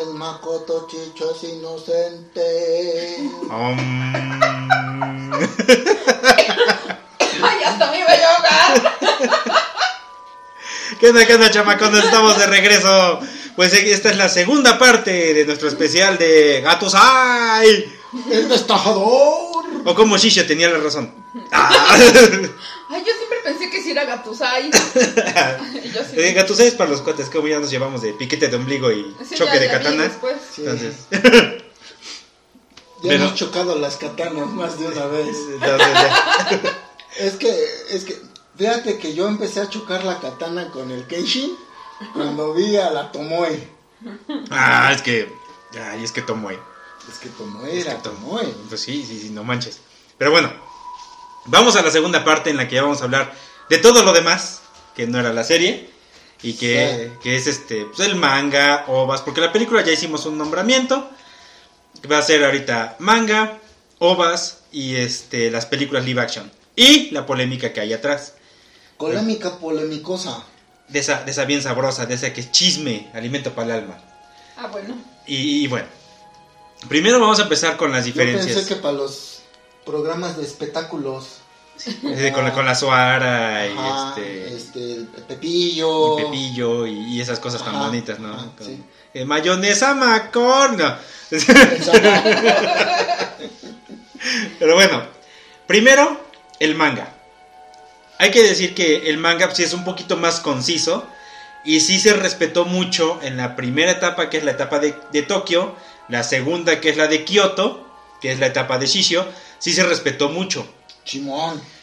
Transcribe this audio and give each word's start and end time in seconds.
el 0.00 0.14
Makoto 0.14 0.86
Chicho 0.88 1.34
es 1.34 1.44
inocente. 1.44 3.16
Ay, 7.40 7.62
hasta 7.64 7.90
me 7.90 7.98
iba 7.98 8.16
yo 8.16 8.26
a 8.26 8.36
ahogar. 8.36 8.98
¿Qué 11.00 11.08
onda, 11.08 11.26
qué 11.26 11.34
onda, 11.34 11.50
chamacones? 11.50 12.04
Estamos 12.04 12.38
de 12.38 12.46
regreso. 12.46 13.20
Pues 13.56 13.72
esta 13.72 14.10
es 14.10 14.16
la 14.16 14.28
segunda 14.28 14.78
parte 14.78 15.34
de 15.34 15.44
nuestro 15.44 15.68
especial 15.68 16.16
de 16.16 16.60
Gatos 16.60 16.94
¡Ay! 16.96 17.92
El 18.30 18.48
destajador. 18.48 19.66
O 19.84 19.94
como 19.94 20.16
Shisha 20.16 20.46
tenía 20.46 20.68
la 20.70 20.78
razón. 20.78 21.12
Ah. 21.50 21.96
Ay, 22.88 23.04
yo 23.06 23.12
siempre 23.16 23.27
pensé 23.48 23.70
que 23.70 23.82
si 23.82 23.90
era 23.90 24.04
Gatusai. 24.04 24.70
Yo 25.94 26.00
sí. 26.04 26.16
Eh, 26.16 26.32
Gatusai 26.32 26.66
es 26.68 26.74
para 26.74 26.90
los 26.90 27.00
cuates, 27.02 27.28
como 27.28 27.48
ya 27.48 27.58
nos 27.60 27.70
llevamos 27.70 28.02
de 28.02 28.12
piquete 28.12 28.48
de 28.48 28.56
ombligo 28.56 28.90
y 28.92 29.14
Sí, 29.28 29.34
choque 29.36 29.54
ya- 29.54 29.60
de 29.60 29.66
ya 29.66 29.78
vi 29.78 29.84
katana. 29.84 30.02
después. 30.04 30.36
Sí. 30.54 30.62
Entonces, 30.62 30.96
Ya 31.10 31.20
Pero- 33.02 33.14
hemos 33.24 33.34
chocado 33.34 33.78
las 33.78 33.96
katanas 33.96 34.48
más 34.48 34.78
de 34.78 34.86
una 34.88 35.06
vez. 35.06 35.36
entonces. 35.52 35.88
Es 37.18 37.34
que, 37.34 37.50
es 37.90 38.04
que, 38.04 38.16
fíjate 38.56 38.98
que 38.98 39.12
yo 39.12 39.26
empecé 39.26 39.60
a 39.60 39.68
chocar 39.68 40.04
la 40.04 40.20
katana 40.20 40.70
con 40.70 40.90
el 40.92 41.04
Kenshin 41.08 41.50
cuando 42.12 42.54
vi 42.54 42.76
a 42.76 42.90
la 42.90 43.10
Tomoe. 43.10 43.68
Ah, 44.50 44.92
es 44.94 45.02
que. 45.02 45.32
Ay, 45.90 46.04
es 46.04 46.12
que 46.12 46.22
Tomoe. 46.22 46.56
Es 47.10 47.18
que 47.18 47.28
Tomoe 47.30 47.80
era 47.80 48.00
Tomoe. 48.02 48.44
Pues 48.68 48.82
sí, 48.82 49.04
sí, 49.04 49.18
sí, 49.20 49.30
no 49.30 49.42
manches. 49.42 49.80
Pero 50.16 50.30
bueno, 50.30 50.52
vamos 51.48 51.76
a 51.76 51.82
la 51.82 51.90
segunda 51.90 52.24
parte 52.24 52.50
en 52.50 52.56
la 52.56 52.68
que 52.68 52.76
ya 52.76 52.82
vamos 52.82 53.00
a 53.00 53.04
hablar 53.04 53.32
de 53.68 53.78
todo 53.78 54.02
lo 54.02 54.12
demás, 54.12 54.60
que 54.94 55.06
no 55.06 55.18
era 55.20 55.32
la 55.32 55.44
serie, 55.44 55.90
y 56.42 56.54
que, 56.54 57.10
que 57.22 57.36
es 57.36 57.46
este, 57.46 57.84
pues 57.86 58.00
el 58.08 58.16
manga, 58.16 58.84
ovas, 58.86 59.22
porque 59.22 59.40
la 59.40 59.52
película 59.52 59.82
ya 59.84 59.92
hicimos 59.92 60.24
un 60.26 60.38
nombramiento, 60.38 61.10
que 62.00 62.08
va 62.08 62.18
a 62.18 62.22
ser 62.22 62.44
ahorita 62.44 62.96
manga, 63.00 63.58
ovas 63.98 64.60
y 64.70 64.94
este, 64.96 65.50
las 65.50 65.66
películas 65.66 66.04
live 66.04 66.20
action. 66.20 66.50
Y 66.76 67.10
la 67.10 67.26
polémica 67.26 67.72
que 67.72 67.80
hay 67.80 67.92
atrás, 67.92 68.34
Polémica, 68.96 69.58
polemicosa. 69.58 70.44
de 70.88 70.98
esa, 71.00 71.22
de 71.22 71.30
esa 71.30 71.44
bien 71.44 71.62
sabrosa, 71.62 72.06
de 72.06 72.14
esa 72.14 72.32
que 72.32 72.40
es 72.40 72.50
chisme, 72.52 73.10
alimento 73.14 73.52
para 73.52 73.66
el 73.74 73.82
alma. 73.82 73.98
Ah, 74.56 74.68
bueno. 74.68 74.96
Y, 75.26 75.64
y 75.64 75.66
bueno, 75.68 75.86
primero 76.88 77.20
vamos 77.20 77.38
a 77.38 77.42
empezar 77.42 77.76
con 77.76 77.92
las 77.92 78.04
Yo 78.04 78.12
diferencias. 78.12 78.56
pensé 78.56 78.74
que 78.74 78.80
para 78.80 78.94
los 78.94 79.40
programas 79.84 80.36
de 80.36 80.44
espectáculos. 80.44 81.37
Eh, 82.04 82.32
con, 82.34 82.44
la- 82.44 82.52
con 82.52 82.64
la 82.66 82.74
Suara 82.74 83.66
y 83.66 83.72
Ajá, 83.76 84.14
este, 84.16 84.54
este, 84.56 84.92
el 84.94 85.06
Pepillo. 85.28 86.18
y 86.18 86.22
Pepillo 86.24 86.86
y, 86.86 87.14
y 87.16 87.20
esas 87.20 87.38
cosas 87.38 87.64
tan 87.64 87.78
bonitas, 87.78 88.18
¿no? 88.18 88.32
ajá, 88.34 88.46
Con- 88.56 88.66
sí. 88.66 88.82
eh, 89.14 89.24
mayonesa 89.24 89.94
macón. 89.94 90.76
no. 90.76 90.96
Pero 94.58 94.74
bueno, 94.74 95.02
primero 95.66 96.20
el 96.58 96.74
manga. 96.74 97.14
Hay 98.18 98.30
que 98.30 98.42
decir 98.42 98.74
que 98.74 99.08
el 99.10 99.18
manga 99.18 99.54
sí 99.54 99.62
es 99.62 99.72
un 99.72 99.84
poquito 99.84 100.16
más 100.16 100.40
conciso 100.40 101.06
y 101.64 101.80
sí 101.80 102.00
se 102.00 102.12
respetó 102.14 102.64
mucho 102.64 103.20
en 103.22 103.36
la 103.36 103.54
primera 103.54 103.92
etapa, 103.92 104.28
que 104.30 104.38
es 104.38 104.44
la 104.44 104.50
etapa 104.52 104.78
de, 104.80 104.94
de 105.12 105.22
Tokio, 105.22 105.76
la 106.08 106.24
segunda, 106.24 106.80
que 106.80 106.88
es 106.90 106.96
la 106.96 107.06
de 107.06 107.24
Kioto, 107.24 107.86
que 108.20 108.32
es 108.32 108.40
la 108.40 108.46
etapa 108.46 108.78
de 108.78 108.86
Shishio, 108.86 109.24
sí 109.58 109.72
se 109.72 109.84
respetó 109.84 110.28
mucho. 110.30 110.66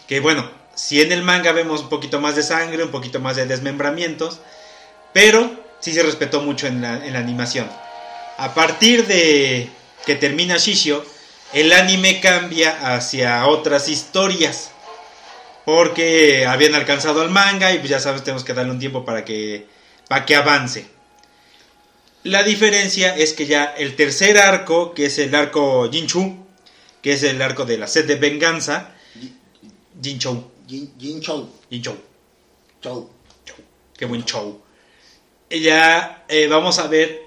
Que 0.08 0.20
bueno, 0.20 0.50
si 0.76 1.02
en 1.02 1.12
el 1.12 1.23
manga 1.23 1.52
vemos 1.52 1.81
un 1.81 1.90
poquito 1.90 2.20
más 2.20 2.36
de 2.36 2.44
sangre, 2.44 2.84
un 2.84 2.92
poquito 2.92 3.20
más 3.20 3.36
de 3.36 3.45
desmembramientos, 3.45 4.40
pero 5.14 5.63
sí 5.80 5.94
se 5.94 6.03
respetó 6.03 6.41
mucho 6.41 6.68
en 6.68 6.81
la, 6.81 7.06
en 7.06 7.13
la 7.13 7.19
animación. 7.19 7.69
A 8.38 8.53
partir 8.53 9.08
de 9.08 9.69
que 10.06 10.16
termina 10.16 10.58
Shishio, 10.58 11.03
el 11.53 11.72
anime 11.74 12.19
cambia 12.19 12.96
hacia 12.96 13.47
otras 13.47 13.88
historias. 13.90 14.72
Porque 15.63 16.46
habían 16.46 16.75
alcanzado 16.75 17.24
el 17.24 17.31
manga 17.31 17.74
y 17.74 17.80
pues 17.80 17.90
ya 17.90 18.00
sabes, 18.00 18.24
tenemos 18.24 18.44
que 18.44 18.53
darle 18.53 18.72
un 18.72 18.80
tiempo 18.80 19.03
para 19.03 19.25
que, 19.25 19.66
para 20.07 20.25
que 20.25 20.36
avance. 20.36 20.86
La 22.24 22.44
diferencia 22.44 23.16
es 23.16 23.34
que 23.34 23.46
ya 23.46 23.66
el 23.66 23.96
tercer 23.96 24.38
arco, 24.38 24.94
que 24.94 25.06
es 25.06 25.18
el 25.18 25.34
arco 25.34 25.90
Jinchu, 25.92 26.46
que 27.02 27.13
es 27.13 27.24
el 27.24 27.42
arco 27.42 27.66
de 27.66 27.78
la 27.78 27.88
sed 27.88 28.06
de 28.06 28.16
venganza, 28.16 28.94
Jinchou, 30.01 30.44
Jin, 30.67 30.91
Jin 31.00 31.22
Chou. 31.22 31.50
Jinchou, 31.69 31.97
Chou. 32.81 33.09
qué 33.97 34.06
buen 34.06 34.23
show. 34.25 34.61
Ya 35.50 36.25
eh, 36.28 36.47
vamos 36.47 36.79
a 36.79 36.88
ver 36.88 37.22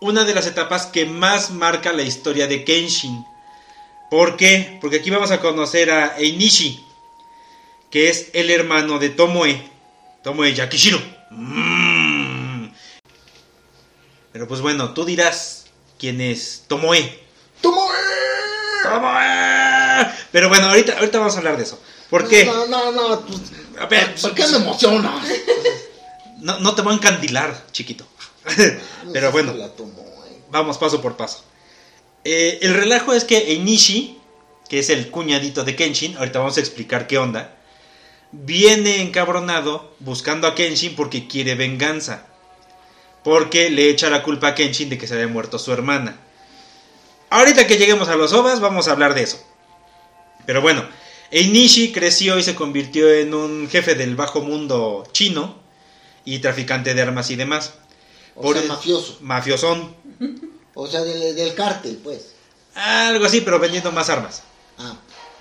una 0.00 0.24
de 0.24 0.34
las 0.34 0.46
etapas 0.46 0.86
que 0.86 1.06
más 1.06 1.50
marca 1.50 1.92
la 1.92 2.02
historia 2.02 2.46
de 2.46 2.64
Kenshin. 2.64 3.24
¿Por 4.10 4.36
qué? 4.36 4.78
Porque 4.80 4.96
aquí 4.96 5.10
vamos 5.10 5.30
a 5.30 5.40
conocer 5.40 5.90
a 5.90 6.18
Einishi, 6.18 6.84
que 7.90 8.10
es 8.10 8.28
el 8.34 8.50
hermano 8.50 8.98
de 8.98 9.10
Tomoe, 9.10 9.62
Tomoe 10.22 10.52
Yakishiro. 10.52 11.00
Mm. 11.30 12.68
Pero 14.32 14.48
pues 14.48 14.60
bueno, 14.60 14.92
tú 14.92 15.04
dirás 15.04 15.66
quién 15.98 16.20
es 16.20 16.64
Tomoe. 16.66 17.20
¡Tomoe! 17.60 17.96
¡Tomoe! 18.82 20.12
Pero 20.32 20.48
bueno, 20.48 20.66
ahorita, 20.66 20.98
ahorita 20.98 21.18
vamos 21.18 21.34
a 21.34 21.38
hablar 21.38 21.56
de 21.56 21.62
eso. 21.62 21.80
¿Por 22.12 22.28
qué? 22.28 22.44
No, 22.44 22.66
no, 22.66 22.92
no. 22.92 23.20
pues, 23.22 23.40
A 23.80 23.86
ver, 23.86 24.14
¿Por 24.20 24.34
qué 24.34 24.46
me 24.48 24.56
emocionas? 24.58 25.26
no, 26.40 26.58
no 26.60 26.74
te 26.74 26.82
voy 26.82 26.92
a 26.92 26.96
encandilar, 26.96 27.64
chiquito. 27.72 28.06
Pero 29.14 29.32
bueno, 29.32 29.54
Tomoe. 29.70 30.42
vamos 30.50 30.76
paso 30.76 31.00
por 31.00 31.16
paso. 31.16 31.42
Eh, 32.22 32.58
el 32.60 32.74
relajo 32.74 33.14
es 33.14 33.24
que 33.24 33.52
Einishi, 33.52 34.18
que 34.68 34.80
es 34.80 34.90
el 34.90 35.10
cuñadito 35.10 35.64
de 35.64 35.74
Kenshin, 35.74 36.18
ahorita 36.18 36.40
vamos 36.40 36.58
a 36.58 36.60
explicar 36.60 37.06
qué 37.06 37.16
onda, 37.16 37.56
viene 38.30 39.00
encabronado 39.00 39.94
buscando 39.98 40.46
a 40.46 40.54
Kenshin 40.54 40.94
porque 40.94 41.26
quiere 41.26 41.54
venganza. 41.54 42.26
Porque 43.24 43.70
le 43.70 43.88
echa 43.88 44.10
la 44.10 44.22
culpa 44.22 44.48
a 44.48 44.54
Kenshin 44.54 44.90
de 44.90 44.98
que 44.98 45.06
se 45.06 45.14
había 45.14 45.28
muerto 45.28 45.58
su 45.58 45.72
hermana. 45.72 46.18
Ahorita 47.30 47.66
que 47.66 47.78
lleguemos 47.78 48.08
a 48.08 48.16
los 48.16 48.34
ovas 48.34 48.60
vamos 48.60 48.86
a 48.86 48.92
hablar 48.92 49.14
de 49.14 49.22
eso. 49.22 49.42
Pero 50.44 50.60
bueno, 50.60 50.84
Einishi 51.32 51.92
creció 51.92 52.38
y 52.38 52.42
se 52.42 52.54
convirtió 52.54 53.10
en 53.12 53.32
un 53.34 53.68
jefe 53.68 53.94
del 53.94 54.14
bajo 54.16 54.40
mundo 54.42 55.04
chino 55.12 55.56
y 56.26 56.38
traficante 56.40 56.92
de 56.94 57.02
armas 57.02 57.30
y 57.30 57.36
demás. 57.36 57.72
O 58.36 58.42
Por 58.42 58.54
sea, 58.54 58.62
el- 58.62 58.68
mafioso. 58.68 59.16
Mafiosón, 59.20 59.96
O 60.74 60.86
sea, 60.86 61.00
del, 61.02 61.34
del 61.34 61.54
cártel, 61.54 61.98
pues. 62.02 62.32
algo 62.74 63.24
así, 63.26 63.40
pero 63.42 63.58
vendiendo 63.58 63.92
más 63.92 64.08
armas. 64.10 64.42
Ah, 64.78 64.94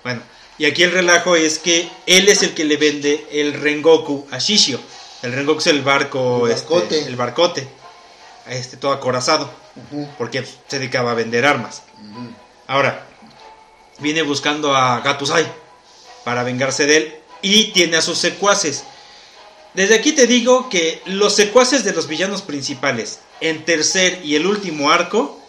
Bueno, 0.04 0.22
y 0.58 0.66
aquí 0.66 0.84
el 0.84 0.92
relajo 0.92 1.36
es 1.38 1.60
que 1.60 1.90
él 2.06 2.28
es 2.28 2.42
el 2.44 2.54
que 2.54 2.66
le 2.66 2.76
vende 2.78 3.28
el 3.32 3.54
Rengoku 3.54 4.28
a 4.32 4.40
Shishio. 4.40 4.80
El 5.22 5.32
Rengoku 5.34 5.60
es 5.60 5.68
el 5.68 5.82
barco, 5.84 6.48
El 6.48 6.54
este, 6.54 6.68
barcote. 6.74 7.06
el 7.06 7.16
barcote, 7.16 7.68
este 8.50 8.76
todo 8.78 8.92
acorazado, 8.92 9.50
porque 10.18 10.44
se 10.68 10.80
dedicaba 10.80 11.12
a 11.12 11.16
vender 11.16 11.46
armas. 11.46 11.84
Ahora, 12.68 13.06
viene 14.00 14.22
buscando 14.24 14.76
a 14.76 15.00
Gatusai 15.02 15.46
para 16.24 16.44
vengarse 16.44 16.86
de 16.86 16.98
él 16.98 17.16
y 17.42 17.66
tiene 17.72 17.98
a 17.98 18.02
sus 18.02 18.18
secuaces. 18.18 18.84
Desde 19.74 19.96
aquí 19.96 20.12
te 20.12 20.28
digo 20.28 20.70
que 20.70 21.02
los 21.06 21.36
secuaces 21.36 21.84
de 21.84 21.94
los 21.94 22.08
villanos 22.08 22.42
principales 22.42 23.20
en 23.40 23.64
tercer 23.64 24.22
y 24.24 24.36
el 24.36 24.46
último 24.46 24.92
arco 24.92 25.40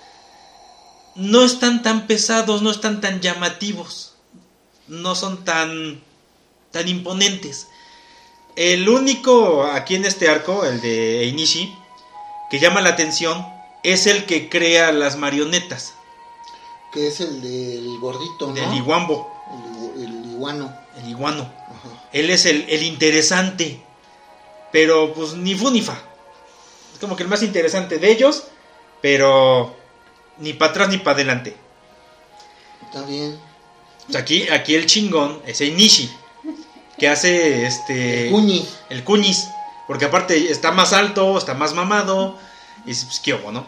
no 1.14 1.44
están 1.44 1.82
tan 1.82 2.06
pesados, 2.06 2.62
no 2.62 2.70
están 2.70 3.00
tan 3.00 3.20
llamativos, 3.20 4.14
no 4.88 5.14
son 5.14 5.44
tan 5.44 6.02
tan 6.70 6.88
imponentes. 6.88 7.66
El 8.56 8.88
único 8.88 9.64
aquí 9.64 9.94
en 9.94 10.04
este 10.04 10.28
arco, 10.28 10.64
el 10.64 10.80
de 10.80 11.24
Einishi, 11.24 11.74
que 12.50 12.60
llama 12.60 12.80
la 12.80 12.90
atención 12.90 13.46
es 13.82 14.06
el 14.06 14.26
que 14.26 14.48
crea 14.48 14.92
las 14.92 15.16
marionetas 15.16 15.94
Que 16.92 17.08
es 17.08 17.20
el 17.20 17.40
del 17.40 17.98
gordito, 17.98 18.48
¿no? 18.48 18.52
del 18.52 18.74
Iguambo, 18.74 19.31
iguano. 20.42 20.76
el 20.98 21.08
iguano. 21.08 21.42
Ajá. 21.42 22.08
Él 22.12 22.30
es 22.30 22.46
el, 22.46 22.66
el 22.68 22.82
interesante, 22.82 23.80
pero 24.72 25.14
pues 25.14 25.34
ni 25.34 25.54
fu 25.54 25.70
ni 25.70 25.80
fa. 25.80 25.96
Es 26.92 26.98
como 26.98 27.16
que 27.16 27.22
el 27.22 27.28
más 27.28 27.42
interesante 27.42 27.98
de 27.98 28.10
ellos, 28.10 28.44
pero 29.00 29.76
ni 30.38 30.52
para 30.52 30.72
atrás 30.72 30.88
ni 30.88 30.98
para 30.98 31.14
adelante. 31.14 31.56
Está 32.84 33.02
bien. 33.02 33.38
Sea, 34.10 34.20
aquí, 34.20 34.48
aquí 34.48 34.74
el 34.74 34.86
chingón 34.86 35.40
es 35.46 35.60
el 35.60 35.76
Nishi, 35.76 36.10
que 36.98 37.08
hace 37.08 37.64
este 37.66 38.28
Cuñi. 38.30 38.66
el 38.90 39.04
cuñis, 39.04 39.48
porque 39.86 40.06
aparte 40.06 40.50
está 40.50 40.72
más 40.72 40.92
alto, 40.92 41.38
está 41.38 41.54
más 41.54 41.72
mamado, 41.72 42.36
y 42.84 42.88
dices, 42.88 43.04
pues 43.04 43.20
qué 43.20 43.38
¿no? 43.52 43.64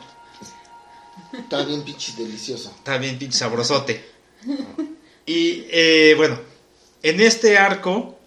Está 1.32 1.64
bien 1.64 1.82
pinche 1.82 2.12
delicioso. 2.16 2.70
Está 2.76 2.98
bien 2.98 3.16
pinche 3.18 3.38
sabrosote. 3.38 4.12
Y 5.26 5.64
eh, 5.70 6.14
bueno, 6.16 6.38
en 7.04 7.20
este 7.20 7.58
arco 7.58 8.18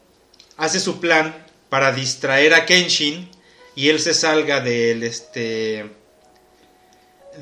hace 0.56 0.79
su 0.79 1.00
plan 1.00 1.35
para 1.68 1.91
distraer 1.91 2.53
a 2.53 2.65
Kenshin 2.65 3.29
y 3.75 3.89
él 3.89 4.00
se 4.00 4.13
salga 4.13 4.62
del 4.62 5.03
este 5.03 5.89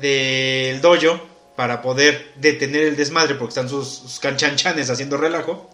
del 0.00 0.80
dojo 0.80 1.20
para 1.56 1.82
poder 1.82 2.32
detener 2.36 2.84
el 2.84 2.96
desmadre 2.96 3.34
porque 3.34 3.50
están 3.50 3.68
sus, 3.68 3.86
sus 3.86 4.18
canchanchanes 4.18 4.90
haciendo 4.90 5.18
relajo. 5.18 5.70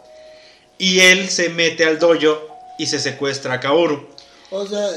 Y 0.79 1.00
él 1.00 1.29
se 1.29 1.49
mete 1.49 1.85
al 1.85 2.00
dojo 2.00 2.49
y 2.79 2.87
se 2.87 2.99
secuestra 2.99 3.55
a 3.55 3.61
Kaoru. 3.61 4.08
O 4.50 4.67
sea, 4.67 4.88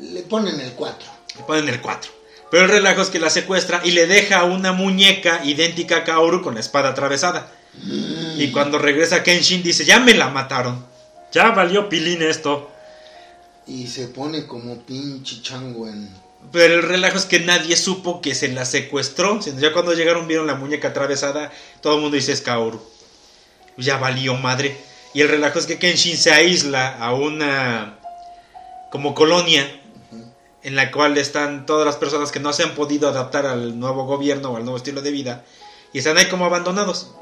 le 0.00 0.22
ponen 0.22 0.60
el 0.60 0.72
4. 0.72 1.08
Le 1.36 1.42
ponen 1.44 1.68
el 1.68 1.80
4. 1.80 2.12
Pero 2.50 2.64
el 2.64 2.70
relajo 2.70 3.02
es 3.02 3.10
que 3.10 3.20
la 3.20 3.30
secuestra 3.30 3.80
y 3.84 3.92
le 3.92 4.06
deja 4.06 4.44
una 4.44 4.72
muñeca 4.72 5.44
idéntica 5.44 5.98
a 5.98 6.04
Kaoru 6.04 6.42
con 6.42 6.54
la 6.54 6.60
espada 6.60 6.90
atravesada. 6.90 7.52
Y 7.82 8.50
cuando 8.52 8.78
regresa 8.78 9.22
Kenshin 9.22 9.62
dice, 9.62 9.84
ya 9.84 10.00
me 10.00 10.14
la 10.14 10.28
mataron. 10.28 10.84
Ya 11.32 11.50
valió 11.50 11.88
pilín 11.88 12.22
esto. 12.22 12.70
Y 13.66 13.86
se 13.86 14.08
pone 14.08 14.46
como 14.46 14.82
pinche 14.82 15.42
chango 15.42 15.88
en... 15.88 16.08
Pero 16.52 16.74
el 16.74 16.82
relajo 16.82 17.16
es 17.16 17.24
que 17.24 17.40
nadie 17.40 17.76
supo 17.76 18.20
que 18.20 18.34
se 18.34 18.48
la 18.48 18.64
secuestró. 18.64 19.40
Ya 19.40 19.72
cuando 19.72 19.94
llegaron 19.94 20.28
vieron 20.28 20.46
la 20.46 20.54
muñeca 20.54 20.88
atravesada, 20.88 21.50
todo 21.80 21.96
el 21.96 22.00
mundo 22.02 22.16
dice 22.16 22.32
es 22.32 22.42
Kaoru. 22.42 22.80
Ya 23.76 23.96
valió 23.96 24.34
madre. 24.34 24.76
Y 25.14 25.22
el 25.22 25.28
relajo 25.28 25.58
es 25.58 25.66
que 25.66 25.78
Kenshin 25.78 26.16
se 26.16 26.32
aísla 26.32 26.96
a 26.98 27.14
una 27.14 27.98
como 28.90 29.14
colonia 29.14 29.66
en 30.62 30.76
la 30.76 30.90
cual 30.90 31.16
están 31.18 31.66
todas 31.66 31.86
las 31.86 31.96
personas 31.96 32.30
que 32.30 32.40
no 32.40 32.52
se 32.52 32.62
han 32.62 32.74
podido 32.74 33.08
adaptar 33.08 33.46
al 33.46 33.78
nuevo 33.78 34.06
gobierno 34.06 34.50
o 34.50 34.56
al 34.56 34.64
nuevo 34.64 34.76
estilo 34.76 35.02
de 35.02 35.10
vida 35.10 35.44
y 35.94 35.98
están 35.98 36.18
ahí 36.18 36.26
como 36.26 36.44
abandonados, 36.44 37.12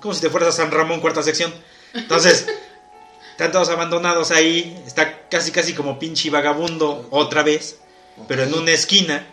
como 0.00 0.12
si 0.14 0.20
te 0.20 0.30
fueras 0.30 0.48
a 0.48 0.52
San 0.62 0.72
Ramón 0.72 1.00
cuarta 1.00 1.22
sección. 1.22 1.54
Entonces, 1.92 2.46
están 3.30 3.52
todos 3.52 3.68
abandonados 3.68 4.32
ahí, 4.32 4.82
está 4.84 5.28
casi 5.28 5.52
casi 5.52 5.74
como 5.74 5.98
pinche 6.00 6.30
vagabundo 6.30 7.06
otra 7.10 7.44
vez, 7.44 7.78
pero 8.26 8.42
en 8.42 8.54
una 8.54 8.72
esquina, 8.72 9.26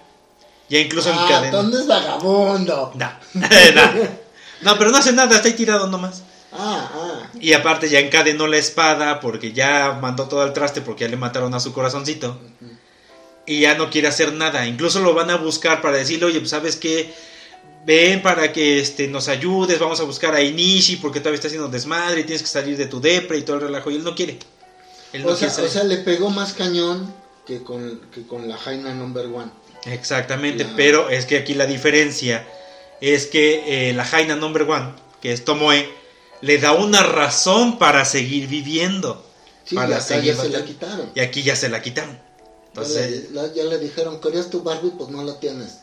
ya 0.69 0.77
incluso 0.79 1.09
Ah, 1.11 1.23
encadenado. 1.23 1.63
¿dónde 1.63 1.79
es 1.79 1.87
vagabundo? 1.87 2.91
No, 2.93 3.11
no. 3.33 4.21
No, 4.61 4.77
pero 4.77 4.91
no 4.91 4.97
hace 4.97 5.11
nada, 5.11 5.35
está 5.37 5.47
ahí 5.47 5.55
tirado 5.55 5.87
nomás. 5.87 6.21
Ah, 6.53 6.91
ah. 6.93 7.29
Y 7.39 7.53
aparte 7.53 7.89
ya 7.89 7.99
encadenó 7.99 8.45
la 8.45 8.57
espada 8.57 9.19
porque 9.21 9.53
ya 9.53 9.97
mandó 10.01 10.27
todo 10.27 10.41
al 10.41 10.53
traste 10.53 10.81
porque 10.81 11.05
ya 11.05 11.09
le 11.09 11.17
mataron 11.17 11.53
a 11.55 11.59
su 11.59 11.73
corazoncito. 11.73 12.37
Y 13.47 13.61
ya 13.61 13.73
no 13.75 13.89
quiere 13.89 14.07
hacer 14.09 14.33
nada. 14.33 14.67
Incluso 14.67 14.99
lo 14.99 15.13
van 15.13 15.29
a 15.31 15.37
buscar 15.37 15.81
para 15.81 15.97
decirle, 15.97 16.25
oye, 16.25 16.39
pues 16.39 16.51
sabes 16.51 16.75
qué, 16.75 17.11
ven 17.85 18.21
para 18.21 18.51
que 18.53 18.79
este, 18.79 19.07
nos 19.07 19.27
ayudes, 19.27 19.79
vamos 19.79 19.99
a 19.99 20.03
buscar 20.03 20.33
a 20.35 20.41
Inishi 20.41 20.97
porque 20.97 21.19
todavía 21.19 21.35
está 21.35 21.47
haciendo 21.47 21.67
desmadre 21.67 22.21
y 22.21 22.23
tienes 22.23 22.41
que 22.41 22.47
salir 22.47 22.77
de 22.77 22.85
tu 22.87 22.99
depre 23.01 23.37
y 23.37 23.41
todo 23.43 23.55
el 23.57 23.63
relajo. 23.63 23.89
Y 23.91 23.95
él 23.95 24.03
no 24.03 24.15
quiere. 24.15 24.37
Él 25.13 25.23
no 25.23 25.29
O 25.29 25.35
sea, 25.35 25.49
quiere 25.49 25.53
salir. 25.53 25.69
o 25.69 25.73
sea, 25.73 25.83
le 25.83 25.97
pegó 25.97 26.29
más 26.29 26.53
cañón 26.53 27.13
que 27.45 27.63
con, 27.63 28.01
que 28.13 28.25
con 28.27 28.47
la 28.47 28.57
Jaina 28.57 28.93
Number 28.93 29.25
One. 29.27 29.51
Exactamente, 29.85 30.63
Ya. 30.63 30.73
pero 30.75 31.09
es 31.09 31.25
que 31.25 31.37
aquí 31.37 31.53
la 31.55 31.65
diferencia 31.65 32.47
es 33.01 33.25
que 33.27 33.89
eh, 33.89 33.93
la 33.93 34.05
Jaina 34.05 34.35
Number 34.35 34.63
One, 34.63 34.93
que 35.21 35.31
es 35.33 35.43
Tomoe, 35.43 35.89
le 36.41 36.57
da 36.59 36.73
una 36.73 37.01
razón 37.03 37.79
para 37.79 38.05
seguir 38.05 38.47
viviendo. 38.47 39.25
Sí, 39.65 39.75
para 39.75 39.89
y 39.89 39.93
acá 39.93 40.01
seguir 40.01 40.35
ya 40.35 40.41
se 40.41 40.49
la 40.49 40.65
quitaron. 40.65 41.11
Y 41.15 41.19
aquí 41.19 41.41
ya 41.43 41.55
se 41.55 41.69
la 41.69 41.81
quitaron. 41.81 42.13
Ya 42.15 42.67
Entonces, 42.67 43.29
le, 43.31 43.41
la- 43.41 43.53
ya 43.53 43.63
le 43.63 43.79
dijeron, 43.79 44.21
¿querías 44.21 44.49
tu 44.49 44.61
Barbie? 44.63 44.91
Pues 44.97 45.09
no 45.09 45.23
la 45.23 45.39
tienes. 45.39 45.79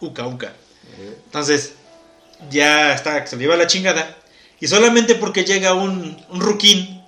uca, 0.00 0.26
uca. 0.26 0.54
Entonces, 0.98 1.72
ya 2.50 2.94
está, 2.94 3.26
se 3.26 3.36
le 3.36 3.42
lleva 3.42 3.56
la 3.56 3.66
chingada. 3.66 4.16
Y 4.60 4.68
solamente 4.68 5.14
porque 5.14 5.44
llega 5.44 5.74
un, 5.74 6.16
un 6.30 6.40
ruquín 6.40 7.02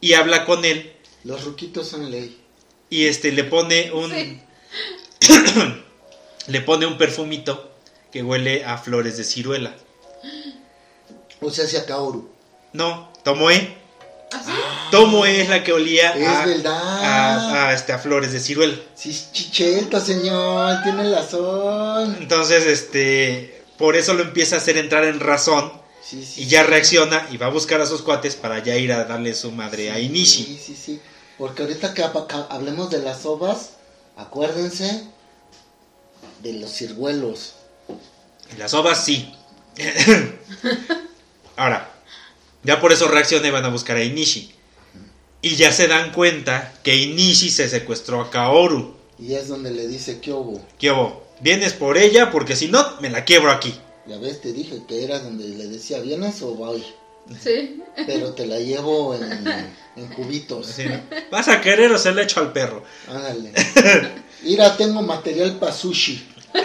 y 0.00 0.12
habla 0.14 0.44
con 0.44 0.64
él 0.64 0.92
Los 1.24 1.44
ruquitos 1.44 1.88
son 1.88 2.10
ley. 2.10 2.38
y 2.88 3.06
este 3.06 3.32
le 3.32 3.44
pone 3.44 3.90
un 3.92 4.10
Sí. 4.10 4.40
le 6.46 6.60
pone 6.62 6.86
un 6.86 6.96
perfumito 6.98 7.70
que 8.12 8.22
huele 8.22 8.64
a 8.64 8.78
flores 8.78 9.16
de 9.16 9.24
ciruela. 9.24 9.74
O 11.40 11.50
sea, 11.50 11.64
hacia 11.64 11.86
Kaoru. 11.86 12.30
No, 12.72 13.12
Tomoe. 13.24 13.76
¿Así? 14.32 14.50
Tomoe 14.90 15.40
es 15.42 15.48
la 15.48 15.62
que 15.64 15.72
olía 15.72 16.12
Es 16.12 16.26
a, 16.28 16.46
verdad. 16.46 17.04
a- 17.04 17.68
a, 17.68 17.74
este, 17.74 17.92
a 17.92 17.98
flores 17.98 18.32
de 18.32 18.40
ciruela. 18.40 18.76
Sí, 18.94 19.10
es 19.10 19.32
chicheta, 19.32 20.00
señor. 20.00 20.82
Tiene 20.82 21.12
razón. 21.14 22.16
Entonces, 22.20 22.66
este, 22.66 23.62
por 23.78 23.96
eso 23.96 24.14
lo 24.14 24.22
empieza 24.22 24.54
a 24.56 24.58
hacer 24.58 24.76
entrar 24.76 25.04
en 25.04 25.18
razón 25.20 25.72
Sí, 26.02 26.24
sí, 26.24 26.42
y 26.42 26.46
ya 26.46 26.62
sí. 26.62 26.68
reacciona 26.70 27.26
y 27.30 27.36
va 27.36 27.46
a 27.46 27.50
buscar 27.50 27.80
a 27.80 27.86
sus 27.86 28.02
cuates 28.02 28.34
para 28.36 28.58
ya 28.62 28.76
ir 28.76 28.92
a 28.92 29.04
darle 29.04 29.34
su 29.34 29.50
madre 29.52 29.90
a 29.90 29.98
Inishi. 29.98 30.44
Sí, 30.44 30.60
sí, 30.64 30.76
sí. 30.76 31.00
Porque 31.38 31.62
ahorita 31.62 31.94
que 31.94 32.02
hablemos 32.50 32.90
de 32.90 32.98
las 32.98 33.24
ovas, 33.26 33.70
acuérdense 34.16 35.04
de 36.42 36.52
los 36.54 36.70
ciruelos. 36.72 37.54
Las 38.58 38.74
ovas 38.74 39.04
sí. 39.04 39.34
Ahora, 41.56 41.90
ya 42.62 42.80
por 42.80 42.92
eso 42.92 43.08
reacciona 43.08 43.48
y 43.48 43.50
van 43.50 43.64
a 43.64 43.68
buscar 43.68 43.96
a 43.96 44.04
Inishi. 44.04 44.52
Y 45.42 45.56
ya 45.56 45.72
se 45.72 45.88
dan 45.88 46.12
cuenta 46.12 46.74
que 46.82 46.96
Inishi 46.96 47.50
se 47.50 47.68
secuestró 47.68 48.20
a 48.20 48.30
Kaoru. 48.30 48.94
Y 49.18 49.34
es 49.34 49.48
donde 49.48 49.70
le 49.70 49.88
dice. 49.88 50.20
¿Qué 50.20 50.32
hubo? 50.32 51.24
¿Vienes 51.40 51.72
por 51.72 51.96
ella? 51.96 52.30
Porque 52.30 52.56
si 52.56 52.68
no, 52.68 53.00
me 53.00 53.08
la 53.10 53.24
quiebro 53.24 53.50
aquí. 53.50 53.74
Ya 54.06 54.18
ves, 54.18 54.40
te 54.42 54.52
dije 54.52 54.82
que 54.86 55.04
era 55.04 55.18
donde 55.20 55.48
le 55.48 55.68
decía, 55.68 56.00
¿vienes 56.00 56.42
o 56.42 56.54
voy? 56.54 56.84
Sí. 57.42 57.80
Pero 58.06 58.32
te 58.34 58.46
la 58.46 58.58
llevo 58.58 59.14
en, 59.14 59.22
en 59.96 60.06
cubitos. 60.14 60.76
¿no? 60.78 61.00
¿Vas 61.30 61.48
a 61.48 61.60
querer 61.60 61.90
o 61.92 61.98
se 61.98 62.12
le 62.12 62.22
echo 62.24 62.40
al 62.40 62.52
perro? 62.52 62.82
Ándale. 63.08 63.52
Mira, 64.42 64.76
tengo 64.76 65.00
material 65.02 65.56
para 65.58 65.72
sushi. 65.72 66.26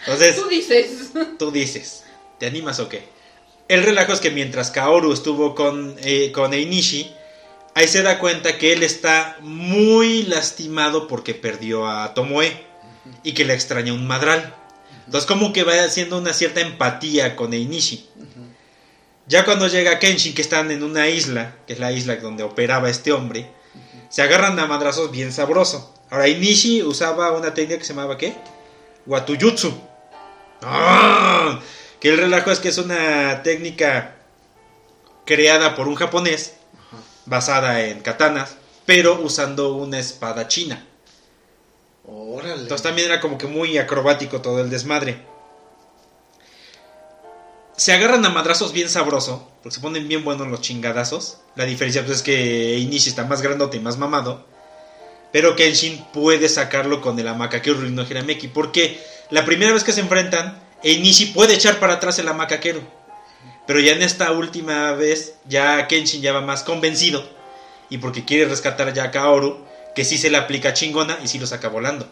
Entonces, 0.00 0.36
Tú 0.36 0.48
dices. 0.48 1.10
tú 1.38 1.50
dices, 1.50 2.04
¿te 2.38 2.46
animas 2.46 2.80
o 2.80 2.88
qué? 2.88 3.04
El 3.70 3.84
relajo 3.84 4.12
es 4.12 4.18
que 4.18 4.32
mientras 4.32 4.72
Kaoru 4.72 5.12
estuvo 5.12 5.54
con, 5.54 5.94
eh, 6.02 6.32
con 6.32 6.52
Einishi, 6.52 7.14
ahí 7.76 7.86
se 7.86 8.02
da 8.02 8.18
cuenta 8.18 8.58
que 8.58 8.72
él 8.72 8.82
está 8.82 9.36
muy 9.42 10.24
lastimado 10.24 11.06
porque 11.06 11.36
perdió 11.36 11.86
a 11.86 12.12
Tomoe 12.12 12.66
y 13.22 13.30
que 13.30 13.44
le 13.44 13.54
extraña 13.54 13.92
un 13.92 14.08
madral. 14.08 14.56
Entonces 15.06 15.24
como 15.24 15.52
que 15.52 15.62
va 15.62 15.84
haciendo 15.84 16.18
una 16.18 16.32
cierta 16.32 16.60
empatía 16.60 17.36
con 17.36 17.54
Einishi. 17.54 18.08
Ya 19.28 19.44
cuando 19.44 19.68
llega 19.68 20.00
Kenshin, 20.00 20.34
que 20.34 20.42
están 20.42 20.72
en 20.72 20.82
una 20.82 21.06
isla, 21.06 21.54
que 21.68 21.74
es 21.74 21.78
la 21.78 21.92
isla 21.92 22.16
donde 22.16 22.42
operaba 22.42 22.90
este 22.90 23.12
hombre, 23.12 23.52
se 24.08 24.22
agarran 24.22 24.58
a 24.58 24.66
madrazos 24.66 25.12
bien 25.12 25.30
sabroso. 25.32 25.94
Ahora, 26.10 26.26
Inishi 26.26 26.82
usaba 26.82 27.30
una 27.38 27.54
técnica 27.54 27.78
que 27.78 27.84
se 27.84 27.94
llamaba 27.94 28.18
¿qué? 28.18 28.34
Watuyutsu. 29.06 29.72
¡Ah! 30.60 31.60
Que 32.00 32.08
el 32.08 32.18
relajo 32.18 32.50
es 32.50 32.60
que 32.60 32.68
es 32.68 32.78
una 32.78 33.42
técnica 33.42 34.16
creada 35.26 35.76
por 35.76 35.86
un 35.86 35.96
japonés, 35.96 36.56
basada 37.26 37.84
en 37.84 38.00
katanas, 38.00 38.56
pero 38.86 39.20
usando 39.20 39.74
una 39.74 39.98
espada 39.98 40.48
china. 40.48 40.86
Órale. 42.06 42.62
Entonces 42.62 42.82
también 42.82 43.08
era 43.08 43.20
como 43.20 43.38
que 43.38 43.46
muy 43.46 43.78
acrobático 43.78 44.40
todo 44.40 44.60
el 44.60 44.70
desmadre. 44.70 45.24
Se 47.76 47.92
agarran 47.92 48.24
a 48.26 48.30
madrazos 48.30 48.72
bien 48.72 48.88
sabroso, 48.88 49.48
porque 49.62 49.74
se 49.74 49.80
ponen 49.80 50.08
bien 50.08 50.24
buenos 50.24 50.48
los 50.48 50.60
chingadazos. 50.60 51.38
La 51.54 51.64
diferencia 51.64 52.04
pues, 52.04 52.18
es 52.18 52.22
que 52.22 52.78
Inishi 52.78 53.10
está 53.10 53.24
más 53.24 53.42
grandote 53.42 53.76
y 53.76 53.80
más 53.80 53.96
mamado. 53.96 54.44
Pero 55.32 55.54
Kenshin 55.54 56.04
puede 56.12 56.48
sacarlo 56.48 57.00
con 57.00 57.18
el 57.18 57.28
Amakakero 57.28 57.78
no 57.82 58.02
Hirameki. 58.02 58.48
Porque 58.48 59.00
la 59.30 59.44
primera 59.44 59.72
vez 59.72 59.84
que 59.84 59.92
se 59.92 60.00
enfrentan, 60.00 60.60
Inishi 60.82 61.26
puede 61.26 61.54
echar 61.54 61.78
para 61.78 61.94
atrás 61.94 62.18
el 62.18 62.28
Amakakero. 62.28 62.80
Pero 63.66 63.80
ya 63.80 63.92
en 63.92 64.02
esta 64.02 64.32
última 64.32 64.92
vez, 64.92 65.34
ya 65.46 65.86
Kenshin 65.86 66.22
ya 66.22 66.32
va 66.32 66.40
más 66.40 66.62
convencido. 66.62 67.22
Y 67.88 67.98
porque 67.98 68.24
quiere 68.24 68.46
rescatar 68.48 68.92
ya 68.92 69.04
a 69.04 69.10
Kaoru, 69.10 69.64
que 69.94 70.04
sí 70.04 70.18
se 70.18 70.30
le 70.30 70.36
aplica 70.38 70.72
chingona 70.72 71.18
y 71.22 71.28
sí 71.28 71.38
lo 71.38 71.46
saca 71.46 71.68
volando. 71.68 72.08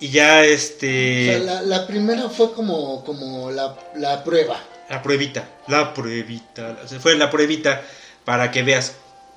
Y 0.00 0.10
ya 0.10 0.38
O 0.38 0.42
este. 0.42 1.26
sea, 1.26 1.38
la, 1.38 1.62
la 1.62 1.86
primera 1.86 2.28
fue 2.28 2.52
como, 2.52 3.04
como 3.04 3.50
la, 3.50 3.76
la 3.96 4.22
prueba. 4.24 4.58
La 4.88 5.02
pruebita, 5.02 5.48
la 5.66 5.92
pruebita. 5.92 6.76
Se 6.86 6.98
fue 7.00 7.16
la 7.16 7.30
pruebita 7.30 7.82
para 8.24 8.50
que 8.50 8.62
veas 8.62 8.94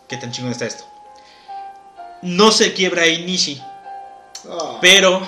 qué 0.08 0.18
tan 0.18 0.32
chingón 0.32 0.52
está 0.52 0.66
esto. 0.66 0.86
No 2.22 2.52
se 2.52 2.74
quiebra 2.74 3.08
Inishi, 3.08 3.62
Ah. 4.50 4.78
pero 4.82 5.22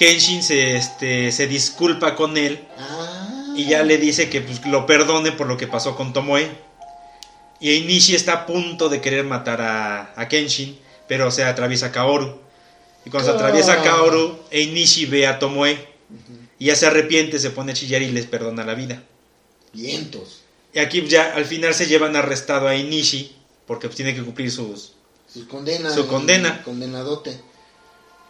Kenshin 0.00 0.42
se, 0.42 0.76
este, 0.76 1.30
se 1.30 1.46
disculpa 1.46 2.16
con 2.16 2.38
él 2.38 2.66
Ah. 2.78 3.52
y 3.54 3.66
ya 3.66 3.82
le 3.82 3.98
dice 3.98 4.30
que 4.30 4.40
pues, 4.40 4.64
lo 4.66 4.86
perdone 4.86 5.30
por 5.30 5.46
lo 5.46 5.58
que 5.58 5.66
pasó 5.66 5.94
con 5.94 6.14
Tomoe. 6.14 6.50
Y 7.60 7.72
Inishi 7.74 8.14
está 8.14 8.32
a 8.32 8.46
punto 8.46 8.88
de 8.88 9.02
querer 9.02 9.26
matar 9.26 9.60
a, 9.60 10.14
a 10.16 10.26
Kenshin, 10.26 10.78
pero 11.06 11.30
se 11.30 11.44
atraviesa 11.44 11.92
Kaoru. 11.92 12.40
Y 13.04 13.10
cuando 13.10 13.28
se 13.30 13.36
atraviesa 13.36 13.74
Ah. 13.80 13.82
Kaoru, 13.82 14.38
Inishi 14.50 15.04
ve 15.04 15.26
a 15.26 15.38
Tomoe 15.38 15.78
y 16.58 16.64
ya 16.66 16.76
se 16.76 16.86
arrepiente, 16.86 17.38
se 17.38 17.50
pone 17.50 17.72
a 17.72 17.74
chillar 17.74 18.00
y 18.00 18.10
les 18.10 18.24
perdona 18.24 18.64
la 18.64 18.72
vida. 18.72 19.02
Vientos. 19.74 20.40
Y 20.72 20.78
aquí 20.78 21.06
ya 21.06 21.34
al 21.34 21.44
final 21.44 21.74
se 21.74 21.84
llevan 21.86 22.16
arrestado 22.16 22.68
a 22.68 22.74
Inishi 22.74 23.36
porque 23.66 23.88
pues, 23.88 23.96
tiene 23.96 24.14
que 24.14 24.22
cumplir 24.22 24.50
sus... 24.50 24.92
Su 25.30 25.46
condena. 25.46 25.90
Su 25.94 26.06
condena. 26.06 26.62
Condenadote. 26.62 27.38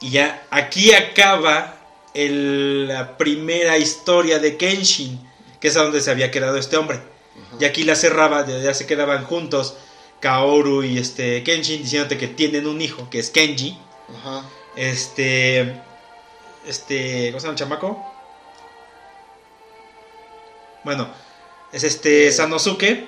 Y 0.01 0.11
ya 0.11 0.47
aquí 0.51 0.93
acaba 0.93 1.77
el- 2.15 2.89
la 2.89 3.17
primera 3.19 3.77
historia 3.79 4.39
de 4.39 4.57
Kenshin, 4.57 5.21
que 5.61 5.69
es 5.69 5.77
a 5.77 5.83
donde 5.83 6.01
se 6.01 6.11
había 6.11 6.31
quedado 6.31 6.57
este 6.57 6.77
hombre. 6.77 7.01
Y 7.59 7.65
aquí 7.65 7.83
la 7.85 7.95
cerraba, 7.97 8.47
ya 8.47 8.73
se 8.75 8.87
quedaban 8.87 9.25
juntos 9.25 9.77
Kaoru 10.21 10.83
y 10.85 10.99
este 10.99 11.43
Kenshin 11.43 11.83
diciéndote 11.83 12.17
que 12.19 12.29
tienen 12.29 12.67
un 12.67 12.81
hijo, 12.81 13.09
que 13.11 13.19
es 13.19 13.31
Kenji. 13.31 13.79
Ajá. 14.21 14.45
Este. 14.77 15.81
Este. 16.67 17.29
¿Cómo 17.31 17.41
se 17.41 17.47
llama 17.47 17.53
el 17.53 17.59
chamaco? 17.59 18.07
Bueno, 20.85 21.09
es 21.73 21.85
este 21.85 22.29
Eh. 22.29 22.33
Sanosuke. 22.33 23.07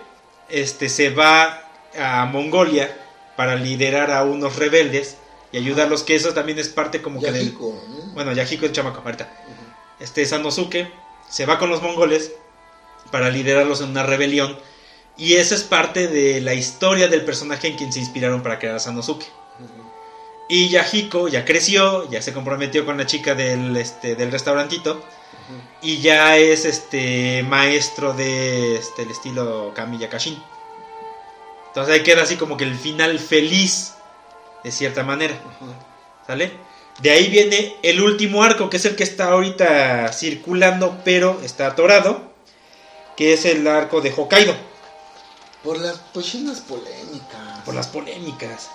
Este 0.49 0.89
se 0.89 1.11
va 1.11 1.63
a 1.99 2.25
Mongolia 2.27 2.95
para 3.37 3.55
liderar 3.57 4.11
a 4.11 4.23
unos 4.25 4.57
rebeldes 4.57 5.17
y 5.53 5.59
ayudarlos, 5.59 6.03
que 6.03 6.15
eso 6.15 6.33
también 6.33 6.59
es 6.59 6.69
parte 6.69 7.03
como 7.03 7.21
que 7.21 7.31
del. 7.31 7.55
¿no? 7.55 8.13
Bueno, 8.15 8.33
Yahiko 8.33 8.67
el 8.67 8.73
chamaco, 8.73 9.03
ahorita. 9.05 9.31
Este 10.01 10.25
Sanosuke 10.25 10.91
se 11.29 11.47
va 11.47 11.59
con 11.59 11.71
los 11.71 11.83
mongoles 11.83 12.33
para 13.11 13.31
liderarlos 13.31 13.81
en 13.83 13.91
una 13.91 14.03
rebelión. 14.03 14.59
Y 15.17 15.35
esa 15.35 15.55
es 15.55 15.63
parte 15.63 16.09
de 16.09 16.41
la 16.41 16.55
historia 16.55 17.09
del 17.09 17.25
personaje 17.25 17.69
en 17.69 17.77
quien 17.77 17.93
se 17.93 18.01
inspiraron 18.01 18.43
para 18.43 18.59
crear 18.59 18.77
a 18.77 18.81
Sanosuke. 18.81 19.27
Y 20.49 20.69
Yahiko 20.69 21.29
ya 21.29 21.45
creció, 21.45 22.11
ya 22.11 22.21
se 22.21 22.33
comprometió 22.33 22.85
con 22.85 22.97
la 22.97 23.07
chica 23.07 23.35
del, 23.35 23.77
este, 23.77 24.17
del 24.17 24.33
restaurantito. 24.33 25.05
Y 25.83 25.99
ya 25.99 26.39
es 26.39 26.65
este 26.65 27.43
maestro 27.43 28.15
de 28.15 28.77
este, 28.77 29.03
el 29.03 29.11
estilo 29.11 29.73
Kami 29.75 29.99
Yakashin. 29.99 30.43
Entonces 31.69 31.95
ahí 31.95 32.03
queda 32.03 32.23
así 32.23 32.37
como 32.37 32.57
que 32.57 32.65
el 32.65 32.75
final 32.75 33.19
feliz, 33.19 33.95
de 34.63 34.73
cierta 34.73 35.03
manera. 35.03 35.35
¿Sale? 36.27 36.53
De 37.01 37.11
ahí 37.11 37.29
viene 37.29 37.77
el 37.83 38.01
último 38.01 38.43
arco, 38.43 38.69
que 38.71 38.77
es 38.77 38.85
el 38.85 38.97
que 38.97 39.03
está 39.03 39.29
ahorita 39.29 40.13
circulando, 40.13 41.01
pero 41.05 41.41
está 41.43 41.69
atorado. 41.69 42.33
Que 43.17 43.35
es 43.35 43.45
el 43.45 43.67
arco 43.67 44.01
de 44.01 44.13
Hokkaido. 44.17 44.55
Por 45.63 45.79
las 45.79 45.99
cochinas 46.13 46.61
polémicas. 46.61 47.61
por 47.65 47.75
las 47.75 47.87
polémicas. 47.89 48.71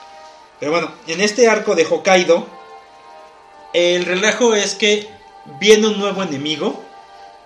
Pero 0.60 0.72
bueno, 0.72 0.91
en 1.08 1.22
este 1.22 1.48
arco 1.48 1.75
de 1.75 1.86
Hokkaido, 1.86 2.48
el 3.74 4.06
relajo 4.06 4.56
es 4.56 4.75
que 4.75 5.08
viene 5.60 5.88
un 5.88 6.00
nuevo 6.00 6.24
enemigo, 6.24 6.84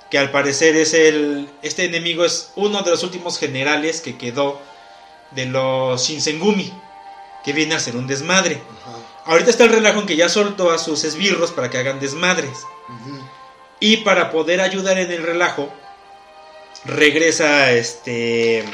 que 0.10 0.18
al 0.18 0.32
parecer 0.32 0.76
es 0.76 0.94
el... 0.94 1.50
Este 1.62 1.86
enemigo 1.86 2.26
es 2.26 2.52
uno 2.56 2.82
de 2.82 2.92
los 2.92 3.04
últimos 3.04 3.40
generales 3.40 4.02
que 4.02 4.18
quedó 4.18 4.60
de 5.32 5.46
los 5.46 6.06
Shinsengumi, 6.08 6.72
que 7.44 7.54
viene 7.54 7.74
a 7.74 7.78
hacer 7.78 7.96
un 7.96 8.08
desmadre. 8.08 8.62
Ajá. 8.82 8.98
Ahorita 9.26 9.52
está 9.52 9.66
el 9.66 9.72
relajo 9.72 10.00
en 10.00 10.08
que 10.08 10.16
ya 10.16 10.30
soltó 10.30 10.72
a 10.72 10.78
sus 10.78 11.04
esbirros 11.04 11.52
para 11.52 11.70
que 11.70 11.78
hagan 11.78 12.00
desmadres. 12.00 12.58
Y 13.80 13.98
para 13.98 14.32
poder 14.32 14.62
ayudar 14.62 14.98
en 14.98 15.12
el 15.12 15.24
relajo, 15.24 15.72
regresa 16.86 17.72
este 17.72 18.66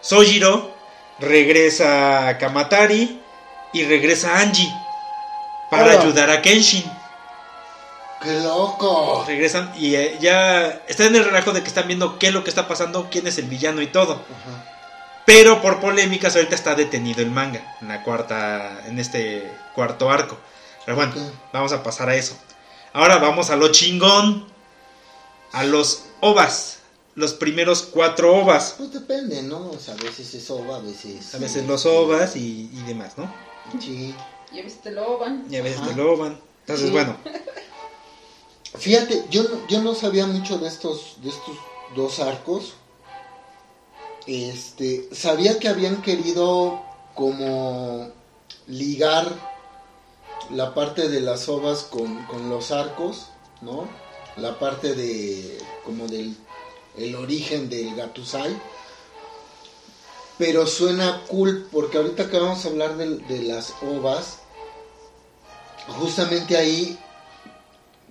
Sojiro, 0.00 0.74
regresa 1.18 2.36
Kamatari 2.38 3.20
y 3.72 3.84
regresa 3.84 4.38
Angie 4.38 4.72
para 5.70 5.84
Hola. 5.84 6.00
ayudar 6.00 6.30
a 6.30 6.42
Kenshin. 6.42 6.84
¡Qué 8.22 8.40
loco! 8.40 9.24
Regresan 9.26 9.72
y 9.76 9.94
eh, 9.94 10.16
ya 10.20 10.80
están 10.86 11.08
en 11.08 11.16
el 11.16 11.24
relajo 11.24 11.52
de 11.52 11.62
que 11.62 11.68
están 11.68 11.86
viendo 11.86 12.18
qué 12.18 12.28
es 12.28 12.32
lo 12.32 12.44
que 12.44 12.50
está 12.50 12.66
pasando, 12.66 13.08
quién 13.10 13.26
es 13.26 13.38
el 13.38 13.46
villano 13.46 13.82
y 13.82 13.86
todo. 13.88 14.14
Ajá. 14.14 14.75
Pero 15.26 15.60
por 15.60 15.80
polémicas 15.80 16.36
ahorita 16.36 16.54
está 16.54 16.74
detenido 16.74 17.20
el 17.20 17.30
manga 17.30 17.76
en 17.82 17.88
la 17.88 18.02
cuarta 18.04 18.82
en 18.86 18.98
este 18.98 19.50
cuarto 19.74 20.10
arco. 20.10 20.38
Pero 20.84 20.96
bueno, 20.96 21.12
vamos 21.52 21.72
a 21.72 21.82
pasar 21.82 22.08
a 22.08 22.14
eso. 22.14 22.36
Ahora 22.92 23.18
vamos 23.18 23.50
a 23.50 23.56
lo 23.56 23.70
chingón. 23.72 24.46
A 25.52 25.64
los 25.64 26.04
ovas. 26.20 26.78
Los 27.16 27.32
primeros 27.34 27.82
cuatro 27.82 28.36
ovas. 28.36 28.74
Pues 28.78 28.92
depende, 28.92 29.42
¿no? 29.42 29.70
O 29.70 29.78
sea, 29.78 29.94
a 29.94 29.96
veces 29.96 30.32
es 30.34 30.50
ova, 30.50 30.76
a 30.76 30.80
veces. 30.80 31.34
A 31.34 31.38
veces 31.38 31.66
los 31.66 31.86
ovas 31.86 32.36
y, 32.36 32.70
y 32.72 32.82
demás, 32.86 33.16
¿no? 33.16 33.32
Sí. 33.80 34.14
Y 34.52 34.60
a 34.60 34.62
veces 34.62 34.80
te 34.82 34.90
lo 34.92 35.18
van. 35.18 35.44
Y 35.50 35.56
a 35.56 35.62
veces 35.62 35.80
Ajá. 35.80 35.88
te 35.88 35.96
lo 35.96 36.16
van. 36.16 36.38
Entonces, 36.60 36.86
Sí. 36.86 36.92
bueno. 36.92 37.16
Fíjate, 38.78 39.24
yo 39.30 39.42
no, 39.44 39.66
yo 39.68 39.80
no 39.82 39.94
sabía 39.94 40.26
mucho 40.26 40.58
de 40.58 40.68
estos, 40.68 41.16
de 41.22 41.30
estos 41.30 41.56
dos 41.96 42.20
arcos. 42.20 42.74
Este, 44.26 45.08
sabía 45.12 45.58
que 45.60 45.68
habían 45.68 46.02
querido 46.02 46.82
como 47.14 48.10
ligar 48.66 49.28
la 50.50 50.74
parte 50.74 51.08
de 51.08 51.20
las 51.20 51.48
ovas 51.48 51.84
con, 51.84 52.24
con 52.24 52.50
los 52.50 52.72
arcos, 52.72 53.28
¿no? 53.60 53.88
La 54.36 54.58
parte 54.58 54.94
de 54.94 55.58
como 55.84 56.08
del 56.08 56.36
el 56.96 57.14
origen 57.14 57.68
del 57.68 57.94
Gatusai. 57.94 58.56
Pero 60.38 60.66
suena 60.66 61.22
cool 61.28 61.68
porque 61.70 61.98
ahorita 61.98 62.28
que 62.28 62.38
vamos 62.38 62.64
a 62.64 62.68
hablar 62.68 62.96
de, 62.96 63.18
de 63.18 63.42
las 63.44 63.74
ovas, 63.80 64.38
justamente 66.00 66.56
ahí 66.56 66.98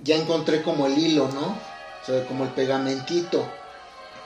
ya 0.01 0.15
encontré 0.15 0.63
como 0.63 0.87
el 0.87 0.97
hilo, 0.97 1.27
¿no? 1.27 1.57
O 2.01 2.05
sea, 2.05 2.25
como 2.25 2.45
el 2.45 2.51
pegamentito 2.51 3.45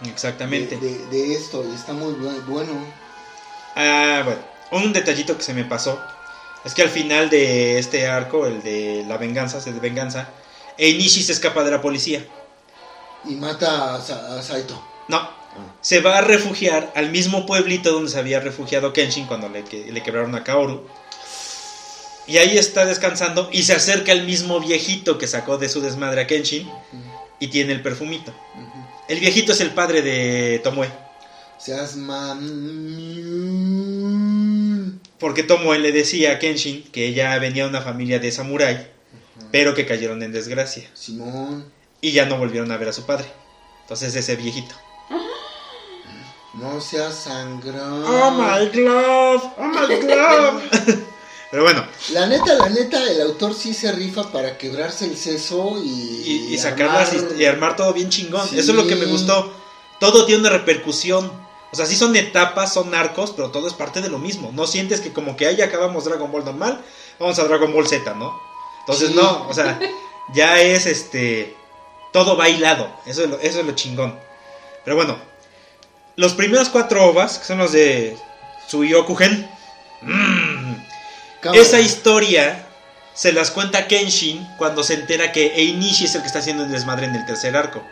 Exactamente. 0.06 0.77
de- 0.77 1.06
de 1.08 1.34
esto 1.36 1.63
y 1.70 1.74
está 1.75 1.94
muy 1.94 2.13
bu- 2.13 2.46
bueno. 2.46 2.72
Ah, 3.75 4.22
bueno. 4.25 4.39
Un 4.72 4.94
detallito 4.94 5.36
que 5.36 5.44
se 5.44 5.53
me 5.53 5.65
pasó. 5.65 6.00
Es 6.65 6.74
que 6.74 6.82
al 6.84 6.89
final 6.89 7.29
de 7.29 7.79
este 7.79 8.08
arco, 8.08 8.46
el 8.46 8.62
de 8.62 9.03
la 9.08 9.18
venganza, 9.18 9.58
el 9.65 9.74
de 9.74 9.79
venganza, 9.79 10.29
Einishi 10.77 11.24
se 11.24 11.32
escapa 11.32 11.63
de 11.63 11.72
la 11.72 11.82
policía. 11.82 12.25
Y 13.25 13.36
mata 13.36 13.96
a, 13.96 14.01
Sa- 14.01 14.38
a 14.39 14.41
Saito. 14.44 14.82
No, 15.08 15.29
se 15.82 16.00
va 16.01 16.20
a 16.20 16.22
refugiar 16.22 16.91
al 16.96 17.10
mismo 17.10 17.46
pueblito 17.46 17.91
donde 17.91 18.12
se 18.12 18.20
había 18.20 18.39
refugiado 18.39 18.94
Kenshin 18.94 19.25
cuando 19.25 19.50
le, 19.50 19.63
que- 19.63 19.91
le 19.91 20.03
quebraron 20.03 20.36
a 20.36 20.44
Kaoru. 20.44 20.86
Y 22.27 22.38
ahí 22.38 22.58
está 22.58 22.86
descansando 22.86 23.50
y 23.51 23.63
se 23.63 23.74
acerca 23.74 24.12
el 24.12 24.24
mismo 24.25 24.60
viejito 24.60 25.18
que 25.18 25.25
sacó 25.27 25.58
de 25.58 25.68
su 25.68 25.82
desmadre 25.82 26.22
a 26.22 26.27
Kenshin 26.27 26.70
y 27.39 27.48
tiene 27.48 27.74
el 27.74 27.82
perfumito. 27.82 28.32
El 29.10 29.20
viejito 29.20 29.51
es 29.54 29.62
el 29.62 29.72
padre 29.72 30.04
de 30.04 30.60
Tomoe. 30.63 30.88
Seas 31.58 31.96
mam... 31.96 32.39
Porque 35.18 35.42
Tomoe 35.42 35.80
le 35.80 35.92
decía 35.92 36.34
a 36.34 36.39
Kenshin 36.39 36.84
que 36.92 37.08
ella 37.08 37.36
venía 37.39 37.63
de 37.63 37.70
una 37.70 37.82
familia 37.82 38.20
de 38.20 38.32
samurái, 38.32 38.88
pero 39.51 39.74
que 39.74 39.88
cayeron 39.88 40.22
en 40.22 40.32
desgracia. 40.32 40.88
Simón, 40.94 41.66
Y 42.01 42.12
ya 42.12 42.28
no 42.28 42.38
volvieron 42.38 42.72
a 42.72 42.78
ver 42.78 42.89
a 42.89 42.94
su 42.94 43.08
padre. 43.08 43.25
Entonces 43.82 44.16
ese 44.16 44.36
viejito. 44.36 44.75
no 46.54 46.80
seas 46.80 47.16
sangrón. 47.16 48.04
Oh 48.06 48.30
my 48.30 48.70
glove, 48.70 49.42
oh 49.58 49.63
my 49.63 49.96
glove. 50.06 50.62
pero 51.51 51.63
bueno, 51.63 51.86
La 52.12 52.27
neta, 52.27 52.53
la 52.56 52.70
neta, 52.70 53.03
el 53.10 53.22
autor 53.22 53.53
sí 53.53 53.74
se 53.74 53.91
rifa 53.91 54.32
para 54.32 54.58
quebrarse 54.58 55.06
el 55.06 55.18
seso 55.18 55.82
y... 55.84 55.89
y, 56.50 56.53
y 56.53 56.58
sacarlas 56.58 57.13
armar- 57.13 57.36
y, 57.38 57.41
y 57.41 57.46
armar 57.46 57.75
todo 57.75 57.94
bien 57.94 58.10
chingón. 58.10 58.48
Sí. 58.48 58.60
Eso 58.60 58.72
es 58.72 58.77
lo 58.77 58.86
que 58.88 58.96
me 58.96 59.06
gustó. 59.06 59.51
Todo 60.00 60.25
tiene 60.25 60.41
una 60.41 60.50
repercusión. 60.51 61.32
O 61.72 61.75
sea, 61.75 61.86
sí 61.86 61.96
son 61.96 62.15
etapas, 62.15 62.74
son 62.74 62.94
arcos, 62.96 63.32
pero 63.36 63.51
todo 63.51 63.68
es 63.68 63.74
parte 63.74 64.01
de 64.01 64.10
lo 64.10 64.18
mismo. 64.20 64.51
No 64.53 64.65
sientes 64.68 65.01
que 65.01 65.12
como 65.13 65.36
que 65.38 65.48
ahí 65.48 65.62
acabamos 65.62 66.06
Dragon 66.06 66.32
Ball 66.32 66.46
normal, 66.46 66.82
vamos 67.20 67.38
a 67.38 67.44
Dragon 67.44 67.72
Ball 67.74 67.88
Z, 67.88 68.13
¿no? 68.15 68.39
Entonces 68.82 69.10
Sí. 69.10 69.15
no, 69.15 69.48
o 69.48 69.53
sea, 69.53 69.79
ya 70.34 70.60
es 70.62 70.86
este 70.88 71.56
todo 72.12 72.36
bailado. 72.36 72.91
Eso 73.06 73.24
es 73.24 73.29
lo, 73.29 73.39
eso 73.39 73.60
es 73.60 73.65
lo 73.65 73.74
chingón. 73.74 74.18
Pero 74.84 74.96
bueno, 74.96 75.18
los 76.15 76.34
primeros 76.34 76.70
cuatro 76.70 77.06
ovas, 77.06 77.38
que 77.38 77.46
son 77.46 77.60
los 77.60 77.72
de 77.72 78.18
Suyokugen, 78.68 79.48
mmm, 80.01 80.74
Cámara. 81.41 81.62
esa 81.62 81.79
historia 81.79 82.67
se 83.13 83.34
las 83.34 83.51
cuenta 83.51 83.88
Kenshin 83.88 84.48
cuando 84.58 84.84
se 84.84 84.93
entera 84.93 85.31
que 85.31 85.53
Einishi 85.55 86.05
es 86.05 86.15
el 86.15 86.22
que 86.22 86.27
está 86.27 86.39
haciendo 86.39 86.63
el 86.63 86.72
desmadre 86.72 87.05
en 87.05 87.15
el 87.15 87.25
tercer 87.25 87.55
arco. 87.55 87.84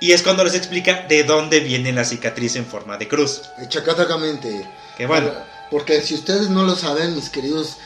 Y 0.00 0.12
es 0.12 0.22
cuando 0.22 0.44
les 0.44 0.54
explica 0.54 1.02
de 1.08 1.24
dónde 1.24 1.60
viene 1.60 1.92
la 1.92 2.04
cicatriz 2.04 2.56
en 2.56 2.64
forma 2.64 2.96
de 2.96 3.08
cruz. 3.08 3.42
Chacatacamente. 3.68 4.66
Que 4.96 5.06
bueno, 5.06 5.32
Porque 5.70 6.00
si 6.00 6.14
ustedes 6.14 6.48
no 6.48 6.64
lo 6.64 6.76
saben, 6.76 7.16
mis 7.16 7.28
queridos 7.28 7.78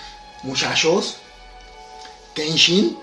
muchachos, 0.42 1.16
Kenshin 2.34 2.98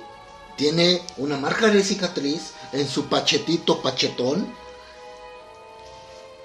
tiene 0.55 1.01
una 1.17 1.37
marca 1.37 1.67
de 1.67 1.83
cicatriz 1.83 2.51
en 2.71 2.87
su 2.87 3.07
pachetito 3.09 3.81
pachetón, 3.81 4.53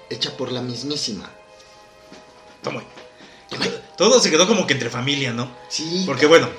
hecha 0.09 0.35
por 0.35 0.51
la 0.51 0.61
mismísima. 0.61 1.29
toma. 2.63 2.83
Todo 3.97 4.19
se 4.19 4.29
quedó 4.29 4.47
como 4.47 4.67
que 4.67 4.73
entre 4.73 4.89
familia, 4.89 5.31
¿no? 5.31 5.49
Sí. 5.69 6.03
Porque 6.05 6.25
bueno, 6.25 6.49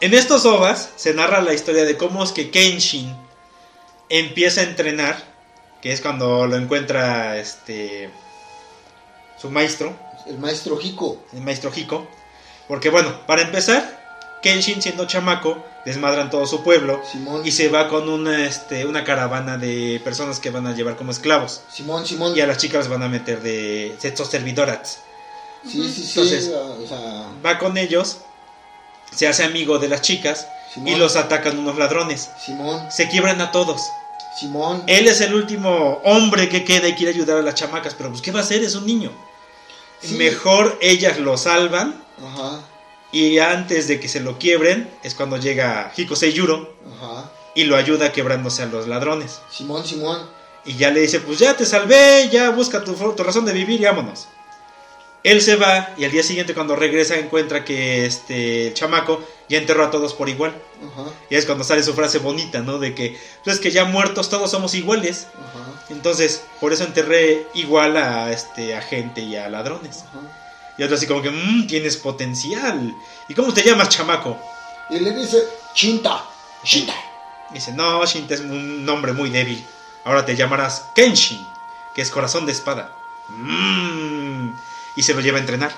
en 0.00 0.14
estos 0.14 0.46
ovas 0.46 0.90
se 0.96 1.12
narra 1.14 1.40
la 1.42 1.52
historia 1.52 1.84
de 1.84 1.96
cómo 1.96 2.24
es 2.24 2.32
que 2.32 2.50
Kenshin 2.50 3.14
empieza 4.08 4.60
a 4.60 4.64
entrenar, 4.64 5.22
que 5.82 5.92
es 5.92 6.00
cuando 6.00 6.46
lo 6.46 6.56
encuentra 6.56 7.36
este 7.38 8.10
su 9.40 9.50
maestro, 9.50 9.94
El 10.26 10.38
maestro 10.38 10.78
Hiko. 10.80 11.22
el 11.32 11.42
maestro 11.42 11.70
Hiko. 11.74 12.06
Porque 12.68 12.88
bueno, 12.88 13.26
para 13.26 13.42
empezar, 13.42 14.38
Kenshin, 14.42 14.80
siendo 14.80 15.06
chamaco, 15.06 15.62
desmadran 15.84 16.30
todo 16.30 16.46
su 16.46 16.62
pueblo 16.64 17.00
Simón. 17.10 17.46
y 17.46 17.52
se 17.52 17.68
va 17.68 17.88
con 17.88 18.08
una, 18.08 18.46
este, 18.46 18.86
una 18.86 19.04
caravana 19.04 19.56
de 19.58 20.00
personas 20.02 20.40
que 20.40 20.50
van 20.50 20.66
a 20.66 20.74
llevar 20.74 20.96
como 20.96 21.10
esclavos. 21.12 21.62
Simón, 21.70 22.06
Simón. 22.06 22.36
Y 22.36 22.40
a 22.40 22.46
las 22.46 22.56
chicas 22.58 22.80
las 22.80 22.88
van 22.88 23.02
a 23.02 23.08
meter 23.08 23.40
de 23.42 23.94
sexos 23.98 24.30
servidorats. 24.30 25.00
Sí, 25.70 25.82
sí, 25.92 26.02
sí. 26.02 26.20
Entonces- 26.20 26.48
o 26.48 26.86
sea, 26.86 27.26
Va 27.44 27.58
con 27.58 27.76
ellos, 27.78 28.18
se 29.14 29.26
hace 29.28 29.44
amigo 29.44 29.78
de 29.78 29.88
las 29.88 30.02
chicas 30.02 30.46
Simón. 30.72 30.88
y 30.88 30.96
los 30.96 31.16
atacan 31.16 31.58
unos 31.58 31.76
ladrones. 31.78 32.30
Simón, 32.44 32.90
Se 32.90 33.08
quiebran 33.08 33.40
a 33.40 33.50
todos. 33.50 33.82
Simón. 34.38 34.82
Él 34.86 35.08
es 35.08 35.20
el 35.22 35.34
último 35.34 36.00
hombre 36.04 36.48
que 36.48 36.64
queda 36.64 36.88
y 36.88 36.94
quiere 36.94 37.12
ayudar 37.14 37.38
a 37.38 37.42
las 37.42 37.54
chamacas, 37.54 37.94
pero 37.94 38.10
pues 38.10 38.20
¿qué 38.20 38.32
va 38.32 38.40
a 38.40 38.42
hacer? 38.42 38.62
Es 38.62 38.74
un 38.74 38.84
niño. 38.86 39.10
Sí. 40.02 40.14
Mejor 40.16 40.76
ellas 40.82 41.18
lo 41.18 41.38
salvan 41.38 42.04
Ajá, 42.22 42.60
y 43.12 43.38
antes 43.38 43.88
de 43.88 43.98
que 43.98 44.08
se 44.08 44.20
lo 44.20 44.38
quiebren 44.38 44.90
es 45.02 45.14
cuando 45.14 45.38
llega 45.38 45.90
Hiko 45.96 46.14
Seiyuro 46.16 46.74
ajá. 47.00 47.30
y 47.54 47.64
lo 47.64 47.76
ayuda 47.76 48.12
quebrándose 48.12 48.62
a 48.62 48.66
los 48.66 48.86
ladrones. 48.88 49.40
Simón, 49.50 49.86
Simón. 49.86 50.28
Y 50.66 50.76
ya 50.76 50.90
le 50.90 51.00
dice, 51.00 51.20
pues 51.20 51.38
ya 51.38 51.56
te 51.56 51.64
salvé, 51.64 52.28
ya 52.30 52.50
busca 52.50 52.84
tu, 52.84 52.92
tu 52.94 53.22
razón 53.22 53.46
de 53.46 53.52
vivir 53.54 53.80
y 53.80 53.84
vámonos. 53.84 54.26
Él 55.22 55.40
se 55.42 55.56
va 55.56 55.90
y 55.96 56.04
al 56.04 56.12
día 56.12 56.22
siguiente 56.22 56.54
cuando 56.54 56.76
regresa 56.76 57.16
encuentra 57.18 57.64
que 57.64 58.06
este 58.06 58.68
el 58.68 58.74
chamaco 58.74 59.20
ya 59.48 59.58
enterró 59.58 59.84
a 59.84 59.90
todos 59.90 60.14
por 60.14 60.28
igual. 60.28 60.54
Ajá, 60.92 61.10
Y 61.30 61.34
es 61.34 61.46
cuando 61.46 61.64
sale 61.64 61.82
su 61.82 61.94
frase 61.94 62.18
bonita, 62.18 62.60
¿no? 62.60 62.78
De 62.78 62.94
que, 62.94 63.18
pues 63.42 63.56
es 63.56 63.62
que 63.62 63.70
ya 63.70 63.84
muertos 63.84 64.28
todos 64.28 64.50
somos 64.50 64.74
iguales. 64.74 65.26
ajá, 65.34 65.84
Entonces, 65.90 66.44
por 66.60 66.72
eso 66.72 66.84
enterré 66.84 67.46
igual 67.54 67.96
a 67.96 68.30
este 68.30 68.76
a 68.76 68.82
gente 68.82 69.20
y 69.22 69.36
a 69.36 69.48
ladrones. 69.48 70.04
ajá. 70.08 70.20
Y 70.78 70.82
otro 70.82 70.96
así 70.96 71.06
como 71.06 71.22
que, 71.22 71.30
mmm, 71.30 71.66
tienes 71.66 71.96
potencial. 71.96 72.94
¿Y 73.28 73.34
cómo 73.34 73.52
te 73.52 73.62
llamas, 73.62 73.88
chamaco? 73.88 74.38
Y 74.90 75.00
le 75.00 75.10
dice, 75.12 75.42
Chinta, 75.74 76.24
Chinta. 76.64 76.94
Dice, 77.52 77.72
no, 77.72 78.04
Shinta 78.04 78.34
es 78.34 78.40
un 78.40 78.84
nombre 78.84 79.12
muy 79.12 79.30
débil. 79.30 79.64
Ahora 80.04 80.24
te 80.24 80.36
llamarás 80.36 80.84
Kenshin, 80.94 81.44
que 81.94 82.02
es 82.02 82.10
corazón 82.10 82.44
de 82.46 82.52
espada. 82.52 82.92
Mm. 83.28 84.50
Y 84.96 85.02
se 85.02 85.14
lo 85.14 85.20
lleva 85.20 85.38
a 85.38 85.40
entrenar. 85.40 85.72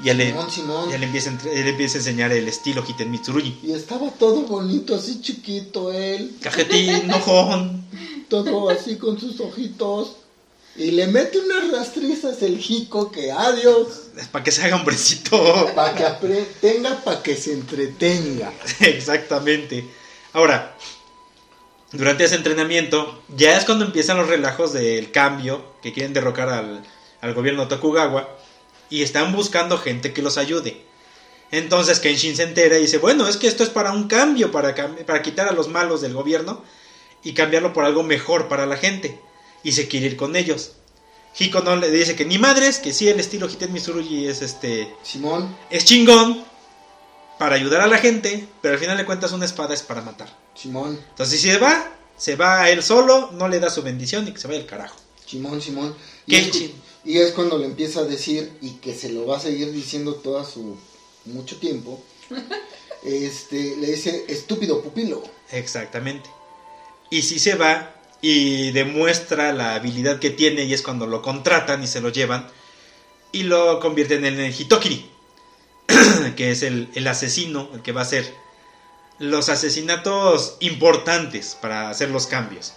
Y 0.00 0.06
ya 0.06 0.14
le, 0.14 0.28
Simón, 0.28 0.50
Simón. 0.50 0.90
ya 0.90 0.98
le, 0.98 1.06
empieza, 1.06 1.30
a 1.30 1.44
le 1.44 1.70
empieza 1.70 1.98
a 1.98 2.00
enseñar 2.00 2.32
el 2.32 2.46
estilo 2.46 2.84
Hiten 2.86 3.10
Mitsurugi. 3.10 3.58
Y 3.62 3.72
estaba 3.72 4.10
todo 4.10 4.42
bonito, 4.42 4.94
así 4.94 5.20
chiquito 5.20 5.92
él. 5.92 6.36
Cajetín, 6.40 7.06
nojón. 7.08 7.84
Todo 8.28 8.70
así 8.70 8.96
con 8.96 9.18
sus 9.18 9.40
ojitos. 9.40 10.16
Y 10.76 10.92
le 10.92 11.08
mete 11.08 11.40
unas 11.40 11.72
rastrizas 11.72 12.40
el 12.42 12.58
jico 12.58 13.10
que 13.10 13.32
adiós. 13.32 13.88
Es 14.16 14.28
para 14.28 14.44
que 14.44 14.52
se 14.52 14.62
haga 14.62 14.76
hombrecito. 14.76 15.72
Para 15.74 16.18
que 16.18 16.46
tenga, 16.60 17.02
para 17.02 17.20
que 17.20 17.34
se 17.34 17.52
entretenga. 17.52 18.52
Exactamente. 18.80 19.84
Ahora, 20.32 20.76
durante 21.90 22.22
ese 22.22 22.36
entrenamiento, 22.36 23.22
ya 23.34 23.56
es 23.56 23.64
cuando 23.64 23.84
empiezan 23.84 24.18
los 24.18 24.28
relajos 24.28 24.72
del 24.72 25.10
cambio, 25.10 25.64
que 25.82 25.92
quieren 25.92 26.12
derrocar 26.12 26.48
al, 26.48 26.84
al 27.22 27.34
gobierno 27.34 27.66
Tokugawa, 27.66 28.28
y 28.90 29.02
están 29.02 29.32
buscando 29.32 29.78
gente 29.78 30.12
que 30.12 30.22
los 30.22 30.38
ayude. 30.38 30.82
Entonces 31.50 32.00
Kenshin 32.00 32.36
se 32.36 32.42
entera 32.42 32.78
y 32.78 32.82
dice, 32.82 32.98
bueno, 32.98 33.26
es 33.26 33.36
que 33.36 33.46
esto 33.46 33.62
es 33.62 33.70
para 33.70 33.92
un 33.92 34.08
cambio, 34.08 34.50
para, 34.50 34.74
para 34.74 35.22
quitar 35.22 35.48
a 35.48 35.52
los 35.52 35.68
malos 35.68 36.00
del 36.00 36.12
gobierno 36.12 36.62
y 37.22 37.32
cambiarlo 37.32 37.72
por 37.72 37.84
algo 37.84 38.02
mejor 38.02 38.48
para 38.48 38.66
la 38.66 38.76
gente. 38.76 39.18
Y 39.62 39.72
se 39.72 39.88
quiere 39.88 40.06
ir 40.06 40.16
con 40.16 40.36
ellos. 40.36 40.72
Hiko 41.38 41.60
no 41.60 41.76
le 41.76 41.90
dice 41.90 42.16
que 42.16 42.24
ni 42.24 42.38
madres, 42.38 42.78
que 42.78 42.92
sí 42.92 43.08
el 43.08 43.20
estilo 43.20 43.48
Hiten 43.48 43.72
Mitsurugi 43.72 44.26
es 44.26 44.42
este 44.42 44.92
Simón, 45.02 45.56
es 45.70 45.84
chingón 45.84 46.44
para 47.38 47.54
ayudar 47.54 47.80
a 47.80 47.86
la 47.86 47.98
gente, 47.98 48.48
pero 48.60 48.74
al 48.74 48.80
final 48.80 48.96
de 48.96 49.04
cuentas 49.04 49.30
una 49.32 49.44
espada 49.44 49.72
es 49.72 49.82
para 49.82 50.02
matar. 50.02 50.28
Simón, 50.54 50.98
Entonces 51.10 51.40
si 51.40 51.50
se 51.50 51.58
va, 51.58 51.92
se 52.16 52.34
va 52.34 52.62
a 52.62 52.70
él 52.70 52.82
solo, 52.82 53.30
no 53.32 53.46
le 53.46 53.60
da 53.60 53.70
su 53.70 53.82
bendición 53.82 54.26
y 54.26 54.32
que 54.32 54.40
se 54.40 54.48
vaya 54.48 54.60
al 54.60 54.66
carajo. 54.66 54.96
Simón, 55.24 55.60
Simón. 55.60 55.94
Kenshin. 56.26 56.72
Y 57.04 57.18
es 57.18 57.32
cuando 57.32 57.58
le 57.58 57.66
empieza 57.66 58.00
a 58.00 58.04
decir, 58.04 58.52
y 58.60 58.72
que 58.74 58.94
se 58.94 59.10
lo 59.10 59.26
va 59.26 59.36
a 59.36 59.40
seguir 59.40 59.72
diciendo 59.72 60.14
toda 60.14 60.44
su 60.44 60.76
mucho 61.24 61.56
tiempo. 61.58 62.02
Este, 63.04 63.76
le 63.76 63.92
dice, 63.92 64.24
estúpido 64.26 64.82
pupilo. 64.82 65.22
Exactamente. 65.52 66.28
Y 67.10 67.22
si 67.22 67.38
se 67.38 67.54
va 67.54 67.94
y 68.20 68.72
demuestra 68.72 69.52
la 69.52 69.76
habilidad 69.76 70.18
que 70.18 70.30
tiene 70.30 70.64
y 70.64 70.74
es 70.74 70.82
cuando 70.82 71.06
lo 71.06 71.22
contratan 71.22 71.82
y 71.84 71.86
se 71.86 72.00
lo 72.00 72.08
llevan 72.08 72.48
y 73.30 73.44
lo 73.44 73.78
convierten 73.78 74.24
en 74.24 74.40
el 74.40 74.52
Hitokiri, 74.52 75.08
que 76.36 76.50
es 76.50 76.64
el, 76.64 76.88
el 76.94 77.06
asesino, 77.06 77.70
el 77.72 77.82
que 77.82 77.92
va 77.92 78.00
a 78.00 78.04
hacer 78.04 78.34
los 79.20 79.48
asesinatos 79.48 80.56
importantes 80.58 81.56
para 81.60 81.90
hacer 81.90 82.10
los 82.10 82.26
cambios. 82.26 82.74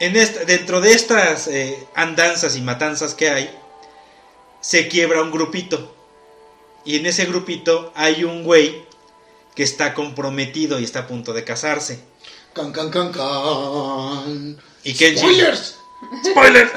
En 0.00 0.16
esta- 0.16 0.44
dentro 0.44 0.80
de 0.80 0.92
estas 0.92 1.48
eh, 1.48 1.86
andanzas 1.94 2.56
y 2.56 2.60
matanzas 2.62 3.14
que 3.14 3.30
hay, 3.30 3.50
se 4.60 4.88
quiebra 4.88 5.22
un 5.22 5.30
grupito. 5.30 5.94
Y 6.84 6.96
en 6.96 7.06
ese 7.06 7.24
grupito 7.24 7.92
hay 7.94 8.24
un 8.24 8.44
güey 8.44 8.84
que 9.54 9.62
está 9.62 9.94
comprometido 9.94 10.78
y 10.78 10.84
está 10.84 11.00
a 11.00 11.06
punto 11.06 11.32
de 11.32 11.44
casarse. 11.44 12.00
Can, 12.52 12.72
can, 12.72 12.90
can, 12.90 13.10
can. 13.12 14.58
Y 14.84 14.94
¡Spoilers! 14.94 15.78
¡Spoiler! 16.24 16.70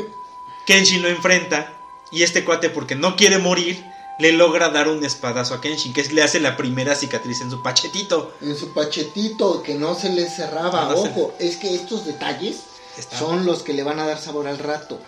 Kenshin 0.66 1.02
lo 1.02 1.08
enfrenta 1.08 1.72
y 2.10 2.22
este 2.22 2.44
cuate 2.44 2.70
porque 2.70 2.94
no 2.96 3.16
quiere 3.16 3.38
morir 3.38 3.82
le 4.18 4.32
logra 4.32 4.70
dar 4.70 4.88
un 4.88 5.04
espadazo 5.04 5.54
a 5.54 5.60
Kenshin 5.60 5.92
que 5.92 6.00
es- 6.00 6.12
le 6.12 6.22
hace 6.22 6.40
la 6.40 6.56
primera 6.56 6.94
cicatriz 6.94 7.40
en 7.42 7.50
su 7.50 7.62
pachetito. 7.62 8.34
En 8.40 8.56
su 8.56 8.72
pachetito, 8.72 9.62
que 9.62 9.74
no 9.74 9.94
se 9.94 10.08
le 10.10 10.28
cerraba. 10.28 10.84
No, 10.86 10.90
no 10.92 11.02
se- 11.02 11.08
Ojo, 11.10 11.34
es 11.38 11.56
que 11.56 11.74
estos 11.74 12.06
detalles 12.06 12.56
Está 12.98 13.18
son 13.18 13.44
los 13.44 13.62
que 13.62 13.74
le 13.74 13.82
van 13.82 13.98
a 13.98 14.06
dar 14.06 14.18
sabor 14.18 14.46
al 14.46 14.58
rato. 14.58 14.98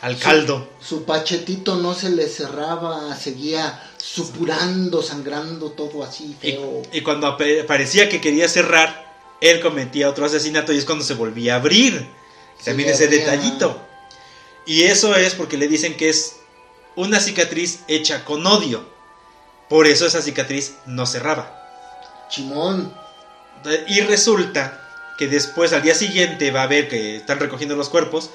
al 0.00 0.18
caldo. 0.18 0.68
Su 0.80 1.04
pachetito 1.04 1.76
no 1.76 1.94
se 1.94 2.10
le 2.10 2.26
cerraba, 2.28 3.14
seguía 3.14 3.80
supurando, 3.98 5.00
sangrando, 5.00 5.70
todo 5.70 6.02
así 6.02 6.36
Y, 6.42 6.52
feo. 6.54 6.82
y 6.92 7.02
cuando 7.02 7.28
ape- 7.28 7.62
parecía 7.64 8.08
que 8.08 8.20
quería 8.20 8.48
cerrar, 8.48 9.14
él 9.40 9.60
cometía 9.60 10.08
otro 10.08 10.26
asesinato 10.26 10.72
y 10.72 10.78
es 10.78 10.84
cuando 10.84 11.04
se 11.04 11.14
volvía 11.14 11.54
a 11.54 11.58
abrir. 11.58 12.08
También 12.64 12.88
ese 12.90 13.04
abría. 13.04 13.20
detallito. 13.20 13.80
Y 14.66 14.82
eso 14.82 15.14
es 15.16 15.34
porque 15.34 15.56
le 15.56 15.68
dicen 15.68 15.96
que 15.96 16.08
es 16.08 16.36
una 16.96 17.20
cicatriz 17.20 17.80
hecha 17.88 18.24
con 18.24 18.46
odio. 18.46 18.84
Por 19.68 19.86
eso 19.86 20.06
esa 20.06 20.22
cicatriz 20.22 20.76
no 20.86 21.06
cerraba. 21.06 21.58
Chimón. 22.28 22.92
Y 23.88 24.00
resulta 24.00 24.80
que 25.18 25.28
después 25.28 25.72
al 25.72 25.82
día 25.82 25.94
siguiente 25.94 26.50
va 26.50 26.62
a 26.62 26.66
ver 26.66 26.88
que 26.88 27.16
están 27.16 27.38
recogiendo 27.38 27.76
los 27.76 27.88
cuerpos 27.88 28.30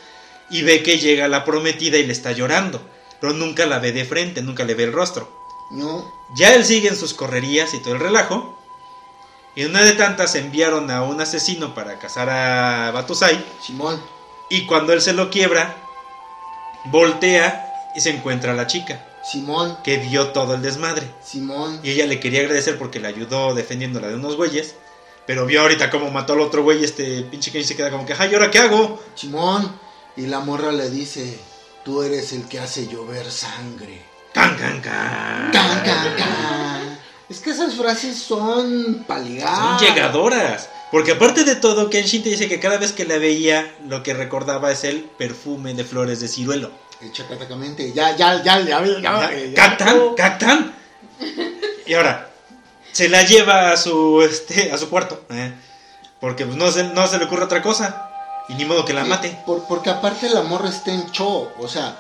y 0.50 0.64
ve 0.64 0.84
que 0.84 1.00
llega 1.00 1.28
la 1.28 1.44
prometida 1.44 1.98
y 1.98 2.06
le 2.06 2.14
está 2.14 2.32
llorando. 2.32 2.82
Pero 3.20 3.34
nunca 3.34 3.66
la 3.66 3.80
ve 3.80 3.92
de 3.92 4.06
frente, 4.06 4.42
nunca 4.42 4.64
le 4.64 4.76
ve 4.76 4.84
el 4.86 4.94
rostro. 4.94 5.30
No, 5.70 6.10
Ya 6.36 6.54
él 6.54 6.64
sigue 6.64 6.88
en 6.88 6.96
sus 6.96 7.14
correrías 7.14 7.74
y 7.74 7.80
todo 7.82 7.94
el 7.96 8.00
relajo. 8.00 8.58
Y 9.56 9.64
en 9.64 9.72
una 9.72 9.84
de 9.84 9.94
tantas 9.94 10.36
enviaron 10.36 10.90
a 10.92 11.04
un 11.04 11.20
asesino 11.20 11.74
para 11.76 12.00
cazar 12.00 12.30
a 12.30 12.92
Batusai. 12.92 13.44
Simón. 13.62 14.02
Y 14.50 14.66
cuando 14.66 14.94
él 14.94 15.02
se 15.02 15.14
lo 15.14 15.30
quiebra, 15.30 15.76
voltea 16.86 17.67
y 17.98 18.00
se 18.00 18.12
encuentra 18.12 18.52
a 18.52 18.56
la 18.56 18.68
chica 18.68 19.04
Simón. 19.24 19.76
que 19.84 19.98
vio 19.98 20.28
todo 20.28 20.54
el 20.54 20.62
desmadre. 20.62 21.08
Simón. 21.22 21.80
Y 21.82 21.90
ella 21.90 22.06
le 22.06 22.20
quería 22.20 22.42
agradecer 22.42 22.78
porque 22.78 23.00
le 23.00 23.08
ayudó 23.08 23.56
defendiéndola 23.56 24.08
de 24.08 24.16
unos 24.16 24.38
güeyes. 24.38 24.76
Pero 25.26 25.48
vio 25.48 25.62
ahorita 25.62 25.90
cómo 25.90 26.12
mató 26.12 26.34
al 26.34 26.42
otro 26.42 26.62
güey. 26.64 26.84
Este 26.84 27.24
pinche 27.24 27.52
Kenji 27.52 27.68
se 27.68 27.76
queda 27.76 27.90
como 27.90 28.06
que, 28.06 28.14
ay, 28.14 28.30
¿y 28.32 28.36
ahora 28.36 28.52
qué 28.52 28.60
hago? 28.60 29.04
Simón. 29.16 29.80
Y 30.16 30.28
la 30.28 30.40
morra 30.42 30.72
le 30.72 30.92
dice, 30.92 31.40
tú 31.84 32.04
eres 32.04 32.32
el 32.34 32.48
que 32.48 32.60
hace 32.60 32.88
llover 32.88 33.30
sangre. 33.32 34.06
Can, 34.32 34.56
can, 34.56 34.80
can. 34.80 35.52
Can, 35.52 35.84
can, 35.84 36.16
can. 36.16 37.00
Es 37.28 37.40
que 37.40 37.50
esas 37.50 37.74
frases 37.74 38.18
son 38.18 39.06
ligar. 39.26 39.80
Son 39.80 39.88
llegadoras. 39.88 40.70
Porque 40.92 41.14
aparte 41.14 41.44
de 41.44 41.56
todo, 41.56 41.90
Kenshin 41.90 42.24
te 42.24 42.30
dice 42.30 42.48
que 42.48 42.60
cada 42.60 42.78
vez 42.78 42.94
que 42.94 43.06
la 43.06 43.18
veía, 43.18 43.76
lo 43.88 44.04
que 44.04 44.14
recordaba 44.14 44.72
es 44.72 44.84
el 44.86 45.02
perfume 45.04 45.74
de 45.74 45.84
flores 45.84 46.22
de 46.22 46.28
ciruelo. 46.30 46.72
Exactamente. 47.02 47.92
Ya, 47.94 48.16
ya, 48.16 48.42
ya, 48.44 48.60
ya, 48.62 48.84
ya, 48.84 49.00
ya, 49.02 49.32
ya. 49.32 49.54
¡Cactan! 49.54 50.16
¡Cactan! 50.16 50.74
Y 51.86 51.94
ahora, 51.94 52.30
se 52.92 53.08
la 53.10 53.24
lleva 53.24 53.72
a 53.72 53.78
su, 53.78 54.22
este, 54.22 54.72
a 54.72 54.78
su 54.78 54.90
cuarto. 54.90 55.24
¿eh? 55.30 55.54
Porque 56.20 56.46
pues, 56.46 56.58
no, 56.58 56.72
se, 56.72 56.84
no 56.86 57.08
se 57.08 57.18
le 57.18 57.26
ocurre 57.26 57.44
otra 57.46 57.62
cosa. 57.62 58.04
Y 58.50 58.54
ni 58.56 58.66
modo 58.66 58.86
que 58.86 58.94
la 58.94 59.04
Sí, 59.04 59.10
mate. 59.10 59.40
por- 59.46 59.64
porque 59.68 59.90
aparte 59.90 60.30
la 60.30 60.42
morra 60.42 60.70
está 60.70 60.92
en 60.92 61.12
show. 61.12 61.50
O 61.60 61.68
sea, 61.68 61.98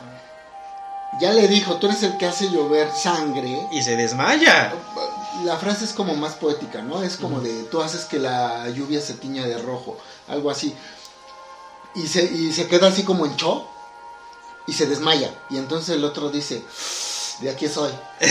ya 1.19 1.31
le 1.33 1.47
dijo, 1.47 1.75
tú 1.75 1.87
eres 1.87 2.03
el 2.03 2.17
que 2.17 2.25
hace 2.25 2.49
llover 2.49 2.89
sangre. 2.95 3.67
Y 3.71 3.81
se 3.83 3.95
desmaya. 3.95 4.73
La 5.43 5.57
frase 5.57 5.85
es 5.85 5.93
como 5.93 6.15
más 6.15 6.33
poética, 6.33 6.81
¿no? 6.81 7.03
Es 7.03 7.17
como 7.17 7.41
de 7.41 7.63
tú 7.65 7.81
haces 7.81 8.05
que 8.05 8.17
la 8.17 8.67
lluvia 8.69 8.99
se 9.01 9.13
tiña 9.13 9.45
de 9.45 9.57
rojo, 9.59 9.97
algo 10.27 10.49
así. 10.49 10.75
Y 11.95 12.07
se, 12.07 12.23
y 12.23 12.51
se 12.53 12.67
queda 12.67 12.87
así 12.87 13.03
como 13.03 13.25
en 13.25 13.35
show 13.35 13.67
y 14.67 14.73
se 14.73 14.85
desmaya. 14.85 15.31
Y 15.49 15.57
entonces 15.57 15.95
el 15.95 16.03
otro 16.03 16.29
dice, 16.29 16.61
de 17.41 17.49
aquí 17.49 17.67
soy. 17.67 17.91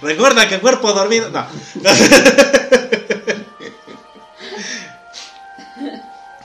Recuerda 0.00 0.48
que 0.48 0.60
cuerpo 0.60 0.92
dormido. 0.92 1.30
No. 1.30 1.46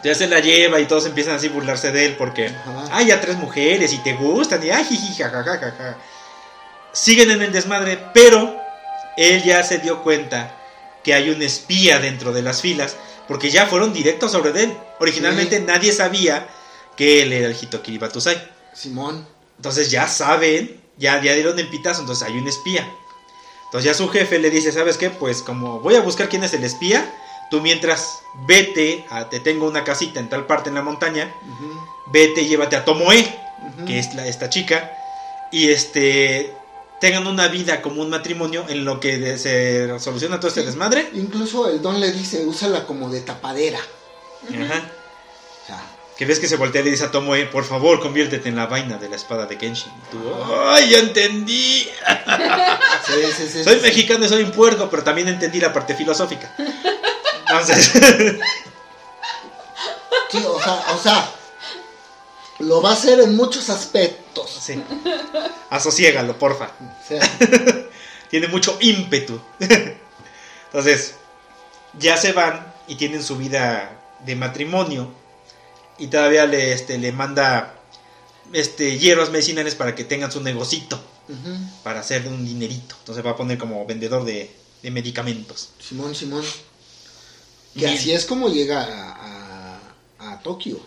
ya 0.04 0.16
se 0.16 0.28
la 0.28 0.40
lleva 0.40 0.80
y 0.80 0.86
todos 0.86 1.06
empiezan 1.06 1.36
así 1.36 1.48
a 1.48 1.52
burlarse 1.52 1.92
de 1.92 2.06
él 2.06 2.16
porque. 2.18 2.48
Ajá. 2.48 2.86
Ay, 2.92 3.08
ya 3.08 3.22
tres 3.22 3.38
mujeres 3.38 3.94
y 3.94 4.00
te 4.00 4.14
gustan. 4.14 4.64
Y 4.66 4.70
ay, 4.70 4.84
jiji, 4.86 5.14
jajajaja. 5.22 5.98
Siguen 6.92 7.32
en 7.32 7.42
el 7.42 7.52
desmadre, 7.52 7.98
pero 8.14 8.56
él 9.18 9.44
ya 9.44 9.64
se 9.64 9.78
dio 9.80 10.02
cuenta 10.04 10.56
que 11.04 11.14
hay 11.14 11.30
un 11.30 11.42
espía 11.42 12.00
dentro 12.00 12.32
de 12.34 12.42
las 12.42 12.62
filas 12.62 12.96
porque 13.28 13.50
ya 13.50 13.68
fueron 13.68 13.94
directos 13.94 14.32
sobre 14.32 14.64
él. 14.64 14.78
Originalmente 15.00 15.58
Sí. 15.58 15.64
nadie 15.66 15.92
sabía 15.94 16.48
que 17.02 17.24
él 17.24 17.34
era 17.34 17.48
el 17.48 17.56
Hitokiri 17.56 17.98
Batusai. 17.98 18.40
Simón. 18.76 19.26
Entonces 19.58 19.90
ya 19.90 20.08
saben, 20.08 20.80
ya, 21.00 21.20
ya 21.20 21.34
dieron 21.34 21.58
el 21.58 21.68
pitazo, 21.68 22.02
entonces 22.02 22.28
hay 22.28 22.38
un 22.38 22.48
espía. 22.48 22.88
Entonces 23.66 23.86
ya 23.86 23.96
su 23.96 24.08
jefe 24.10 24.38
le 24.38 24.52
dice, 24.52 24.72
¿sabes 24.72 24.98
qué? 24.98 25.10
Pues 25.10 25.42
como 25.42 25.80
voy 25.80 25.96
a 25.96 26.02
buscar 26.02 26.30
quién 26.30 26.44
es 26.44 26.54
el 26.54 26.64
espía, 26.64 27.12
tú 27.50 27.60
mientras 27.60 28.20
vete, 28.46 29.04
a, 29.10 29.30
te 29.30 29.40
tengo 29.40 29.66
una 29.68 29.84
casita 29.84 30.20
en 30.20 30.30
tal 30.30 30.46
parte 30.46 30.70
en 30.70 30.76
la 30.76 30.84
montaña, 30.84 31.34
vete 32.14 32.44
y 32.44 32.50
llévate 32.50 32.76
a 32.76 32.86
Tomoe, 32.86 33.26
que 33.88 33.98
es 33.98 34.14
la, 34.14 34.28
esta 34.28 34.52
chica, 34.52 34.92
y 35.52 35.70
este 35.70 36.54
tengan 37.00 37.26
una 37.26 37.48
vida 37.48 37.82
como 37.82 38.04
un 38.04 38.12
matrimonio 38.12 38.64
en 38.70 38.86
lo 38.86 39.00
que 39.00 39.18
de- 39.18 39.40
se 39.40 40.00
soluciona 40.00 40.38
todo 40.40 40.50
este 40.50 40.62
Sí. 40.62 40.68
desmadre. 40.68 41.10
Incluso 41.16 41.68
el 41.68 41.82
don 41.82 42.00
le 42.00 42.12
dice, 42.12 42.46
úsala 42.46 42.86
como 42.86 43.10
de 43.10 43.22
tapadera. 43.22 43.80
Ajá. 44.50 44.84
Que 46.22 46.28
ves 46.28 46.40
que 46.40 46.48
se 46.48 46.56
voltea 46.56 46.82
y 46.82 46.84
le 46.84 46.92
dice 46.92 47.06
a 47.06 47.10
Tomoe, 47.10 47.48
por 47.48 47.66
favor, 47.66 48.00
conviértete 48.00 48.48
en 48.48 48.56
la 48.56 48.68
vaina 48.68 49.00
de 49.00 49.10
la 49.10 49.16
espada 49.16 49.48
de 49.48 49.58
Kenshin. 49.58 49.92
Y 49.92 50.12
tú, 50.12 50.32
¡ay, 50.68 50.92
ya 50.92 51.00
entendí! 51.00 51.80
sí, 53.08 53.14
sí, 53.36 53.50
sí, 53.52 53.64
Soy 53.64 53.80
mexicano 53.80 54.24
y 54.24 54.30
soy 54.30 54.44
un 54.44 54.52
puerco, 54.52 54.88
pero 54.88 55.04
también 55.04 55.30
entendí 55.30 55.60
la 55.60 55.74
parte 55.74 55.96
filosófica. 55.96 56.56
Entonces, 57.40 57.92
Sí, 60.30 60.38
o 60.46 60.62
sea, 60.62 60.86
o 60.94 61.00
sea, 61.00 61.32
lo 62.60 62.84
va 62.84 62.92
a 62.92 62.94
hacer 62.94 63.20
en 63.22 63.36
muchos 63.36 63.72
aspectos. 63.72 64.60
sí. 64.62 64.80
Asociégalo, 65.72 66.38
porfa. 66.38 66.70
Tiene 68.30 68.48
mucho 68.48 68.78
ímpetu. 68.80 69.42
Entonces, 70.66 71.16
ya 71.98 72.16
se 72.16 72.32
van 72.32 72.72
y 72.88 72.94
tienen 72.94 73.24
su 73.24 73.38
vida 73.38 73.98
de 74.24 74.36
matrimonio. 74.36 75.20
Y 76.02 76.08
todavía 76.08 76.46
le, 76.48 76.74
este, 76.74 76.98
le 76.98 77.12
manda 77.12 77.76
este, 78.54 78.98
hierbas 78.98 79.30
medicinales 79.30 79.76
para 79.76 79.96
que 79.96 80.04
tengan 80.04 80.32
su 80.32 80.42
negocito. 80.42 81.00
Para 81.84 82.02
hacer 82.02 82.28
un 82.28 82.44
dinerito. 82.46 82.96
Entonces 83.00 83.26
va 83.26 83.32
a 83.32 83.36
poner 83.38 83.58
como 83.58 83.86
vendedor 83.86 84.26
de, 84.26 84.54
de 84.84 84.92
medicamentos. 84.92 85.70
Simón, 85.80 86.14
Simón. 86.14 86.44
Que 87.74 87.82
Y- 87.82 87.86
así 87.86 88.12
es 88.12 88.26
como 88.26 88.50
llega 88.50 88.84
a, 88.84 89.78
a, 90.20 90.34
a 90.34 90.40
Tokio. 90.42 90.78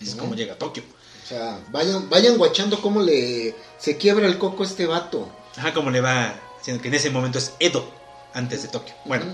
Es 0.00 0.14
¿No? 0.16 0.22
como 0.22 0.34
llega 0.34 0.54
a 0.54 0.58
Tokio. 0.58 0.82
O 1.24 1.28
sea, 1.28 1.60
vayan, 1.70 2.08
vayan 2.10 2.36
guachando 2.38 2.80
cómo 2.80 3.00
le 3.02 3.54
se 3.78 3.96
quiebra 3.96 4.26
el 4.26 4.38
coco 4.38 4.62
a 4.62 4.66
este 4.66 4.86
vato. 4.86 5.28
Ajá, 5.56 5.72
como 5.72 5.90
le 5.90 6.00
va 6.00 6.34
diciendo 6.58 6.82
que 6.82 6.88
en 6.88 6.94
ese 6.94 7.10
momento 7.10 7.38
es 7.38 7.52
Edo, 7.60 7.88
antes 8.34 8.62
de 8.62 8.68
Tokio. 8.68 8.94
Bueno, 9.04 9.24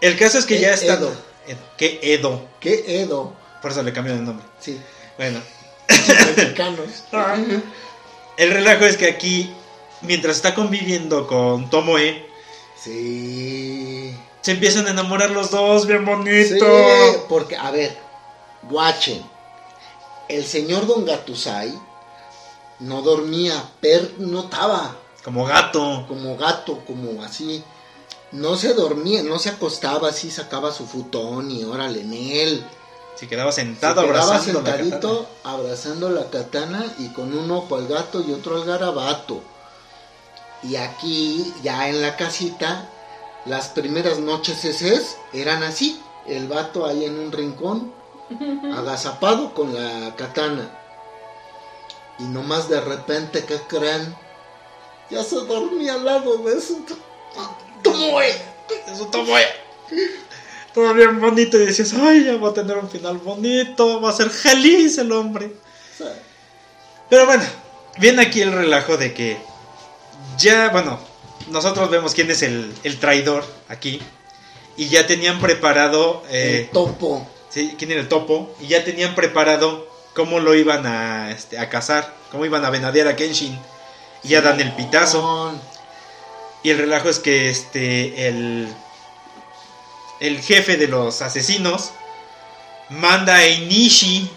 el 0.00 0.16
caso 0.18 0.38
es 0.38 0.44
que 0.46 0.56
E- 0.58 0.60
ya 0.60 0.74
está. 0.74 0.94
Edo. 0.94 1.12
¿Qué 1.76 2.00
Edo? 2.02 2.46
¿Qué 2.60 3.00
Edo? 3.02 3.32
Por 3.62 3.70
eso 3.70 3.82
le 3.82 3.92
cambiaron 3.92 4.20
el 4.20 4.26
nombre. 4.26 4.46
Sí, 4.60 4.80
Bueno, 5.16 5.40
mexicanos. 6.36 7.04
el 8.36 8.50
relajo 8.50 8.84
es 8.84 8.96
que 8.96 9.06
aquí, 9.08 9.52
mientras 10.02 10.36
está 10.36 10.54
conviviendo 10.54 11.26
con 11.26 11.70
Tomoe, 11.70 12.26
Sí. 12.82 14.14
se 14.42 14.50
empiezan 14.52 14.86
a 14.86 14.90
enamorar 14.90 15.30
los 15.30 15.50
dos, 15.50 15.86
bien 15.86 16.04
bonito. 16.04 16.54
Sí, 16.54 17.18
porque, 17.28 17.56
a 17.56 17.70
ver, 17.70 17.96
guachen. 18.62 19.22
El 20.28 20.44
señor 20.44 20.86
Don 20.86 21.04
Gatusai 21.04 21.72
no 22.80 23.00
dormía, 23.02 23.62
pernotaba 23.80 24.96
Como 25.24 25.44
gato. 25.46 26.04
como 26.08 26.36
gato, 26.36 26.84
como 26.86 27.22
así. 27.22 27.62
No 28.36 28.54
se 28.56 28.74
dormía, 28.74 29.22
no 29.22 29.38
se 29.38 29.48
acostaba 29.48 30.10
así, 30.10 30.30
sacaba 30.30 30.70
su 30.70 30.86
futón 30.86 31.50
y 31.50 31.64
órale 31.64 32.02
en 32.02 32.12
él. 32.12 32.66
Se 33.14 33.28
quedaba 33.28 33.50
Se 33.50 33.62
sentado 33.62 34.02
quedaba 34.02 34.18
abrazando 34.18 34.60
la 34.60 34.76
sentadito, 34.76 35.26
abrazando 35.42 36.10
la 36.10 36.28
katana 36.28 36.84
y 36.98 37.08
con 37.08 37.34
un 37.36 37.50
ojo 37.50 37.76
al 37.76 37.88
gato 37.88 38.20
y 38.20 38.32
otro 38.32 38.56
al 38.56 38.66
garabato. 38.66 39.40
Y 40.62 40.76
aquí, 40.76 41.50
ya 41.62 41.88
en 41.88 42.02
la 42.02 42.16
casita, 42.16 42.90
las 43.46 43.68
primeras 43.68 44.18
noches 44.18 44.66
esas 44.66 45.16
eran 45.32 45.62
así. 45.62 45.98
El 46.26 46.46
vato 46.46 46.84
ahí 46.84 47.06
en 47.06 47.18
un 47.18 47.32
rincón, 47.32 47.90
agazapado 48.76 49.54
con 49.54 49.74
la 49.74 50.14
katana. 50.14 50.78
Y 52.18 52.24
nomás 52.24 52.68
de 52.68 52.82
repente, 52.82 53.46
¿qué 53.46 53.58
creen? 53.66 54.14
Ya 55.08 55.24
se 55.24 55.36
dormía 55.36 55.94
al 55.94 56.04
lado 56.04 56.36
de 56.36 56.60
su... 56.60 56.84
¡Tomoe! 57.92 58.34
Eso 58.92 59.06
Tomoe. 59.06 59.44
Todo 60.74 60.92
bien 60.92 61.20
bonito 61.20 61.56
y 61.56 61.66
decías, 61.66 61.94
ay, 61.94 62.24
ya 62.24 62.36
va 62.36 62.50
a 62.50 62.54
tener 62.54 62.76
un 62.76 62.90
final 62.90 63.18
bonito, 63.18 64.00
va 64.00 64.10
a 64.10 64.12
ser 64.12 64.28
feliz 64.28 64.98
el 64.98 65.10
hombre. 65.12 65.52
Pero 67.08 67.24
bueno, 67.24 67.44
viene 67.98 68.22
aquí 68.22 68.42
el 68.42 68.52
relajo 68.52 68.96
de 68.96 69.14
que 69.14 69.38
ya, 70.38 70.68
bueno, 70.70 70.98
nosotros 71.48 71.88
vemos 71.90 72.12
quién 72.14 72.30
es 72.30 72.42
el, 72.42 72.74
el 72.82 72.98
traidor 72.98 73.44
aquí. 73.68 74.02
Y 74.76 74.88
ya 74.88 75.06
tenían 75.06 75.40
preparado, 75.40 76.22
eh, 76.28 76.64
el 76.64 76.70
topo. 76.70 77.26
sí, 77.48 77.74
quién 77.78 77.92
era 77.92 78.00
el 78.00 78.08
topo, 78.08 78.54
y 78.60 78.66
ya 78.66 78.84
tenían 78.84 79.14
preparado 79.14 79.88
cómo 80.14 80.40
lo 80.40 80.54
iban 80.54 80.84
a, 80.86 81.30
este, 81.30 81.58
a 81.58 81.70
cazar, 81.70 82.12
cómo 82.30 82.44
iban 82.44 82.64
a 82.64 82.70
venadear 82.70 83.08
a 83.08 83.16
Kenshin. 83.16 83.58
Y 84.22 84.28
ya 84.28 84.42
dan 84.42 84.60
el 84.60 84.72
pitazo. 84.72 85.52
Y 86.66 86.70
el 86.70 86.78
relajo 86.78 87.08
es 87.08 87.20
que 87.20 87.48
este 87.48 88.26
el 88.26 88.66
el 90.18 90.40
jefe 90.40 90.76
de 90.76 90.88
los 90.88 91.22
asesinos 91.22 91.92
manda 92.90 93.36
a 93.36 93.46
Inishi 93.46 94.28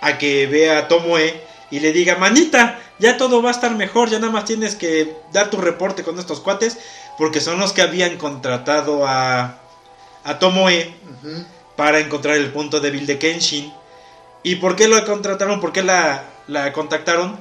a 0.00 0.16
que 0.16 0.46
vea 0.46 0.78
a 0.78 0.86
Tomoe 0.86 1.42
y 1.72 1.80
le 1.80 1.92
diga, 1.92 2.14
"Manita, 2.18 2.78
ya 3.00 3.16
todo 3.16 3.42
va 3.42 3.48
a 3.48 3.52
estar 3.52 3.74
mejor, 3.74 4.10
ya 4.10 4.20
nada 4.20 4.32
más 4.32 4.44
tienes 4.44 4.76
que 4.76 5.16
dar 5.32 5.50
tu 5.50 5.56
reporte 5.56 6.04
con 6.04 6.20
estos 6.20 6.38
cuates 6.38 6.78
porque 7.18 7.40
son 7.40 7.58
los 7.58 7.72
que 7.72 7.82
habían 7.82 8.16
contratado 8.16 9.04
a 9.04 9.58
a 10.22 10.38
Tomoe 10.38 10.94
para 11.74 11.98
encontrar 11.98 12.36
el 12.36 12.52
punto 12.52 12.78
débil 12.78 13.06
de 13.06 13.18
Kenshin. 13.18 13.74
¿Y 14.44 14.54
por 14.54 14.76
qué 14.76 14.86
lo 14.86 15.04
contrataron? 15.04 15.60
¿Por 15.60 15.72
qué 15.72 15.82
la, 15.82 16.26
la 16.46 16.72
contactaron? 16.72 17.40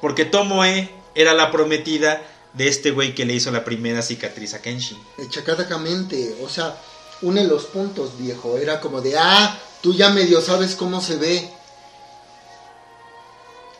Porque 0.00 0.24
Tomoe 0.24 0.88
era 1.16 1.34
la 1.34 1.50
prometida 1.50 2.22
de 2.54 2.68
este 2.68 2.90
güey 2.90 3.14
que 3.14 3.24
le 3.24 3.34
hizo 3.34 3.50
la 3.50 3.64
primera 3.64 4.02
cicatriz 4.02 4.54
a 4.54 4.60
Kenshin. 4.62 4.98
Echacadamente, 5.18 6.36
o 6.42 6.48
sea, 6.48 6.76
une 7.22 7.44
los 7.44 7.64
puntos, 7.64 8.18
viejo. 8.18 8.58
Era 8.58 8.80
como 8.80 9.00
de, 9.00 9.16
ah, 9.18 9.58
tú 9.80 9.94
ya 9.94 10.10
medio 10.10 10.40
sabes 10.40 10.74
cómo 10.74 11.00
se 11.00 11.16
ve. 11.16 11.50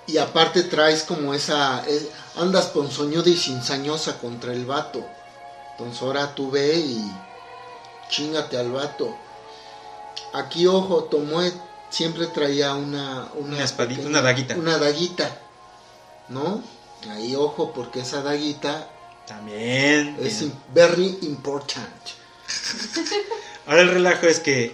Y 0.07 0.19
aparte 0.19 0.63
traes 0.65 1.05
como 1.05 1.33
esa, 1.33 1.85
eh, 1.89 2.11
andas 2.37 2.67
ponzoñuda 2.67 3.29
y 3.31 3.37
cinzañosa 3.37 4.19
contra 4.19 4.53
el 4.53 4.65
vato. 4.67 5.05
Entonces 5.73 6.03
ahora 6.03 6.35
tú 6.35 6.51
ve 6.51 6.75
y 6.77 7.13
chingate 8.11 8.57
al 8.59 8.73
vato. 8.73 9.15
Aquí, 10.35 10.67
ojo, 10.67 11.05
Tomoe 11.05 11.53
siempre 11.91 12.27
traía 12.27 12.75
una... 12.75 13.29
Una, 13.35 13.57
Una 13.57 13.65
espadita, 13.65 14.01
pequeña- 14.03 14.09
una 14.11 14.23
daguita. 14.23 14.57
Una 14.57 14.79
daguita, 14.79 15.39
¿no? 16.29 16.63
Ahí, 17.11 17.35
ojo, 17.35 17.73
porque 17.73 18.01
esa 18.01 18.23
daguita 18.23 18.89
También. 19.27 20.17
es 20.21 20.45
very 20.75 21.19
important. 21.23 21.93
Ahora 23.67 23.83
el 23.83 23.89
relajo 23.91 24.27
es 24.27 24.41
que 24.41 24.73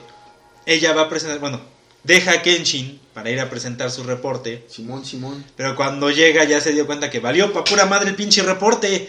ella 0.67 0.93
va 0.93 1.03
a 1.03 1.09
presentar, 1.09 1.39
bueno, 1.39 1.61
deja 2.05 2.33
a 2.33 2.43
Kenshin 2.43 3.01
para 3.15 3.31
ir 3.31 3.41
a 3.41 3.51
presentar 3.51 3.91
su 3.91 4.03
reporte. 4.05 4.65
Simón, 4.69 5.05
Simón. 5.05 5.45
Pero 5.57 5.77
cuando 5.77 6.11
llega 6.11 6.45
ya 6.45 6.61
se 6.61 6.73
dio 6.73 6.87
cuenta 6.87 7.11
que 7.11 7.21
valió 7.21 7.53
pa' 7.53 7.65
pura 7.65 7.87
madre 7.87 8.11
el 8.11 8.17
pinche 8.17 8.43
reporte. 8.43 9.09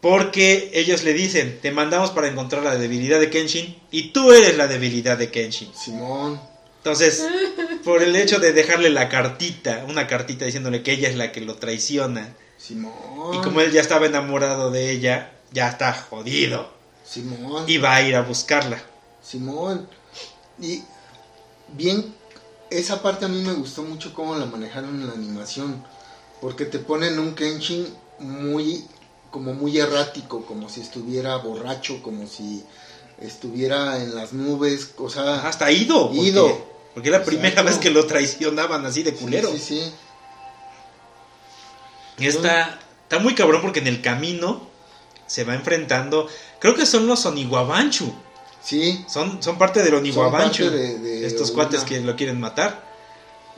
Porque 0.00 0.70
ellos 0.74 1.02
le 1.02 1.14
dicen, 1.14 1.58
te 1.62 1.70
mandamos 1.70 2.10
para 2.10 2.28
encontrar 2.28 2.62
la 2.62 2.76
debilidad 2.76 3.18
de 3.18 3.30
Kenshin 3.30 3.74
y 3.90 4.10
tú 4.10 4.32
eres 4.32 4.54
la 4.58 4.66
debilidad 4.66 5.16
de 5.16 5.30
Kenshin. 5.30 5.72
Simón. 5.74 6.38
Entonces, 6.84 7.26
por 7.84 8.02
el 8.02 8.14
hecho 8.14 8.40
de 8.40 8.52
dejarle 8.52 8.90
la 8.90 9.08
cartita, 9.08 9.86
una 9.88 10.06
cartita 10.06 10.44
diciéndole 10.44 10.82
que 10.82 10.92
ella 10.92 11.08
es 11.08 11.16
la 11.16 11.32
que 11.32 11.40
lo 11.40 11.54
traiciona, 11.54 12.36
Simón. 12.58 13.34
y 13.34 13.38
como 13.38 13.62
él 13.62 13.72
ya 13.72 13.80
estaba 13.80 14.04
enamorado 14.04 14.70
de 14.70 14.90
ella, 14.90 15.32
ya 15.50 15.70
está 15.70 15.94
jodido. 15.94 16.68
Simón. 17.02 17.64
Y 17.66 17.78
va 17.78 17.96
a 17.96 18.02
ir 18.02 18.14
a 18.14 18.20
buscarla. 18.20 18.82
Simón. 19.22 19.88
Y 20.60 20.82
bien, 21.72 22.14
esa 22.68 23.00
parte 23.00 23.24
a 23.24 23.28
mí 23.28 23.40
me 23.40 23.54
gustó 23.54 23.82
mucho 23.82 24.12
cómo 24.12 24.34
la 24.36 24.44
manejaron 24.44 25.00
en 25.00 25.06
la 25.06 25.14
animación. 25.14 25.82
Porque 26.42 26.66
te 26.66 26.78
ponen 26.78 27.18
un 27.18 27.34
Kenshin 27.34 27.88
muy, 28.18 28.84
como 29.30 29.54
muy 29.54 29.78
errático, 29.78 30.44
como 30.44 30.68
si 30.68 30.82
estuviera 30.82 31.36
borracho, 31.36 32.02
como 32.02 32.26
si 32.26 32.62
estuviera 33.18 34.02
en 34.02 34.14
las 34.14 34.34
nubes, 34.34 34.90
o 34.98 35.08
sea, 35.08 35.48
Hasta 35.48 35.72
ido. 35.72 36.12
Ido. 36.12 36.73
Porque 36.94 37.08
es 37.08 37.12
la 37.12 37.24
primera 37.24 37.62
vez 37.62 37.76
que 37.78 37.90
lo 37.90 38.06
traicionaban 38.06 38.86
así 38.86 39.02
de 39.02 39.10
sí, 39.10 39.16
culero. 39.16 39.50
sí, 39.50 39.58
sí. 39.58 39.92
Y 42.18 42.26
está, 42.28 42.78
está 43.02 43.18
muy 43.18 43.34
cabrón 43.34 43.60
porque 43.62 43.80
en 43.80 43.88
el 43.88 44.00
camino 44.00 44.68
se 45.26 45.44
va 45.44 45.54
enfrentando. 45.54 46.28
Creo 46.60 46.74
que 46.74 46.86
son 46.86 47.06
los 47.06 47.26
Oniwabanchu. 47.26 48.14
Sí, 48.62 49.04
Son, 49.08 49.42
son 49.42 49.58
parte 49.58 49.82
del 49.82 49.94
Oniwabanchu. 49.94 50.64
parte 50.64 50.70
de- 50.70 50.98
de 50.98 51.26
estos 51.26 51.50
cuates 51.50 51.82
que 51.84 52.00
lo 52.00 52.16
quieren 52.16 52.40
matar. 52.40 52.82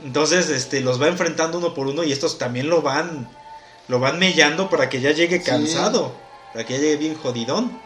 Entonces, 0.02 0.48
este, 0.50 0.80
los 0.80 1.00
va 1.00 1.08
enfrentando 1.08 1.58
uno 1.58 1.74
por 1.74 1.86
uno 1.86 2.02
y 2.02 2.12
estos 2.12 2.38
también 2.38 2.68
lo 2.68 2.82
van, 2.82 3.28
lo 3.88 4.00
van 4.00 4.18
mellando 4.18 4.68
para 4.68 4.88
que 4.88 5.00
ya 5.00 5.12
llegue 5.12 5.38
Sí. 5.38 5.44
cansado, 5.44 6.12
para 6.52 6.66
que 6.66 6.74
ya 6.74 6.80
llegue 6.80 6.96
bien 6.96 7.14
jodidón. 7.14 7.80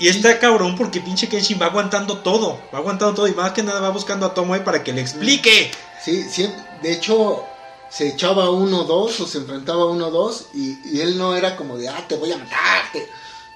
Y 0.00 0.08
está 0.08 0.38
cabrón 0.38 0.76
porque 0.76 1.00
pinche 1.00 1.28
Kenshin 1.28 1.60
va 1.60 1.66
aguantando 1.66 2.18
todo, 2.18 2.58
va 2.72 2.78
aguantando 2.78 3.14
todo 3.14 3.28
y 3.28 3.34
más 3.34 3.52
que 3.52 3.62
nada 3.62 3.80
va 3.80 3.90
buscando 3.90 4.24
a 4.24 4.32
Tomoe 4.32 4.60
para 4.60 4.82
que 4.82 4.94
le 4.94 5.02
explique. 5.02 5.70
sí, 6.02 6.22
siempre, 6.22 6.58
de 6.82 6.92
hecho, 6.92 7.44
se 7.90 8.08
echaba 8.08 8.48
uno 8.48 8.84
dos 8.84 9.20
o 9.20 9.26
se 9.26 9.36
enfrentaba 9.36 9.84
uno 9.84 10.10
dos 10.10 10.46
y, 10.54 10.78
y 10.88 11.02
él 11.02 11.18
no 11.18 11.36
era 11.36 11.54
como 11.54 11.76
de, 11.76 11.90
ah, 11.90 12.02
te 12.08 12.16
voy 12.16 12.32
a 12.32 12.38
matarte. 12.38 13.06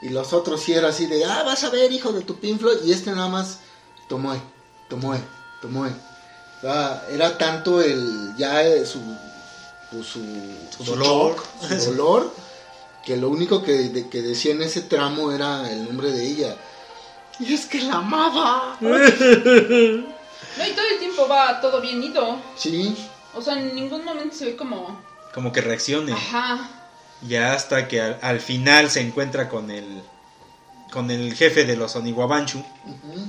Y 0.03 0.11
los 0.11 0.35
otros 0.35 0.61
sí 0.61 0.75
era 0.75 0.89
así 0.89 1.07
de, 1.07 1.25
ah, 1.25 1.45
vas 1.45 1.65
a 1.65 1.71
ver, 1.71 1.91
hijo 1.91 2.13
de 2.13 2.21
tu 2.21 2.37
pinflo. 2.37 2.71
Y 2.85 2.93
este 2.93 3.11
nada 3.13 3.29
más, 3.29 3.61
Tomoe, 4.07 4.39
Tomoe, 4.91 5.19
Tomoe. 5.63 5.89
O 5.89 6.61
sea, 6.61 7.07
era 7.11 7.39
tanto 7.39 7.81
el, 7.81 8.35
ya 8.37 8.63
eh, 8.63 8.85
su, 8.85 9.01
pues, 9.91 10.07
su, 10.07 10.21
Su 10.77 10.85
dolor. 10.85 11.37
shock, 11.37 11.81
su 11.81 11.91
dolor, 11.97 12.31
que 13.05 13.17
lo 13.17 13.29
único 13.29 13.63
que, 13.63 13.73
de- 13.73 14.09
que 14.09 14.23
decía 14.23 14.53
en 14.53 14.63
ese 14.63 14.83
tramo 14.83 15.31
era 15.33 15.71
el 15.71 15.85
nombre 15.85 16.11
de 16.11 16.27
ella. 16.27 16.57
Y 17.41 17.53
es 17.55 17.67
que 17.67 17.81
la 17.83 17.97
amaba. 17.97 18.79
No, 18.81 20.65
y 20.65 20.71
todo 20.73 20.87
el 20.93 20.99
tiempo 21.01 21.27
va 21.27 21.61
todo 21.61 21.81
bien 21.81 22.03
ido. 22.03 22.37
Sí, 22.57 22.97
O 23.35 23.43
sea, 23.43 23.55
en 23.59 23.75
ningún 23.75 24.05
momento 24.05 24.37
se 24.37 24.45
ve 24.45 24.57
como. 24.57 25.01
Como 25.33 25.51
que 25.53 25.61
reaccione. 25.61 26.13
Ajá. 26.13 26.69
Ya 27.23 27.55
hasta 27.55 27.89
que 27.89 28.01
al, 28.01 28.19
al 28.23 28.39
final 28.41 28.89
se 28.91 29.01
encuentra 29.01 29.49
con 29.49 29.71
el 29.71 30.03
con 30.93 31.11
el 31.11 31.35
jefe 31.35 31.65
de 31.65 31.75
los 31.77 31.97
Oniwabanchu 31.97 32.59
ujú, 32.61 33.27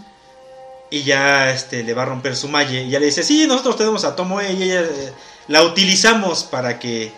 y 0.91 1.01
ya 1.01 1.49
este 1.49 1.81
le 1.83 1.95
va 1.95 2.03
a 2.03 2.05
romper 2.05 2.35
su 2.35 2.47
malle 2.47 2.83
y 2.83 2.89
ya 2.91 2.99
le 2.99 3.07
dice, 3.07 3.23
"Sí, 3.23 3.47
nosotros 3.47 3.77
tenemos 3.77 4.03
a 4.05 4.15
Tomoe 4.15 4.51
y 4.53 4.61
ella 4.63 4.81
eh, 4.81 5.13
la 5.47 5.63
utilizamos 5.63 6.43
para 6.43 6.77
que 6.77 7.11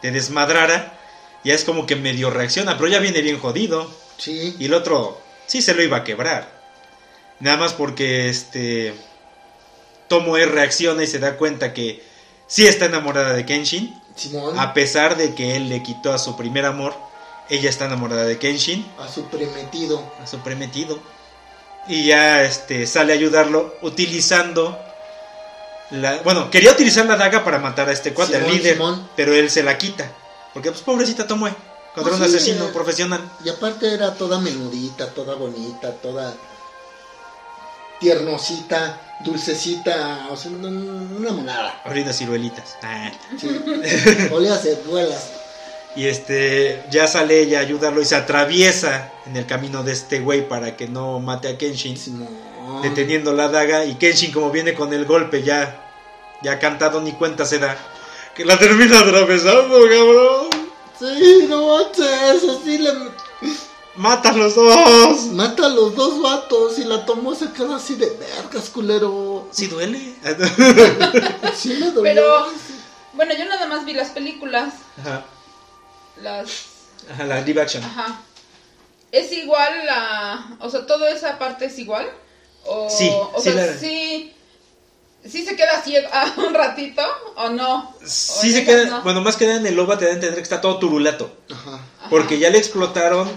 te 0.00 0.10
desmadrara." 0.10 0.93
Ya 1.44 1.54
es 1.54 1.64
como 1.64 1.86
que 1.86 1.96
medio 1.96 2.30
reacciona, 2.30 2.76
pero 2.76 2.88
ya 2.88 2.98
viene 2.98 3.20
bien 3.20 3.38
jodido 3.38 3.90
sí, 4.16 4.56
y 4.58 4.64
el 4.66 4.74
otro 4.74 5.20
sí 5.46 5.60
se 5.62 5.74
lo 5.74 5.82
iba 5.82 5.98
a 5.98 6.04
quebrar. 6.04 6.50
Nada 7.40 7.56
más 7.58 7.74
porque 7.74 8.28
este 8.28 8.94
Tomoe 10.08 10.46
reacciona 10.46 11.02
y 11.02 11.06
se 11.06 11.18
da 11.18 11.36
cuenta 11.36 11.74
que 11.74 12.02
sí 12.46 12.66
está 12.66 12.86
enamorada 12.86 13.32
de 13.34 13.44
Kenshin. 13.44 13.94
Simón, 14.16 14.58
A 14.58 14.72
pesar 14.74 15.16
de 15.16 15.34
que 15.34 15.56
él 15.56 15.68
le 15.68 15.82
quitó 15.82 16.12
a 16.12 16.18
su 16.18 16.36
primer 16.36 16.64
amor, 16.64 16.94
ella 17.50 17.68
está 17.68 17.86
enamorada 17.86 18.24
de 18.24 18.38
Kenshin, 18.38 18.86
a 18.98 19.08
su 19.08 19.26
prometido. 19.26 20.02
a 20.22 20.26
su 20.26 20.38
prometido. 20.38 20.98
Y 21.88 22.06
ya 22.06 22.42
este 22.42 22.86
sale 22.86 23.12
a 23.12 23.16
ayudarlo 23.16 23.74
utilizando 23.82 24.78
la 25.90 26.16
bueno, 26.22 26.50
quería 26.50 26.72
utilizar 26.72 27.04
la 27.06 27.16
daga 27.16 27.44
para 27.44 27.58
matar 27.58 27.88
a 27.88 27.92
este 27.92 28.14
cuate, 28.14 28.38
Simón, 28.38 28.52
líder, 28.52 28.74
Simón. 28.74 29.08
pero 29.16 29.34
él 29.34 29.50
se 29.50 29.62
la 29.62 29.76
quita. 29.76 30.10
Porque 30.54 30.70
pues 30.70 30.82
pobrecita 30.82 31.26
Tomoe, 31.26 31.52
contra 31.94 32.12
Pues 32.12 32.20
un 32.20 32.28
sí, 32.30 32.36
asesino 32.36 32.66
eh. 32.66 32.70
profesional. 32.72 33.20
Y 33.44 33.48
aparte 33.48 33.92
era 33.92 34.14
toda 34.14 34.38
menudita, 34.40 35.10
toda 35.10 35.34
bonita, 35.34 35.92
toda 35.92 36.32
tiernosita, 38.00 39.00
dulcecita, 39.24 40.28
o 40.30 40.36
sea, 40.36 40.50
una, 40.52 40.68
una 40.68 41.32
monada. 41.32 41.82
Ahorita 41.84 42.12
ciruelitas. 42.12 42.76
Ah. 42.82 43.10
Sí. 43.38 43.48
Olía 44.32 44.56
cebuelas. 44.56 45.30
Y 45.96 46.06
este 46.06 46.84
ya 46.90 47.06
sale 47.06 47.40
ella 47.40 47.58
a 47.58 47.62
ayudarlo 47.62 48.00
y 48.00 48.04
se 48.04 48.16
atraviesa 48.16 49.12
en 49.26 49.36
el 49.36 49.46
camino 49.46 49.84
de 49.84 49.92
este 49.92 50.20
güey 50.20 50.48
para 50.48 50.76
que 50.76 50.88
no 50.88 51.20
mate 51.20 51.48
a 51.48 51.58
Kenshin. 51.58 51.96
Simón. 51.96 52.28
deteniendo 52.82 53.32
la 53.32 53.48
daga 53.48 53.84
y 53.84 53.94
Kenshin 53.94 54.32
como 54.32 54.50
viene 54.50 54.74
con 54.74 54.92
el 54.92 55.04
golpe 55.04 55.44
ya 55.44 55.92
ya 56.42 56.58
cantado 56.58 57.00
ni 57.00 57.12
cuenta 57.12 57.44
se 57.44 57.60
da 57.60 57.76
que 58.34 58.44
la 58.44 58.58
termina 58.58 59.00
atravesando 59.00 59.80
cabrón 59.88 60.48
Sí, 60.98 61.46
no 61.48 61.66
manches, 61.78 62.44
así 62.48 62.78
le 62.78 62.92
mata 63.96 64.30
a 64.30 64.32
los 64.32 64.54
dos 64.54 65.24
mata 65.32 65.66
a 65.66 65.68
los 65.68 65.94
dos 65.94 66.22
vatos 66.22 66.78
y 66.78 66.84
la 66.84 67.04
tomó 67.04 67.34
se 67.34 67.50
queda 67.52 67.76
así 67.76 67.94
de 67.96 68.10
vergas, 68.10 68.70
culero. 68.70 69.48
sí 69.50 69.66
duele 69.66 70.14
Sí 71.56 71.70
me 71.80 71.90
dolió. 71.90 72.02
Pero, 72.02 72.46
bueno, 73.12 73.34
yo 73.34 73.44
nada 73.46 73.66
más 73.66 73.84
vi 73.84 73.92
las 73.92 74.10
películas. 74.10 74.74
ajá, 75.00 75.24
Las. 76.22 76.48
ajá, 77.10 77.24
la 77.24 77.40
live 77.40 77.60
action 77.62 77.82
Ajá. 77.84 78.20
¿Es 79.12 79.32
igual 79.32 79.86
la. 79.86 80.56
O 80.60 80.70
sea, 80.70 80.86
toda 80.86 81.10
esa 81.10 81.38
parte 81.38 81.66
es 81.66 81.78
igual? 81.78 82.08
O, 82.66 82.88
Sí, 82.90 83.08
o 83.12 83.40
sí 83.40 83.50
sea, 83.52 83.54
la- 83.66 83.78
sí. 83.78 84.33
¿Sí 85.28 85.44
se 85.44 85.56
queda 85.56 85.80
ciego 85.82 86.08
un 86.46 86.52
ratito 86.54 87.02
o 87.36 87.48
no? 87.48 87.94
sí 88.04 88.50
O 88.50 88.52
se 88.52 88.58
en 88.60 88.64
queda 88.66 88.84
no. 88.86 89.02
bueno 89.02 89.20
más 89.22 89.36
que 89.36 89.46
nada 89.46 89.58
en 89.58 89.66
el 89.66 89.74
loba 89.74 89.96
te 89.98 90.04
da 90.04 90.10
a 90.10 90.14
entender 90.14 90.36
que 90.36 90.42
está 90.42 90.60
todo 90.60 90.78
turulato 90.78 91.34
Ajá. 91.50 91.80
Porque 92.10 92.38
ya 92.38 92.50
le 92.50 92.58
explotaron 92.58 93.28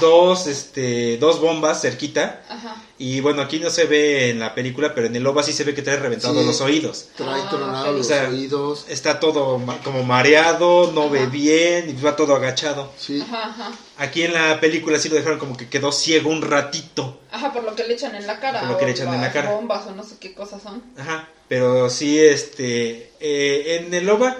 dos 0.00 0.46
este 0.48 1.18
dos 1.18 1.40
bombas 1.40 1.80
cerquita 1.82 2.42
Ajá. 2.48 2.74
y 2.98 3.20
bueno 3.20 3.42
aquí 3.42 3.60
no 3.60 3.70
se 3.70 3.84
ve 3.84 4.30
en 4.30 4.40
la 4.40 4.52
película 4.52 4.92
pero 4.92 5.06
en 5.06 5.14
el 5.14 5.22
loba 5.22 5.44
sí 5.44 5.52
se 5.52 5.62
ve 5.62 5.72
que 5.72 5.82
trae 5.82 5.96
reventados 5.98 6.36
Sí. 6.40 6.46
los 6.46 6.60
oídos 6.62 7.08
Trae 7.16 7.42
Ah, 7.42 7.48
tronados 7.48 7.88
ok. 7.90 7.96
los 7.98 8.06
O 8.06 8.08
sea, 8.08 8.28
oídos. 8.28 8.86
está 8.88 9.20
todo 9.20 9.60
como 9.84 10.02
mareado, 10.02 10.90
no 10.92 11.08
ve 11.10 11.26
bien 11.26 11.88
y 11.96 12.02
va 12.02 12.16
todo 12.16 12.34
agachado. 12.34 12.92
Sí. 12.98 13.20
Ajá, 13.20 13.50
ajá. 13.50 13.72
Aquí 13.98 14.22
en 14.24 14.32
la 14.32 14.58
película 14.58 14.98
sí 14.98 15.08
lo 15.08 15.14
dejaron 15.14 15.38
como 15.38 15.56
que 15.56 15.68
quedó 15.68 15.92
ciego 15.92 16.30
un 16.30 16.42
ratito. 16.42 17.20
Ajá, 17.30 17.52
por 17.52 17.62
lo 17.62 17.76
que 17.76 17.84
le 17.84 17.94
echan 17.94 18.16
en 18.16 18.26
la 18.26 18.40
cara. 18.40 18.60
Por 18.60 18.70
lo 18.70 18.78
que 18.78 18.86
le 18.86 18.90
echan 18.92 19.14
en 19.14 19.20
la 19.20 19.30
cara. 19.32 19.52
bombas 19.52 19.86
o 19.86 19.92
no 19.94 20.02
sé 20.02 20.16
qué 20.18 20.34
cosas 20.34 20.60
son. 20.62 20.82
Ajá. 20.98 21.28
Pero 21.46 21.88
sí, 21.88 22.18
este. 22.18 23.12
eh, 23.20 23.80
en 23.86 23.94
el 23.94 24.08
OVA 24.10 24.36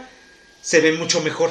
se 0.62 0.80
ve 0.80 0.92
mucho 0.92 1.20
mejor. 1.20 1.50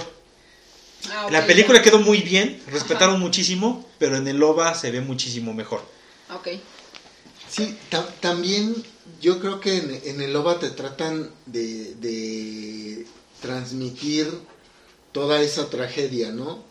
Ah, 1.12 1.28
la 1.32 1.46
película 1.46 1.80
ya. 1.80 1.84
quedó 1.84 2.00
muy 2.00 2.20
bien, 2.22 2.62
respetaron 2.68 3.20
muchísimo, 3.20 3.86
pero 4.00 4.16
en 4.18 4.28
el 4.28 4.42
OVA 4.42 4.74
se 4.76 4.92
ve 4.92 5.02
muchísimo 5.02 5.54
mejor. 5.54 5.82
Ok. 6.34 6.48
Sí, 7.50 7.78
ta- 7.90 8.08
también 8.20 8.74
yo 9.22 9.40
creo 9.40 9.60
que 9.60 9.78
en, 9.78 10.02
en 10.06 10.22
el 10.22 10.36
OVA 10.36 10.60
te 10.60 10.70
tratan 10.70 11.30
de, 11.46 11.94
de 11.96 13.06
transmitir 13.42 14.32
toda 15.12 15.42
esa 15.42 15.70
tragedia, 15.70 16.32
¿no? 16.32 16.64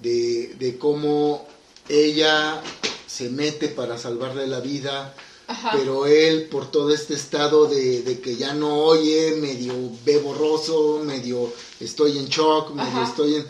De, 0.00 0.54
de 0.58 0.78
cómo 0.78 1.46
ella 1.88 2.62
se 3.06 3.28
mete 3.28 3.68
para 3.68 3.98
salvarle 3.98 4.46
la 4.46 4.60
vida, 4.60 5.14
Ajá. 5.46 5.72
pero 5.72 6.06
él 6.06 6.44
por 6.50 6.70
todo 6.70 6.92
este 6.94 7.14
estado 7.14 7.66
de, 7.66 8.02
de 8.02 8.20
que 8.20 8.36
ya 8.36 8.54
no 8.54 8.76
oye, 8.78 9.36
medio 9.40 9.74
ve 10.04 10.18
borroso, 10.18 11.02
medio 11.04 11.52
estoy 11.80 12.18
en 12.18 12.26
shock, 12.26 12.70
medio 12.70 12.88
Ajá. 12.88 13.04
estoy 13.04 13.34
en... 13.36 13.46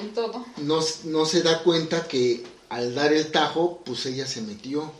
En 0.00 0.14
todo. 0.14 0.44
No, 0.58 0.80
no 1.04 1.24
se 1.26 1.42
da 1.42 1.62
cuenta 1.62 2.06
que 2.06 2.44
al 2.68 2.94
dar 2.94 3.12
el 3.12 3.30
tajo, 3.30 3.80
pues 3.84 4.06
ella 4.06 4.26
se 4.26 4.42
metió 4.42 4.92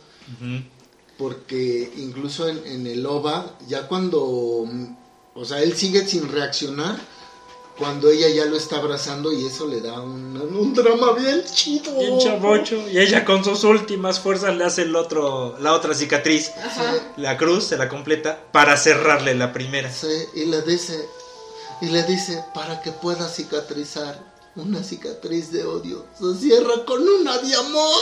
porque 1.21 1.91
incluso 1.97 2.47
en, 2.47 2.65
en 2.65 2.87
el 2.87 3.05
OVA, 3.05 3.55
ya 3.67 3.87
cuando, 3.87 4.63
mm, 4.65 4.95
o 5.35 5.45
sea, 5.45 5.61
él 5.61 5.75
sigue 5.75 6.05
sin 6.07 6.27
reaccionar, 6.27 6.99
cuando 7.77 8.09
ella 8.09 8.27
ya 8.29 8.45
lo 8.45 8.57
está 8.57 8.77
abrazando 8.77 9.31
y 9.31 9.45
eso 9.45 9.67
le 9.67 9.81
da 9.81 10.01
un, 10.01 10.35
un 10.37 10.73
drama 10.73 11.13
bien 11.13 11.43
chido. 11.45 11.95
Bien 11.97 12.17
chavocho. 12.17 12.87
Y 12.89 12.97
ella 12.97 13.23
con 13.23 13.43
sus 13.43 13.63
últimas 13.63 14.19
fuerzas 14.19 14.57
le 14.57 14.65
hace 14.65 14.81
el 14.81 14.95
otro, 14.95 15.57
la 15.59 15.73
otra 15.73 15.93
cicatriz. 15.93 16.51
Ajá. 16.57 16.93
La 17.17 17.37
cruz 17.37 17.65
se 17.65 17.77
la 17.77 17.87
completa 17.87 18.43
para 18.51 18.75
cerrarle 18.75 19.35
la 19.35 19.53
primera. 19.53 19.91
Sí, 19.91 20.07
y 20.33 20.45
le 20.45 20.63
dice, 20.63 21.07
y 21.81 21.87
le 21.87 22.03
dice, 22.03 22.43
para 22.55 22.81
que 22.81 22.91
pueda 22.91 23.27
cicatrizar, 23.29 24.30
una 24.55 24.83
cicatriz 24.83 25.51
de 25.51 25.63
odio, 25.63 26.05
se 26.19 26.39
cierra 26.39 26.83
con 26.85 27.01
una 27.01 27.37
de 27.37 27.55
amor. 27.55 28.01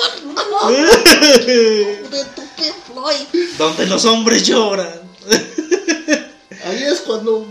de 2.09 2.25
tu 2.35 2.41
Pink 2.55 2.75
Floyd. 2.91 3.47
Donde 3.57 3.85
los 3.85 4.05
hombres 4.05 4.45
lloran. 4.47 5.01
Ahí 6.65 6.83
es 6.83 6.99
cuando, 7.01 7.47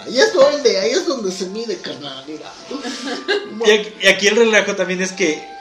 ahí 0.00 0.18
es 0.18 0.32
donde, 0.32 0.78
ahí 0.78 0.90
es 0.90 1.06
donde 1.06 1.32
se 1.32 1.46
mide, 1.46 1.78
carnal, 1.78 2.24
mira. 2.26 2.52
Y 3.64 3.70
aquí, 3.70 3.92
y 4.02 4.06
aquí 4.06 4.26
el 4.26 4.36
relajo 4.36 4.76
también 4.76 5.00
es 5.00 5.12
que 5.12 5.53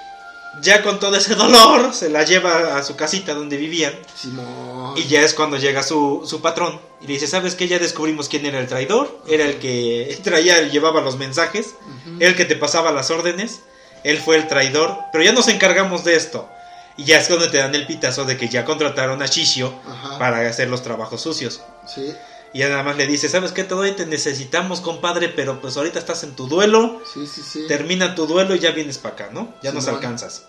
ya 0.61 0.81
con 0.83 0.99
todo 0.99 1.15
ese 1.15 1.35
dolor, 1.35 1.93
se 1.93 2.09
la 2.09 2.23
lleva 2.23 2.77
a 2.77 2.83
su 2.83 2.95
casita 2.95 3.33
donde 3.33 3.57
vivían. 3.57 3.93
Simón. 4.15 4.93
Y 4.97 5.03
ya 5.05 5.21
es 5.21 5.33
cuando 5.33 5.57
llega 5.57 5.83
su, 5.83 6.23
su 6.25 6.41
patrón 6.41 6.79
y 7.01 7.07
le 7.07 7.13
dice, 7.13 7.27
¿sabes 7.27 7.55
qué? 7.55 7.67
Ya 7.67 7.79
descubrimos 7.79 8.29
quién 8.29 8.45
era 8.45 8.59
el 8.59 8.67
traidor. 8.67 9.19
Era 9.27 9.45
el 9.45 9.59
que 9.59 10.17
traía, 10.23 10.61
llevaba 10.63 11.01
los 11.01 11.17
mensajes, 11.17 11.75
el 12.19 12.35
que 12.35 12.45
te 12.45 12.55
pasaba 12.55 12.91
las 12.91 13.11
órdenes. 13.11 13.61
Él 14.03 14.17
fue 14.19 14.35
el 14.35 14.47
traidor, 14.47 14.97
pero 15.11 15.23
ya 15.23 15.31
nos 15.31 15.47
encargamos 15.47 16.03
de 16.03 16.15
esto. 16.15 16.47
Y 16.95 17.05
ya 17.05 17.19
es 17.19 17.27
cuando 17.27 17.49
te 17.49 17.57
dan 17.57 17.73
el 17.73 17.87
pitazo 17.87 18.25
de 18.25 18.37
que 18.37 18.49
ya 18.49 18.65
contrataron 18.65 19.21
a 19.23 19.25
Shishio 19.25 19.73
Ajá. 19.87 20.19
para 20.19 20.47
hacer 20.47 20.69
los 20.69 20.83
trabajos 20.83 21.21
sucios. 21.21 21.61
Sí, 21.87 22.13
Y 22.53 22.59
ya 22.59 22.69
nada 22.69 22.83
más 22.83 22.97
le 22.97 23.07
dice, 23.07 23.29
¿sabes 23.29 23.51
qué? 23.51 23.63
Todavía 23.63 23.95
te 23.95 24.05
necesitamos, 24.05 24.79
compadre, 24.79 25.29
pero 25.29 25.59
pues 25.59 25.75
ahorita 25.75 25.97
estás 25.97 26.23
en 26.23 26.35
tu 26.35 26.47
duelo. 26.47 27.01
sí, 27.11 27.25
sí, 27.25 27.41
sí. 27.41 27.65
Termina 27.67 28.13
tu 28.13 28.27
duelo 28.27 28.53
y 28.53 28.59
ya 28.59 28.71
vienes 28.71 28.99
para 28.99 29.15
acá, 29.15 29.29
¿no? 29.31 29.51
Ya 29.63 29.71
nos 29.71 29.87
alcanzas. 29.87 30.43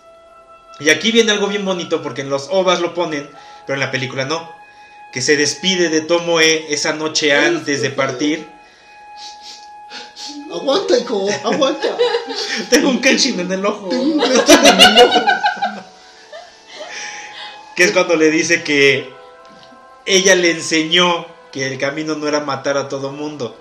Y 0.79 0.89
aquí 0.89 1.11
viene 1.11 1.31
algo 1.31 1.47
bien 1.47 1.65
bonito 1.65 2.03
porque 2.03 2.21
en 2.21 2.29
los 2.29 2.49
ovas 2.51 2.79
lo 2.79 2.93
ponen, 2.93 3.27
pero 3.65 3.75
en 3.75 3.79
la 3.79 3.89
película 3.91 4.25
no. 4.25 4.53
Que 5.11 5.21
se 5.21 5.35
despide 5.35 5.89
de 5.89 6.01
Tomoe 6.01 6.71
esa 6.71 6.93
noche 6.93 7.33
antes 7.33 7.81
de 7.81 7.89
partir. 7.89 8.47
Aguanta, 10.53 10.97
hijo, 10.99 11.27
aguanta. 11.43 11.97
Tengo 12.69 12.89
un 12.89 13.01
Kenshin 13.01 13.39
en 13.39 13.51
el 13.51 13.65
ojo. 13.65 13.89
Tengo 13.89 14.03
un 14.03 14.17
leche 14.19 14.53
en 14.53 14.81
el 14.81 15.01
ojo. 15.01 15.21
Que 17.75 17.85
es 17.85 17.91
cuando 17.91 18.15
le 18.15 18.29
dice 18.29 18.63
que 18.63 19.13
ella 20.05 20.35
le 20.35 20.51
enseñó 20.51 21.34
que 21.55 21.65
el 21.65 21.77
camino 21.79 22.15
no 22.15 22.27
era 22.27 22.41
matar 22.41 22.75
a 22.77 22.89
todo 22.89 23.13
mundo. 23.13 23.55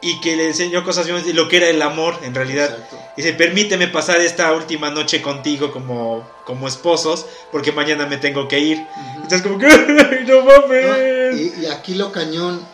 Y 0.00 0.20
que 0.20 0.36
le 0.36 0.46
enseñó 0.46 0.84
cosas 0.84 1.08
y 1.08 1.32
lo 1.32 1.48
que 1.48 1.56
era 1.56 1.68
el 1.68 1.82
amor 1.82 2.16
en 2.22 2.32
realidad. 2.32 2.70
Exacto. 2.70 2.96
Dice, 3.16 3.32
permíteme 3.32 3.88
pasar 3.88 4.20
esta 4.20 4.52
última 4.52 4.88
noche 4.90 5.20
contigo 5.20 5.72
como, 5.72 6.24
como 6.44 6.68
esposos, 6.68 7.26
porque 7.50 7.72
mañana 7.72 8.06
me 8.06 8.18
tengo 8.18 8.46
que 8.46 8.60
ir. 8.60 8.86
Entonces 9.16 9.42
como 9.42 9.58
que, 9.58 9.66
"Ay, 10.10 10.24
no 10.28 10.42
No, 10.42 10.44
mames. 10.44 11.40
y, 11.40 11.60
y 11.62 11.66
aquí 11.66 11.94
lo 11.94 12.12
cañón, 12.12 12.64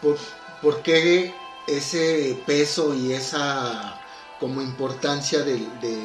por, 0.00 0.16
¿por 0.62 0.80
qué 0.80 1.34
ese 1.66 2.38
peso 2.46 2.94
y 2.94 3.12
esa 3.12 4.00
como 4.40 4.62
importancia 4.62 5.40
de, 5.40 5.58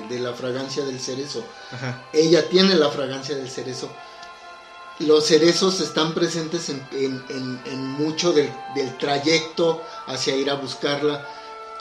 de 0.10 0.20
la 0.20 0.34
fragancia 0.34 0.84
del 0.84 1.00
cerezo? 1.00 1.46
Ajá. 1.72 2.04
Ella 2.12 2.50
tiene 2.50 2.76
la 2.76 2.90
fragancia 2.90 3.36
del 3.36 3.50
cerezo. 3.50 3.90
Los 5.00 5.28
cerezos 5.28 5.80
están 5.80 6.14
presentes 6.14 6.70
en, 6.70 6.86
en- 6.92 7.24
en- 7.30 7.62
en 7.66 7.86
mucho 7.88 8.34
del, 8.34 8.52
del 8.76 8.98
trayecto 8.98 9.82
hacia 10.08 10.36
ir 10.36 10.50
a 10.50 10.56
buscarla. 10.56 11.26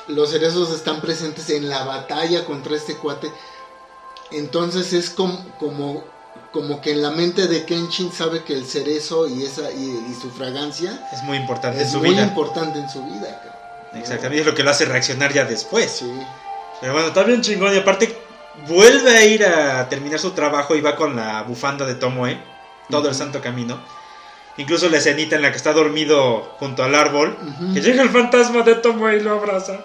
Los 0.06 0.30
cerezos 0.30 0.70
están 0.70 1.00
presentes 1.00 1.50
en 1.50 1.68
la 1.68 1.84
batalla 1.84 2.44
contra 2.44 2.76
este 2.76 2.96
cuate. 2.96 3.30
Entonces 4.30 4.92
es 4.92 5.10
como, 5.10 5.44
como, 5.58 6.04
como 6.52 6.80
que 6.80 6.92
en 6.92 7.02
la 7.02 7.10
mente 7.10 7.46
de 7.48 7.64
Kenshin 7.64 8.12
sabe 8.12 8.44
que 8.44 8.52
el 8.54 8.66
cerezo 8.66 9.26
y, 9.26 9.42
esa, 9.44 9.70
y, 9.72 10.06
y 10.10 10.14
su 10.20 10.30
fragancia 10.30 11.08
Es 11.12 11.22
muy 11.22 11.38
importante 11.38 11.78
es 11.80 11.86
en 11.88 11.92
su 11.92 11.98
muy 11.98 12.10
vida. 12.10 12.22
importante 12.22 12.78
en 12.78 12.88
su 12.90 13.02
vida. 13.04 13.40
cabrón. 13.42 13.58
Exactamente, 14.02 14.40
es 14.40 14.46
lo 14.46 14.54
que 14.54 14.62
lo 14.62 14.70
hace 14.70 14.84
reaccionar 14.84 15.32
ya 15.32 15.44
después. 15.44 15.90
Sí. 15.90 16.12
Pero 16.80 16.92
bueno, 16.92 17.08
está 17.08 17.22
bien 17.24 17.40
chingón. 17.40 17.74
Y 17.74 17.78
aparte, 17.78 18.16
vuelve 18.68 19.10
a 19.16 19.24
ir 19.24 19.44
a 19.44 19.88
terminar 19.88 20.20
su 20.20 20.30
trabajo 20.32 20.76
y 20.76 20.80
va 20.82 20.94
con 20.94 21.16
la 21.16 21.42
bufanda 21.42 21.84
de 21.86 21.94
Tomoe. 21.94 22.38
Todo 22.90 23.08
el 23.08 23.14
santo 23.14 23.40
camino. 23.40 23.80
Incluso 24.56 24.88
la 24.88 24.98
escenita 24.98 25.36
en 25.36 25.42
la 25.42 25.50
que 25.50 25.56
está 25.56 25.72
dormido 25.72 26.42
junto 26.58 26.82
al 26.82 26.94
árbol. 26.94 27.36
Que 27.74 27.80
llega 27.80 28.02
el 28.02 28.10
fantasma 28.10 28.62
de 28.62 28.74
Tomoe 28.74 29.16
y 29.16 29.20
lo 29.20 29.32
abraza. 29.32 29.84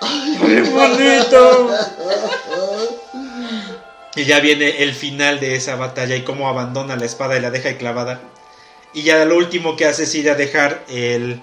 ¡Ay, 0.00 0.36
bonito! 0.70 1.70
Y 4.16 4.24
ya 4.26 4.38
viene 4.38 4.84
el 4.84 4.94
final 4.94 5.40
de 5.40 5.56
esa 5.56 5.74
batalla 5.74 6.14
y 6.14 6.22
cómo 6.22 6.48
abandona 6.48 6.94
la 6.96 7.04
espada 7.04 7.36
y 7.36 7.40
la 7.40 7.50
deja 7.50 7.70
ahí 7.70 7.74
clavada. 7.74 8.20
Y 8.92 9.02
ya 9.02 9.24
lo 9.24 9.36
último 9.36 9.74
que 9.74 9.86
hace 9.86 10.04
es 10.04 10.14
ir 10.14 10.30
a 10.30 10.36
dejar 10.36 10.84
el, 10.88 11.42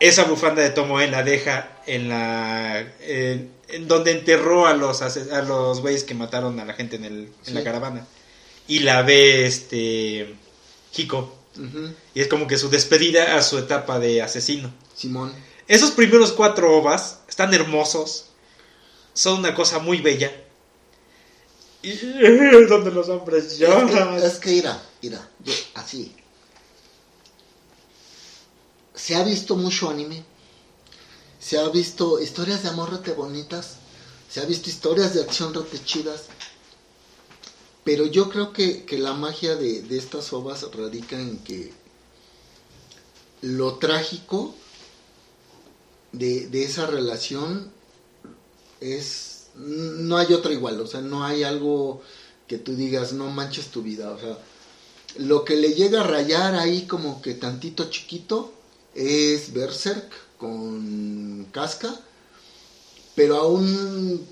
esa 0.00 0.24
bufanda 0.24 0.62
de 0.62 0.70
Tomoe, 0.70 1.06
la 1.08 1.22
deja 1.22 1.68
en 1.86 2.08
la 2.08 2.80
en, 3.02 3.52
en 3.68 3.86
donde 3.86 4.10
enterró 4.10 4.66
a 4.66 4.74
los 4.74 5.00
a 5.02 5.42
los 5.42 5.80
güeyes 5.80 6.02
que 6.02 6.14
mataron 6.14 6.58
a 6.58 6.64
la 6.64 6.72
gente 6.74 6.96
en, 6.96 7.04
el, 7.04 7.28
en 7.46 7.54
la 7.54 7.62
caravana. 7.62 8.04
Y 8.70 8.78
la 8.80 9.02
ve 9.02 9.46
este 9.46 10.36
Hiko. 10.96 11.34
Y 12.14 12.20
es 12.20 12.28
como 12.28 12.46
que 12.46 12.56
su 12.56 12.70
despedida 12.70 13.36
a 13.36 13.42
su 13.42 13.58
etapa 13.58 13.98
de 13.98 14.22
asesino. 14.22 14.72
Simón. 14.96 15.32
Esos 15.66 15.90
primeros 15.90 16.30
cuatro 16.32 16.76
ovas 16.76 17.18
están 17.28 17.52
hermosos. 17.52 18.26
Son 19.12 19.40
una 19.40 19.54
cosa 19.56 19.80
muy 19.80 20.00
bella. 20.00 20.30
Y 21.82 21.92
donde 22.68 22.92
los 22.92 23.08
hombres 23.08 23.44
Es 23.46 23.58
lloran. 23.58 23.88
que, 24.20 24.24
es 24.26 24.34
que 24.38 24.52
ira, 24.52 24.80
ira, 25.02 25.28
yo- 25.44 25.52
así. 25.74 26.14
Se 28.94 29.14
ha 29.16 29.24
visto 29.24 29.56
mucho 29.56 29.88
anime, 29.90 30.22
se 31.40 31.58
ha 31.58 31.68
visto 31.70 32.20
historias 32.20 32.62
de 32.62 32.68
amor 32.68 32.90
rete 32.92 33.12
bonitas, 33.12 33.76
se 34.30 34.40
ha 34.40 34.44
visto 34.44 34.68
historias 34.68 35.14
de 35.14 35.22
acción 35.22 35.54
rete 35.54 35.82
chidas, 35.82 36.24
pero 37.84 38.06
yo 38.06 38.28
creo 38.28 38.52
que, 38.52 38.84
que 38.84 38.98
la 38.98 39.14
magia 39.14 39.56
de, 39.56 39.82
de 39.82 39.98
estas 39.98 40.32
ovas 40.32 40.66
radica 40.72 41.18
en 41.18 41.38
que 41.38 41.72
lo 43.42 43.76
trágico 43.76 44.54
de, 46.12 46.48
de 46.48 46.64
esa 46.64 46.86
relación 46.86 47.70
es 48.80 49.30
no 49.56 50.16
hay 50.16 50.32
otra 50.32 50.52
igual, 50.52 50.80
o 50.80 50.86
sea, 50.86 51.00
no 51.00 51.24
hay 51.24 51.42
algo 51.42 52.02
que 52.46 52.58
tú 52.58 52.74
digas, 52.74 53.12
no 53.12 53.28
manches 53.30 53.68
tu 53.68 53.82
vida, 53.82 54.10
o 54.10 54.18
sea, 54.18 54.38
lo 55.18 55.44
que 55.44 55.56
le 55.56 55.74
llega 55.74 56.00
a 56.00 56.06
rayar 56.06 56.54
ahí 56.54 56.86
como 56.86 57.20
que 57.20 57.34
tantito 57.34 57.90
chiquito 57.90 58.52
es 58.94 59.52
Berserk 59.52 60.10
con 60.38 61.46
Casca, 61.52 62.00
pero 63.14 63.36
aún 63.36 64.26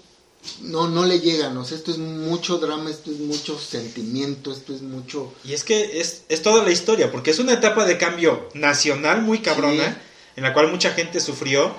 no, 0.62 0.88
no 0.88 1.04
le 1.04 1.20
llegan, 1.20 1.56
o 1.56 1.64
sea, 1.64 1.76
esto 1.76 1.90
es 1.90 1.98
mucho 1.98 2.58
drama, 2.58 2.90
esto 2.90 3.10
es 3.10 3.18
mucho 3.18 3.58
sentimiento, 3.58 4.52
esto 4.52 4.74
es 4.74 4.82
mucho... 4.82 5.32
Y 5.44 5.52
es 5.54 5.64
que 5.64 6.00
es, 6.00 6.22
es 6.28 6.42
toda 6.42 6.62
la 6.64 6.70
historia, 6.70 7.10
porque 7.10 7.30
es 7.30 7.38
una 7.38 7.52
etapa 7.54 7.84
de 7.84 7.98
cambio 7.98 8.48
nacional 8.54 9.22
muy 9.22 9.38
cabrona, 9.40 9.84
Sí. 9.94 10.00
en 10.36 10.42
la 10.44 10.52
cual 10.54 10.68
mucha 10.70 10.90
gente 10.92 11.20
sufrió. 11.20 11.74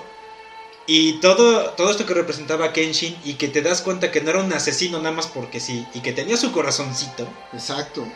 Y 0.86 1.20
todo, 1.20 1.70
todo 1.70 1.90
esto 1.90 2.04
que 2.06 2.14
representaba 2.14 2.72
Kenshin, 2.72 3.16
y 3.24 3.34
que 3.34 3.48
te 3.48 3.62
das 3.62 3.80
cuenta 3.82 4.10
que 4.10 4.20
no 4.20 4.30
era 4.30 4.40
un 4.40 4.52
asesino 4.52 4.98
nada 4.98 5.14
más 5.14 5.26
porque 5.28 5.60
sí, 5.60 5.86
y 5.94 6.00
que 6.00 6.12
tenía 6.12 6.36
su 6.36 6.50
corazoncito. 6.52 7.28
Exacto. 7.52 8.06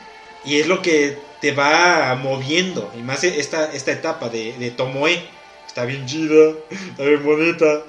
Y 0.44 0.56
es 0.60 0.66
lo 0.66 0.82
que 0.82 1.18
te 1.40 1.52
va 1.52 2.14
moviendo. 2.16 2.90
Y 2.98 3.02
más 3.02 3.22
esta, 3.24 3.72
esta 3.72 3.92
etapa 3.92 4.28
de, 4.28 4.54
de 4.58 4.70
Tomoe. 4.70 5.22
Está 5.66 5.84
bien 5.86 6.06
chida, 6.06 6.52
está 6.90 7.04
bien 7.04 7.24
bonita. 7.24 7.84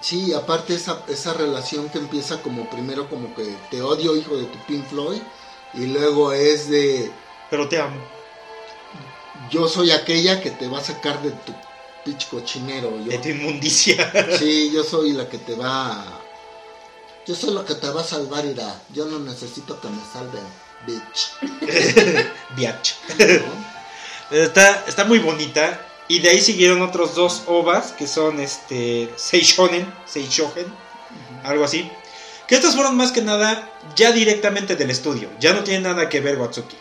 Sí, 0.00 0.32
aparte 0.32 0.74
esa, 0.74 1.02
esa 1.08 1.32
relación 1.34 1.88
que 1.88 1.98
empieza 1.98 2.40
como 2.42 2.68
primero 2.70 3.08
como 3.08 3.34
que 3.34 3.56
te 3.70 3.82
odio 3.82 4.16
hijo 4.16 4.36
de 4.36 4.44
tu 4.44 4.58
Pink 4.66 4.86
Floyd 4.88 5.20
y 5.74 5.86
luego 5.86 6.32
es 6.32 6.68
de 6.70 7.10
Pero 7.50 7.68
te 7.68 7.80
amo. 7.80 8.00
yo 9.50 9.68
soy 9.68 9.90
aquella 9.90 10.40
que 10.40 10.50
te 10.50 10.68
va 10.68 10.78
a 10.78 10.84
sacar 10.84 11.20
de 11.22 11.30
tu 11.30 11.52
pitch 12.04 12.28
cochinero. 12.28 12.90
Yo, 13.04 13.10
De 13.10 13.18
tu 13.18 13.28
inmundicia. 13.28 14.12
sí, 14.38 14.70
yo 14.72 14.84
soy 14.84 15.12
la 15.12 15.28
que 15.28 15.38
te 15.38 15.54
va 15.54 15.92
a- 15.92 16.20
Yo 17.26 17.34
soy 17.34 17.50
la 17.54 17.64
que 17.64 17.74
te 17.74 17.88
va 17.90 18.00
a 18.00 18.04
salvar, 18.04 18.46
Ira. 18.46 18.80
Yo 18.94 19.04
no 19.06 19.18
necesito 19.18 19.78
que 19.80 19.88
me 19.88 20.00
salven, 20.12 20.44
bitch. 20.86 22.26
Biatch. 22.56 22.92
¿No? 23.18 24.36
Está, 24.38 24.84
está 24.86 25.04
muy 25.04 25.18
bonita. 25.18 25.80
Y 26.08 26.20
de 26.20 26.30
ahí 26.30 26.40
siguieron 26.40 26.80
otros 26.82 27.14
dos 27.14 27.42
ovas 27.46 27.92
que 27.92 28.06
son 28.06 28.40
este 28.40 29.10
Seishonen, 29.16 29.86
Seishogen, 30.06 30.66
algo 31.44 31.64
así. 31.64 31.90
Que 32.46 32.54
estos 32.54 32.74
fueron 32.74 32.96
más 32.96 33.12
que 33.12 33.20
nada 33.20 33.70
ya 33.94 34.10
directamente 34.12 34.74
del 34.74 34.90
estudio. 34.90 35.28
Ya 35.38 35.52
no 35.52 35.62
tienen 35.64 35.82
nada 35.82 36.08
que 36.08 36.20
ver 36.20 36.38
Watsuki. 36.38 36.76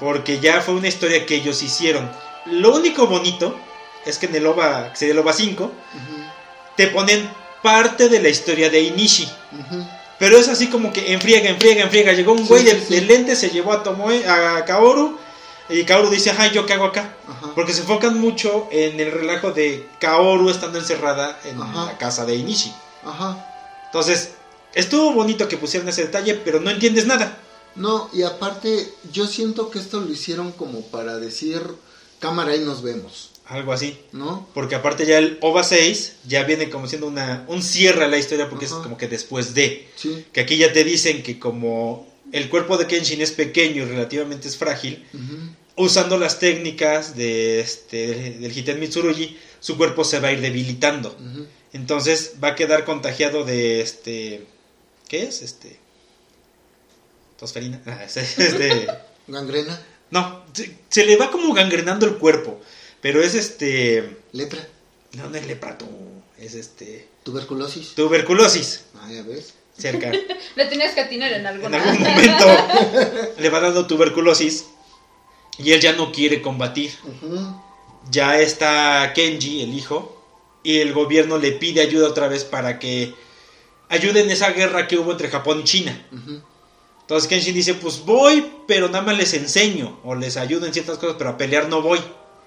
Porque 0.00 0.40
ya 0.40 0.62
fue 0.62 0.74
una 0.74 0.88
historia 0.88 1.26
que 1.26 1.34
ellos 1.34 1.62
hicieron. 1.62 2.10
Lo 2.46 2.74
único 2.74 3.06
bonito 3.06 3.54
es 4.06 4.16
que 4.18 4.24
en 4.26 4.34
el 4.36 4.46
OVA, 4.46 4.90
que 4.92 4.96
sería 4.96 5.12
el 5.12 5.18
OVA 5.18 5.32
5, 5.34 5.64
Ujú, 5.64 5.72
te 6.76 6.86
ponen 6.88 7.28
parte 7.62 8.08
de 8.08 8.22
la 8.22 8.30
historia 8.30 8.70
de 8.70 8.80
Inishi. 8.80 9.28
Pero 10.18 10.38
es 10.38 10.48
así 10.48 10.68
como 10.68 10.94
que 10.94 11.12
enfriega, 11.12 11.50
enfriega, 11.50 11.82
enfriega. 11.82 12.12
Llegó 12.12 12.32
un 12.32 12.38
Sí, 12.38 12.44
güey 12.48 12.64
de, 12.64 12.72
sí, 12.72 12.84
sí. 12.88 12.94
de 12.94 13.00
lente, 13.02 13.36
se 13.36 13.50
llevó 13.50 13.72
a 13.74 13.82
Tomoe, 13.82 14.26
a 14.26 14.64
Kaoru. 14.64 15.18
Y 15.68 15.84
Kaoru 15.84 16.10
dice, 16.10 16.32
ay, 16.36 16.50
¿yo 16.52 16.64
qué 16.66 16.74
hago 16.74 16.84
acá? 16.86 17.16
Ajá. 17.28 17.52
Porque 17.54 17.72
se 17.72 17.80
enfocan 17.80 18.20
mucho 18.20 18.68
en 18.70 19.00
el 19.00 19.10
relajo 19.10 19.50
de 19.52 19.86
Kaoru 20.00 20.48
estando 20.50 20.78
encerrada 20.78 21.38
en 21.44 21.60
Ajá. 21.60 21.86
la 21.86 21.98
casa 21.98 22.24
de 22.24 22.36
Inishi. 22.36 22.72
Ajá. 23.04 23.44
Entonces, 23.86 24.30
estuvo 24.74 25.12
bonito 25.12 25.48
que 25.48 25.56
pusieran 25.56 25.88
ese 25.88 26.02
detalle, 26.04 26.34
pero 26.34 26.60
no 26.60 26.70
entiendes 26.70 27.06
nada. 27.06 27.38
No, 27.74 28.08
y 28.12 28.22
aparte, 28.22 28.92
yo 29.12 29.26
siento 29.26 29.70
que 29.70 29.78
esto 29.78 30.00
lo 30.00 30.10
hicieron 30.10 30.52
como 30.52 30.82
para 30.82 31.18
decir, 31.18 31.60
cámara, 32.20 32.52
ahí 32.52 32.60
nos 32.60 32.82
vemos. 32.82 33.30
Algo 33.46 33.72
así. 33.72 33.98
¿no? 34.12 34.48
Porque 34.54 34.74
aparte 34.74 35.06
ya 35.06 35.18
el 35.18 35.38
OVA 35.40 35.62
6 35.62 36.14
ya 36.26 36.42
viene 36.44 36.68
como 36.70 36.88
siendo 36.88 37.06
una, 37.06 37.44
un 37.48 37.62
cierre 37.62 38.04
a 38.04 38.08
la 38.08 38.18
historia 38.18 38.48
porque 38.48 38.66
Ajá. 38.66 38.76
es 38.76 38.82
como 38.82 38.96
que 38.96 39.08
después 39.08 39.54
de. 39.54 39.88
Sí. 39.96 40.24
Que 40.32 40.40
aquí 40.40 40.56
ya 40.56 40.72
te 40.72 40.82
dicen 40.84 41.22
que 41.22 41.38
como 41.38 42.08
el 42.32 42.48
cuerpo 42.48 42.76
de 42.76 42.86
Kenshin 42.88 43.20
es 43.20 43.30
pequeño 43.30 43.82
y 43.84 43.86
relativamente 43.86 44.48
es 44.48 44.56
frágil, 44.56 45.06
Ujú. 45.14 45.45
Usando 45.76 46.18
las 46.18 46.38
técnicas 46.38 47.16
de 47.16 47.60
este, 47.60 48.32
del 48.38 48.56
Hiten 48.56 48.80
Mitsurugi, 48.80 49.38
su 49.60 49.76
cuerpo 49.76 50.04
se 50.04 50.20
va 50.20 50.28
a 50.28 50.32
ir 50.32 50.40
debilitando. 50.40 51.16
Entonces 51.72 52.34
va 52.42 52.48
a 52.48 52.54
quedar 52.54 52.84
contagiado 52.84 53.44
de 53.44 53.80
este... 53.82 54.46
¿Qué 55.08 55.22
es? 55.24 55.42
Este... 55.42 55.78
Tosferina. 57.38 57.80
Ah, 57.86 58.04
es- 58.04 58.16
este... 58.16 58.86
Gangrena, 59.28 59.78
No, 60.10 60.44
se, 60.52 60.76
se 60.88 61.04
le 61.04 61.16
va 61.16 61.30
como 61.30 61.52
gangrenando 61.52 62.06
el 62.06 62.16
cuerpo. 62.16 62.60
Pero 63.00 63.20
es 63.22 63.34
este... 63.34 64.16
lepra, 64.32 64.66
No, 65.12 65.28
no 65.28 65.36
es 65.36 65.46
lepra, 65.46 65.76
tú, 65.76 65.86
Es 66.38 66.54
este... 66.54 67.08
tuberculosis. 67.24 67.94
Tuberculosis. 67.94 68.84
Ah, 68.94 69.08
ya 69.12 69.22
ves. 69.22 69.54
Cerca. 69.76 70.10
Le 70.56 70.64
tenías 70.66 70.94
que 70.94 71.00
atinar 71.02 71.30
en 71.32 71.40
en 71.40 71.46
alguna. 71.48 71.76
algún 71.82 72.00
momento 72.02 72.46
le 73.38 73.50
va 73.50 73.60
dando 73.60 73.86
tuberculosis. 73.86 74.64
Y 75.58 75.72
él 75.72 75.80
ya 75.80 75.92
no 75.92 76.12
quiere 76.12 76.42
combatir. 76.42 76.92
Ya 78.10 78.38
está 78.38 79.12
Kenji, 79.14 79.62
el 79.62 79.74
hijo, 79.74 80.16
y 80.62 80.78
el 80.78 80.92
gobierno 80.92 81.38
le 81.38 81.52
pide 81.52 81.80
ayuda 81.80 82.08
otra 82.08 82.28
vez 82.28 82.44
para 82.44 82.78
que 82.78 83.14
ayude 83.88 84.20
en 84.20 84.30
esa 84.30 84.50
guerra 84.50 84.86
que 84.86 84.98
hubo 84.98 85.12
entre 85.12 85.28
Japón 85.28 85.60
y 85.60 85.64
China. 85.64 86.06
Entonces 87.02 87.28
Kenshin 87.28 87.54
dice, 87.54 87.74
pues 87.74 88.04
voy, 88.04 88.44
pero 88.66 88.88
nada 88.88 89.02
más 89.02 89.16
les 89.16 89.32
enseño, 89.34 90.00
o 90.02 90.16
les 90.16 90.36
ayudo 90.36 90.66
en 90.66 90.72
ciertas 90.72 90.98
cosas, 90.98 91.16
pero 91.16 91.30
a 91.30 91.36
pelear 91.36 91.68
no 91.68 91.80
voy. 91.82 92.00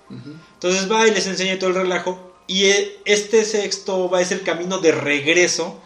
Entonces 0.09 0.91
va 0.91 1.07
y 1.07 1.11
les 1.11 1.27
enseña 1.27 1.57
todo 1.57 1.69
el 1.69 1.77
relajo, 1.77 2.33
y 2.45 2.65
eh, 2.65 2.99
este 3.05 3.45
sexto 3.45 4.09
va 4.09 4.19
a 4.19 4.25
ser 4.25 4.39
el 4.39 4.43
camino 4.43 4.79
de 4.79 4.91
regreso. 4.91 5.79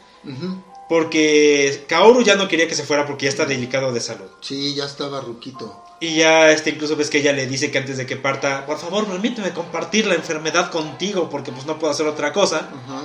Porque 0.94 1.86
Kaoru 1.88 2.22
ya 2.22 2.36
no 2.36 2.48
quería 2.48 2.68
que 2.68 2.76
se 2.76 2.84
fuera 2.84 3.08
porque 3.08 3.24
ya 3.26 3.30
está 3.32 3.46
delicado 3.46 3.92
de 3.92 4.00
salud. 4.00 4.28
Sí, 4.42 4.76
ya 4.76 4.86
estaba 4.86 5.22
ruquito. 5.22 5.84
Y 6.00 6.18
ya 6.18 6.52
este 6.52 6.70
incluso 6.70 6.96
ves 6.96 7.10
que 7.10 7.18
ella 7.18 7.34
le 7.34 7.48
dice 7.48 7.72
que 7.72 7.80
antes 7.80 7.98
de 7.98 8.06
que 8.06 8.16
parta, 8.16 8.64
por 8.68 8.78
favor, 8.78 9.08
permíteme 9.08 9.54
compartir 9.54 10.06
la 10.06 10.14
enfermedad 10.14 10.70
contigo 10.70 11.32
porque 11.32 11.52
pues 11.52 11.66
no 11.66 11.80
puedo 11.80 11.92
hacer 11.92 12.06
otra 12.06 12.32
cosa. 12.32 12.58
Ajá. 12.60 13.02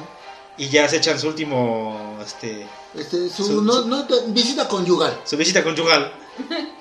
Y 0.59 0.69
ya 0.69 0.87
se 0.87 0.99
echan 0.99 1.19
su 1.19 1.29
último 1.29 2.19
este 2.23 2.67
Este, 2.95 3.31
su, 3.31 3.45
Su- 3.47 3.63
no, 3.63 3.73
su- 3.73 3.89
no, 3.89 4.07
te- 4.07 4.21
visita 4.27 4.69
conyugal. 4.69 5.19
su 5.25 5.39
visita 5.39 5.65
conyugal 5.65 6.13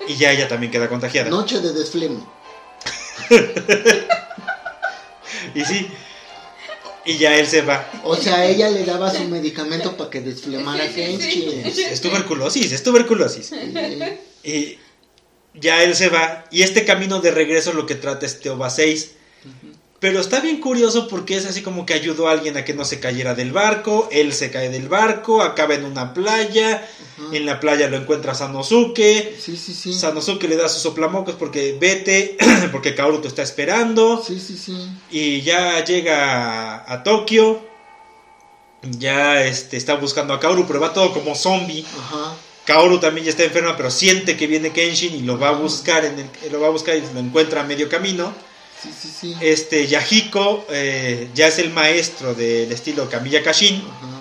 y 0.06 0.14
ya 0.16 0.30
ella 0.32 0.46
también 0.46 0.70
queda 0.70 0.90
contagiada. 0.90 1.30
Noche 1.30 1.60
de 1.60 1.72
desfleme. 1.72 2.20
Y 5.54 5.64
sí. 5.64 5.88
Y 7.08 7.16
ya 7.16 7.38
él 7.38 7.46
se 7.46 7.62
va. 7.62 7.90
O 8.04 8.16
sea, 8.16 8.44
ella 8.44 8.68
le 8.68 8.84
daba 8.84 9.10
su 9.10 9.24
medicamento 9.24 9.96
para 9.96 10.10
que 10.10 10.20
desflemara 10.20 10.84
Sí. 10.92 11.62
Es, 11.64 11.78
es 11.78 12.00
tuberculosis, 12.02 12.70
es 12.70 12.82
tuberculosis. 12.82 13.46
Sí. 13.46 13.56
Y 14.44 14.78
ya 15.54 15.82
él 15.82 15.94
se 15.94 16.10
va. 16.10 16.44
Y 16.50 16.60
este 16.60 16.84
camino 16.84 17.20
de 17.20 17.30
regreso 17.30 17.70
es 17.70 17.76
lo 17.76 17.86
que 17.86 17.94
trata 17.94 18.26
este 18.26 18.50
OVA 18.50 18.68
6. 18.68 19.12
Pero 20.00 20.20
está 20.20 20.38
bien 20.38 20.60
curioso 20.60 21.08
porque 21.08 21.36
es 21.36 21.44
así 21.44 21.60
como 21.60 21.84
que 21.84 21.92
ayudó 21.92 22.28
a 22.28 22.32
alguien 22.32 22.56
a 22.56 22.64
que 22.64 22.72
no 22.72 22.84
se 22.84 23.00
cayera 23.00 23.34
del 23.34 23.50
barco. 23.50 24.08
Él 24.12 24.32
se 24.32 24.48
cae 24.50 24.68
del 24.70 24.88
barco, 24.88 25.42
acaba 25.42 25.74
en 25.74 25.84
una 25.84 26.14
playa. 26.14 26.86
Ajá. 27.18 27.34
En 27.34 27.44
la 27.46 27.58
playa 27.58 27.88
lo 27.88 27.96
encuentra 27.96 28.32
Sanosuke. 28.34 29.36
Sí, 29.40 29.56
sí, 29.56 29.74
sí. 29.74 29.92
Sanosuke 29.92 30.46
le 30.46 30.54
da 30.56 30.68
sus 30.68 30.82
soplamocos 30.82 31.34
porque 31.34 31.76
vete, 31.80 32.36
porque 32.72 32.94
Kaoru 32.94 33.20
te 33.20 33.26
está 33.28 33.42
esperando. 33.42 34.22
Sí, 34.24 34.38
sí, 34.38 34.56
sí. 34.56 34.88
Y 35.10 35.40
ya 35.42 35.84
llega 35.84 36.76
a, 36.84 36.92
a 36.92 37.02
Tokio. 37.02 37.66
Ya 38.82 39.42
este, 39.44 39.76
está 39.76 39.94
buscando 39.96 40.32
a 40.32 40.38
Kaoru, 40.38 40.64
pero 40.66 40.78
va 40.80 40.92
todo 40.92 41.12
como 41.12 41.34
zombie. 41.34 41.84
Ajá. 41.98 42.36
Kaoru 42.64 43.00
también 43.00 43.24
ya 43.24 43.30
está 43.30 43.42
enferma, 43.44 43.76
pero 43.76 43.90
siente 43.90 44.36
que 44.36 44.46
viene 44.46 44.70
Kenshin 44.72 45.14
y 45.16 45.22
lo 45.22 45.38
va 45.38 45.48
a 45.48 45.52
buscar, 45.52 46.04
en 46.04 46.18
el- 46.18 46.52
lo 46.52 46.60
va 46.60 46.68
a 46.68 46.70
buscar 46.70 46.94
y 46.96 47.00
lo 47.00 47.18
encuentra 47.18 47.62
a 47.62 47.64
medio 47.64 47.88
camino. 47.88 48.32
Sí, 48.82 48.90
sí, 48.96 49.08
sí. 49.20 49.36
Este 49.40 49.86
Yahiko 49.86 50.64
eh, 50.70 51.28
ya 51.34 51.48
es 51.48 51.58
el 51.58 51.70
maestro 51.72 52.34
del 52.34 52.70
estilo 52.70 53.08
Kamiya 53.10 53.42
Kashin 53.42 53.76
Ajá. 53.76 54.20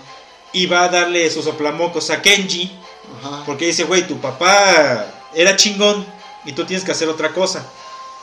y 0.53 0.65
va 0.65 0.85
a 0.85 0.89
darle 0.89 1.29
sus 1.29 1.45
soplamocos 1.45 2.09
a 2.09 2.21
Kenji 2.21 2.71
Ajá. 3.19 3.43
porque 3.45 3.67
dice, 3.67 3.83
güey, 3.83 4.07
tu 4.07 4.19
papá 4.19 5.05
era 5.35 5.55
chingón 5.55 6.05
y 6.45 6.53
tú 6.53 6.65
tienes 6.65 6.83
que 6.83 6.91
hacer 6.91 7.07
otra 7.07 7.33
cosa. 7.33 7.69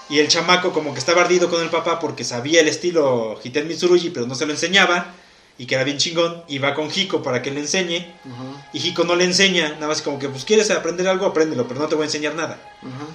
Y 0.08 0.18
el 0.18 0.28
chamaco 0.28 0.72
como 0.72 0.92
que 0.92 0.98
estaba 0.98 1.22
ardido 1.22 1.48
con 1.48 1.62
el 1.62 1.70
papá 1.70 1.98
porque 2.00 2.24
sabía 2.24 2.60
el 2.60 2.68
estilo 2.68 3.38
Hiten 3.42 3.68
Mitsurugi, 3.68 4.10
pero 4.10 4.26
no 4.26 4.34
se 4.34 4.44
lo 4.44 4.52
enseñaba 4.52 5.14
y 5.56 5.66
que 5.66 5.76
era 5.76 5.84
bien 5.84 5.98
chingón. 5.98 6.42
Y 6.48 6.58
va 6.58 6.74
con 6.74 6.90
Hiko 6.94 7.22
para 7.22 7.40
que 7.42 7.50
le 7.52 7.60
enseñe. 7.60 8.12
Ajá. 8.24 8.68
Y 8.72 8.86
Hiko 8.86 9.04
no 9.04 9.14
le 9.14 9.24
enseña, 9.24 9.70
nada 9.74 9.86
más 9.88 10.02
como 10.02 10.18
que 10.18 10.28
pues 10.28 10.44
quieres 10.44 10.70
aprender 10.72 11.06
algo, 11.08 11.26
apréndelo, 11.26 11.66
pero 11.68 11.80
no 11.80 11.86
te 11.86 11.94
voy 11.94 12.02
a 12.02 12.06
enseñar 12.06 12.34
nada. 12.34 12.58
Ajá. 12.82 13.06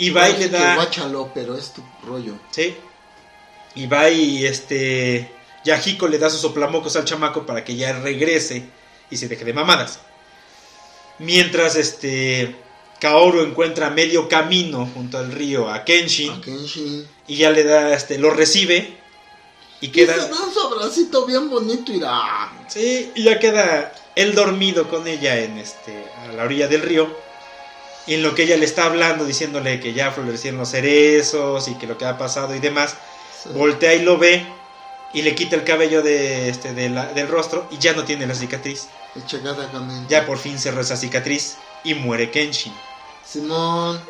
Y 0.00 0.10
va 0.10 0.30
y 0.30 0.36
le 0.38 0.48
da... 0.48 0.76
guáchalo, 0.76 1.30
pero 1.34 1.56
es 1.56 1.72
tu 1.72 1.82
rollo. 2.06 2.34
Sí. 2.50 2.74
Y 3.74 3.86
va 3.86 4.08
y 4.10 4.46
este. 4.46 5.30
Ya 5.64 5.80
Hiko 5.84 6.08
le 6.08 6.18
da 6.18 6.30
sus 6.30 6.40
soplamocos 6.40 6.96
al 6.96 7.04
chamaco 7.04 7.44
para 7.44 7.62
que 7.64 7.76
ya 7.76 7.92
regrese 7.92 8.64
y 9.10 9.16
se 9.16 9.28
deje 9.28 9.44
de 9.44 9.52
mamadas. 9.52 10.00
Mientras 11.18 11.76
este. 11.76 12.56
Kaoru 12.98 13.40
encuentra 13.40 13.88
medio 13.90 14.28
camino 14.28 14.88
junto 14.92 15.16
al 15.16 15.32
río 15.32 15.70
a 15.70 15.84
Kenshin 15.84 16.32
A 16.32 16.40
Kenshin. 16.42 17.08
y 17.26 17.36
ya 17.36 17.48
le 17.50 17.64
da 17.64 17.94
este 17.94 18.18
lo 18.18 18.28
recibe 18.28 18.94
y 19.80 19.86
Y 19.86 19.88
queda 19.88 20.12
se 20.14 20.28
da 20.28 20.38
un 20.46 20.52
sobracito 20.52 21.24
bien 21.24 21.48
bonito, 21.48 21.92
irá. 21.92 22.52
sí, 22.68 23.10
y 23.14 23.22
ya 23.22 23.38
queda 23.38 23.94
él 24.16 24.34
dormido 24.34 24.86
con 24.90 25.06
ella 25.08 25.38
en 25.38 25.56
este 25.56 26.04
a 26.22 26.32
la 26.32 26.44
orilla 26.44 26.68
del 26.68 26.82
río 26.82 27.08
y 28.10 28.14
en 28.14 28.22
lo 28.24 28.34
que 28.34 28.42
ella 28.42 28.56
le 28.56 28.64
está 28.64 28.86
hablando 28.86 29.24
diciéndole 29.24 29.78
que 29.78 29.92
ya 29.92 30.10
florecieron 30.10 30.58
los 30.58 30.70
cerezos 30.70 31.68
y 31.68 31.74
que 31.76 31.86
lo 31.86 31.96
que 31.96 32.04
ha 32.06 32.18
pasado 32.18 32.54
y 32.56 32.58
demás 32.58 32.94
Sí. 33.42 33.48
voltea 33.54 33.94
y 33.94 34.02
lo 34.02 34.18
ve 34.18 34.44
y 35.14 35.22
le 35.22 35.34
quita 35.34 35.54
el 35.56 35.64
cabello 35.64 36.02
de 36.02 36.48
este 36.50 36.74
de 36.74 36.90
la- 36.90 37.12
del 37.14 37.28
rostro 37.28 37.66
y 37.70 37.78
ya 37.78 37.92
no 37.94 38.04
tiene 38.04 38.26
la 38.26 38.34
cicatriz. 38.34 38.88
Ya 40.08 40.26
por 40.26 40.38
fin 40.38 40.58
cerró 40.58 40.80
esa 40.82 40.96
cicatriz 40.96 41.54
y 41.84 41.94
muere 41.94 42.30
Kenshin. 42.30 42.72
Simón. 43.26 44.00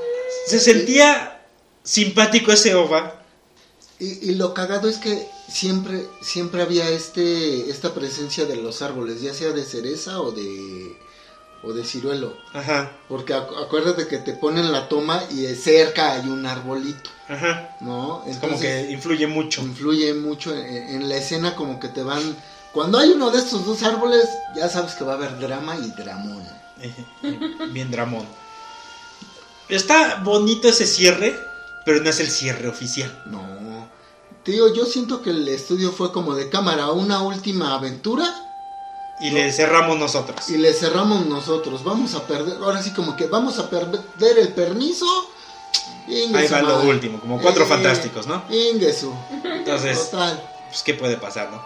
Se 0.46 0.58
sentía 0.58 1.42
simpático 1.84 2.52
ese 2.52 2.74
OVA. 2.74 3.22
Y, 3.98 4.30
y 4.30 4.34
lo 4.34 4.54
cagado 4.54 4.88
es 4.88 4.96
que 4.96 5.26
siempre, 5.52 6.06
siempre 6.22 6.62
había 6.62 6.88
este, 6.88 7.70
esta 7.70 7.92
presencia 7.94 8.46
de 8.46 8.56
los 8.56 8.80
árboles, 8.82 9.20
ya 9.20 9.34
sea 9.34 9.50
de 9.52 9.64
cereza 9.64 10.20
o 10.20 10.32
de, 10.32 10.96
o 11.62 11.72
de 11.72 11.84
ciruelo. 11.84 12.36
Ajá, 12.54 12.90
Porque 13.08 13.34
acu- 13.34 13.62
acuérdate 13.64 14.06
que 14.08 14.18
te 14.18 14.32
ponen 14.32 14.72
la 14.72 14.88
toma 14.88 15.22
y 15.30 15.44
cerca 15.54 16.12
hay 16.12 16.28
un 16.28 16.46
arbolito, 16.46 17.10
ajá. 17.28 17.76
¿no? 17.80 18.24
Es 18.26 18.38
como 18.38 18.58
que 18.58 18.90
influye 18.90 19.26
mucho. 19.26 19.60
influye 19.62 20.14
mucho 20.14 20.54
en, 20.56 20.66
en 20.66 21.08
la 21.08 21.16
escena 21.16 21.54
como 21.54 21.78
que 21.80 21.88
te 21.88 22.02
van... 22.02 22.36
Cuando 22.72 22.98
hay 22.98 23.10
uno 23.10 23.30
de 23.30 23.38
estos 23.40 23.66
dos 23.66 23.82
árboles, 23.82 24.28
ya 24.56 24.68
sabes 24.68 24.94
que 24.94 25.04
va 25.04 25.12
a 25.12 25.16
haber 25.16 25.38
drama 25.40 25.76
y 25.76 25.90
dramón. 25.90 26.42
Bien 27.72 27.90
dramón. 27.90 28.24
Está 29.68 30.20
bonito 30.24 30.68
ese 30.68 30.86
cierre, 30.86 31.38
pero 31.84 32.02
no 32.02 32.10
es 32.10 32.20
el 32.20 32.30
cierre 32.30 32.68
oficial. 32.68 33.22
No. 33.26 33.88
Tío, 34.42 34.72
yo 34.72 34.86
siento 34.86 35.20
que 35.22 35.30
el 35.30 35.46
estudio 35.48 35.92
fue 35.92 36.12
como 36.12 36.34
de 36.34 36.48
cámara, 36.48 36.90
una 36.90 37.22
última 37.22 37.74
aventura 37.74 38.24
Y 39.20 39.30
le 39.30 39.52
cerramos 39.52 39.98
nosotros. 39.98 40.48
y 40.48 40.56
le 40.56 40.72
cerramos 40.72 41.26
nosotros. 41.26 41.84
Vamos 41.84 42.14
a 42.14 42.26
perder, 42.26 42.56
ahora 42.62 42.82
sí 42.82 42.92
como 42.92 43.16
que 43.16 43.26
vamos 43.26 43.58
a 43.58 43.68
perder 43.68 44.38
el 44.38 44.48
permiso. 44.54 45.06
Ingue 46.08 46.38
Ahí 46.40 46.48
va 46.48 46.62
lo 46.62 46.76
madre. 46.76 46.88
último, 46.88 47.20
como 47.20 47.40
cuatro 47.40 47.64
Eh, 47.64 47.66
fantásticos, 47.66 48.26
¿no? 48.26 48.42
ingue 48.50 48.92
su. 48.92 49.14
Entonces, 49.44 50.10
Total. 50.10 50.42
pues 50.68 50.82
qué 50.82 50.94
puede 50.94 51.16
pasar, 51.16 51.50
¿no? 51.52 51.62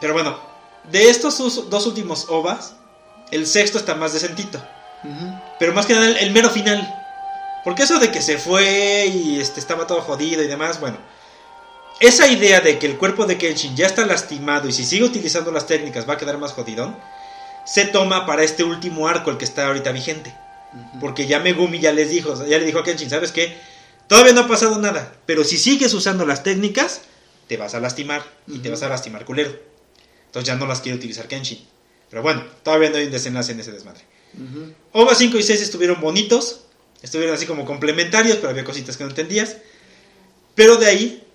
Pero 0.00 0.14
bueno, 0.14 0.38
de 0.90 1.10
estos 1.10 1.38
dos 1.68 1.86
últimos 1.86 2.26
ovas, 2.28 2.72
el 3.30 3.46
sexto 3.46 3.78
está 3.78 3.94
más 3.94 4.12
decentito. 4.14 4.58
Ujú. 5.04 5.40
Pero 5.58 5.72
más 5.74 5.86
que 5.86 5.92
nada 5.94 6.06
el, 6.08 6.16
el 6.16 6.30
mero 6.32 6.48
final. 6.50 6.96
Porque 7.62 7.82
eso 7.82 7.98
de 7.98 8.10
que 8.10 8.22
se 8.22 8.38
fue 8.38 9.06
y 9.06 9.38
este, 9.38 9.60
estaba 9.60 9.86
todo 9.86 10.00
jodido 10.00 10.42
y 10.42 10.46
demás, 10.46 10.80
bueno. 10.80 10.96
Esa 12.00 12.28
idea 12.28 12.60
de 12.60 12.78
que 12.78 12.86
el 12.86 12.96
cuerpo 12.96 13.26
de 13.26 13.36
Kenshin 13.36 13.76
ya 13.76 13.86
está 13.86 14.06
lastimado 14.06 14.66
y 14.68 14.72
si 14.72 14.84
sigue 14.84 15.04
utilizando 15.04 15.52
las 15.52 15.66
técnicas 15.66 16.08
va 16.08 16.14
a 16.14 16.16
quedar 16.16 16.38
más 16.38 16.52
jodidón, 16.52 16.96
se 17.66 17.84
toma 17.84 18.24
para 18.24 18.42
este 18.42 18.64
último 18.64 19.06
arco, 19.06 19.30
el 19.30 19.36
que 19.36 19.44
está 19.44 19.66
ahorita 19.66 19.92
vigente. 19.92 20.34
Porque 20.98 21.26
ya 21.26 21.40
Megumi 21.40 21.78
ya 21.78 21.92
les 21.92 22.08
dijo, 22.08 22.34
ya 22.46 22.58
le 22.58 22.64
dijo 22.64 22.78
a 22.78 22.84
Kenshin, 22.84 23.10
¿sabes 23.10 23.32
qué? 23.32 23.54
Todavía 24.08 24.32
no 24.32 24.40
ha 24.40 24.48
pasado 24.48 24.78
nada, 24.78 25.12
pero 25.26 25.44
si 25.44 25.58
sigues 25.58 25.92
usando 25.92 26.24
las 26.24 26.42
técnicas, 26.42 27.02
te 27.46 27.58
vas 27.58 27.74
a 27.74 27.80
lastimar 27.80 28.22
y 28.46 28.60
te 28.60 28.70
vas 28.70 28.82
a 28.82 28.88
lastimar 28.88 29.26
culero. 29.26 29.54
Entonces 30.26 30.46
ya 30.46 30.56
no 30.56 30.66
las 30.66 30.80
quiere 30.80 30.96
utilizar 30.96 31.28
Kenshin. 31.28 31.66
Pero 32.08 32.22
bueno, 32.22 32.44
todavía 32.62 32.88
no 32.90 32.96
hay 32.96 33.04
un 33.04 33.12
desenlace 33.12 33.52
en 33.52 33.60
ese 33.60 33.72
desmadre. 33.72 34.00
Ujú. 34.34 34.72
OVA 34.92 35.14
5 35.14 35.36
y 35.36 35.42
6 35.42 35.60
estuvieron 35.60 36.00
bonitos, 36.00 36.62
estuvieron 37.02 37.34
así 37.34 37.44
como 37.44 37.66
complementarios, 37.66 38.38
pero 38.38 38.48
había 38.48 38.64
cositas 38.64 38.96
que 38.96 39.04
no 39.04 39.10
entendías. 39.10 39.58
Pero 40.54 40.76
de 40.76 40.86
ahí 40.86 41.26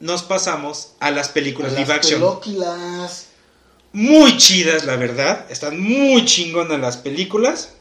nos 0.00 0.22
pasamos 0.22 0.92
a 0.98 1.10
las 1.10 1.28
películas 1.28 1.72
Las 1.72 1.80
live 1.82 1.94
action. 1.94 2.40
películas. 2.40 3.26
Muy 3.92 4.36
chidas, 4.38 4.84
la 4.84 4.96
verdad. 4.96 5.46
Están 5.50 5.80
muy 5.80 6.24
chingonas 6.24 6.80
las 6.80 6.96
películas. 6.96 7.74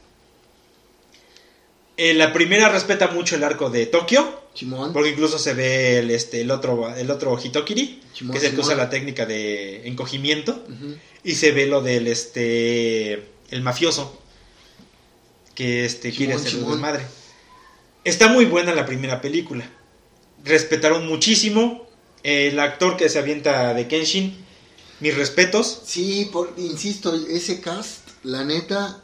Eh, 1.97 2.13
la 2.13 2.31
primera 2.31 2.69
respeta 2.69 3.07
mucho 3.07 3.35
el 3.35 3.43
arco 3.43 3.69
de 3.69 3.85
Tokio. 3.85 4.39
Chimón. 4.53 4.93
Porque 4.93 5.09
incluso 5.09 5.37
se 5.37 5.53
ve 5.53 5.99
el, 5.99 6.11
este, 6.11 6.41
el 6.41 6.51
otro, 6.51 6.93
el 6.95 7.11
otro 7.11 7.37
Hitokiri, 7.37 8.01
que 8.13 8.39
Simón. 8.39 8.59
usa 8.59 8.75
la 8.75 8.89
técnica 8.89 9.25
de 9.25 9.87
encogimiento. 9.87 10.65
Y 11.23 11.35
se 11.35 11.51
ve 11.51 11.67
lo 11.67 11.81
del 11.81 12.07
este 12.07 13.27
el 13.51 13.61
mafioso 13.61 14.21
que 15.55 15.85
este 15.85 16.11
quiere 16.11 16.37
Simón, 16.37 16.47
hacer 16.47 16.59
desmadre. 16.71 17.05
Está 18.05 18.29
muy 18.29 18.45
buena 18.45 18.73
la 18.73 18.85
primera 18.85 19.21
película. 19.21 19.69
Respetaron 20.45 21.05
muchísimo 21.07 21.88
el 22.23 22.59
actor 22.59 22.97
que 22.97 23.09
se 23.09 23.19
avienta 23.19 23.73
de 23.73 23.87
Kenshin. 23.87 24.45
Mis 24.99 25.15
respetos, 25.15 25.81
Sí, 25.85 26.29
por, 26.31 26.53
insisto, 26.57 27.13
ese 27.15 27.61
cast, 27.61 28.09
la 28.23 28.43
neta, 28.43 29.01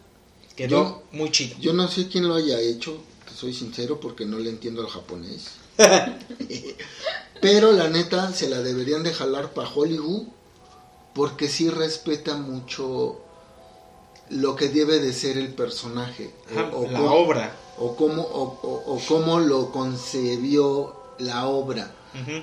quedó 0.57 1.03
muy 1.13 1.31
chido. 1.31 1.55
yo 1.59 1.71
no 1.73 1.87
sé 1.87 2.09
quién 2.09 2.27
lo 2.27 2.35
haya 2.35 2.59
hecho, 2.59 2.97
soy 3.33 3.53
sincero 3.53 3.99
porque 4.01 4.25
no 4.25 4.37
le 4.39 4.49
entiendo 4.49 4.81
al 4.81 4.89
japonés. 4.89 5.51
Pero 7.41 7.71
la 7.71 7.89
neta 7.89 8.31
se 8.33 8.49
la 8.49 8.61
deberían 8.61 9.03
de 9.03 9.13
jalar 9.13 9.53
para 9.53 9.69
Hollywood 9.69 10.23
porque 11.13 11.47
sí 11.47 11.69
respeta 11.69 12.35
mucho 12.35 13.21
lo 14.29 14.55
que 14.55 14.69
debe 14.69 14.99
de 14.99 15.13
ser 15.13 15.37
el 15.37 15.53
personaje. 15.53 16.31
Ajá, 16.51 16.69
o, 16.73 16.79
o 16.85 16.91
la 16.91 16.99
cómo- 16.99 17.13
obra. 17.13 17.55
O 17.77 17.95
cómo, 17.95 18.21
o, 18.21 18.43
o- 18.63 18.95
o 18.95 19.01
cómo 19.07 19.39
lo 19.39 19.71
concebió 19.71 20.95
la 21.19 21.45
obra. 21.47 21.93
Ujú. 22.13 22.41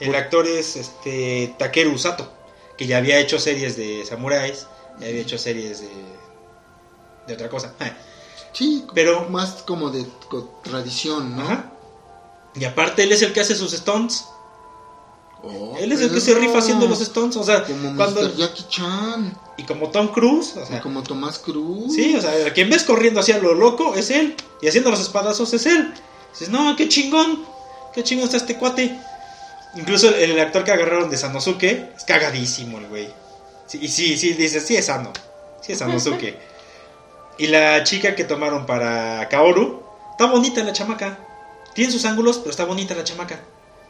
El 0.00 0.14
actor 0.14 0.46
es 0.46 0.76
este 0.76 1.54
Takeru 1.58 1.96
Sato, 1.98 2.28
que 2.76 2.86
ya 2.86 2.96
había 2.98 3.18
hecho 3.18 3.38
series 3.38 3.76
de 3.76 4.04
samuráis, 4.06 4.66
ya 4.98 5.06
había 5.08 5.20
hecho 5.20 5.38
series 5.38 5.80
de 5.80 5.90
de 7.26 7.34
otra 7.34 7.48
cosa. 7.48 7.74
Sí, 8.52 8.84
Pero- 8.94 9.28
más 9.30 9.62
como 9.64 9.90
de 9.90 10.04
co- 10.28 10.58
tradición, 10.64 11.36
¿no? 11.36 11.42
Ajá. 11.42 11.70
Y 12.56 12.64
aparte 12.64 13.04
él 13.04 13.12
es 13.12 13.22
el 13.22 13.32
que 13.32 13.38
hace 13.40 13.54
sus 13.54 13.70
stunts. 13.70 14.24
Oh, 15.42 15.76
Él 15.78 15.92
es 15.92 16.00
el 16.00 16.12
que 16.12 16.20
se 16.20 16.34
rifa 16.34 16.58
haciendo 16.58 16.86
los 16.88 16.98
stunts, 16.98 17.36
o 17.36 17.44
sea, 17.44 17.62
Como 17.64 17.94
cuando 17.96 18.20
Mr. 18.22 18.34
Jackie 18.36 18.64
Chan, 18.68 19.38
y 19.56 19.62
como 19.62 19.88
Tom 19.90 20.08
Cruise, 20.08 20.54
o 20.56 20.62
y 20.64 20.66
sea, 20.66 20.80
como 20.82 21.02
Tomás 21.04 21.38
Cruz. 21.38 21.94
sí, 21.94 22.14
o 22.16 22.20
sea, 22.20 22.52
quien 22.52 22.68
ves 22.68 22.82
corriendo 22.82 23.20
hacia 23.20 23.38
lo 23.38 23.54
loco 23.54 23.94
es 23.94 24.10
él 24.10 24.34
y 24.60 24.66
haciendo 24.68 24.90
los 24.90 25.00
espadazos 25.00 25.54
es 25.54 25.64
él. 25.66 25.94
Dices, 26.32 26.48
"No, 26.50 26.74
qué 26.76 26.88
chingón. 26.88 27.44
Qué 27.94 28.02
chingón 28.02 28.24
está 28.24 28.36
este 28.38 28.58
cuate." 28.58 29.00
Incluso 29.76 30.08
el, 30.08 30.32
el 30.32 30.40
actor 30.40 30.64
que 30.64 30.72
agarraron 30.72 31.10
de 31.10 31.16
Sanosuke 31.16 31.92
es 31.96 32.04
cagadísimo 32.04 32.78
el 32.78 32.88
güey. 32.88 33.08
Sí, 33.66 33.78
y 33.82 33.88
sí, 33.88 34.16
sí, 34.16 34.32
dices, 34.32 34.66
sí 34.66 34.76
es 34.76 34.86
Sano. 34.86 35.12
Sí 35.60 35.72
es 35.72 35.78
Sanosuke. 35.78 36.36
y 37.38 37.46
la 37.46 37.82
chica 37.84 38.14
que 38.14 38.24
tomaron 38.24 38.66
para 38.66 39.28
Kaoru, 39.28 39.82
está 40.10 40.26
bonita 40.26 40.62
la 40.62 40.72
chamaca. 40.72 41.18
Tiene 41.72 41.92
sus 41.92 42.04
ángulos, 42.04 42.38
pero 42.38 42.50
está 42.50 42.64
bonita 42.64 42.94
la 42.94 43.04
chamaca. 43.04 43.40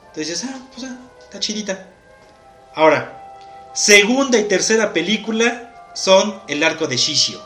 Entonces 0.09 0.29
dices, 0.29 0.51
ah, 0.53 0.59
pues 0.75 0.87
ah, 0.87 0.97
está 1.21 1.41
chidita. 1.41 1.87
Ahora, 2.75 3.35
segunda 3.73 4.39
y 4.39 4.45
tercera 4.45 4.93
película 4.93 5.91
son 5.95 6.41
el 6.47 6.63
arco 6.63 6.87
de 6.87 6.97
Shishio. 6.97 7.41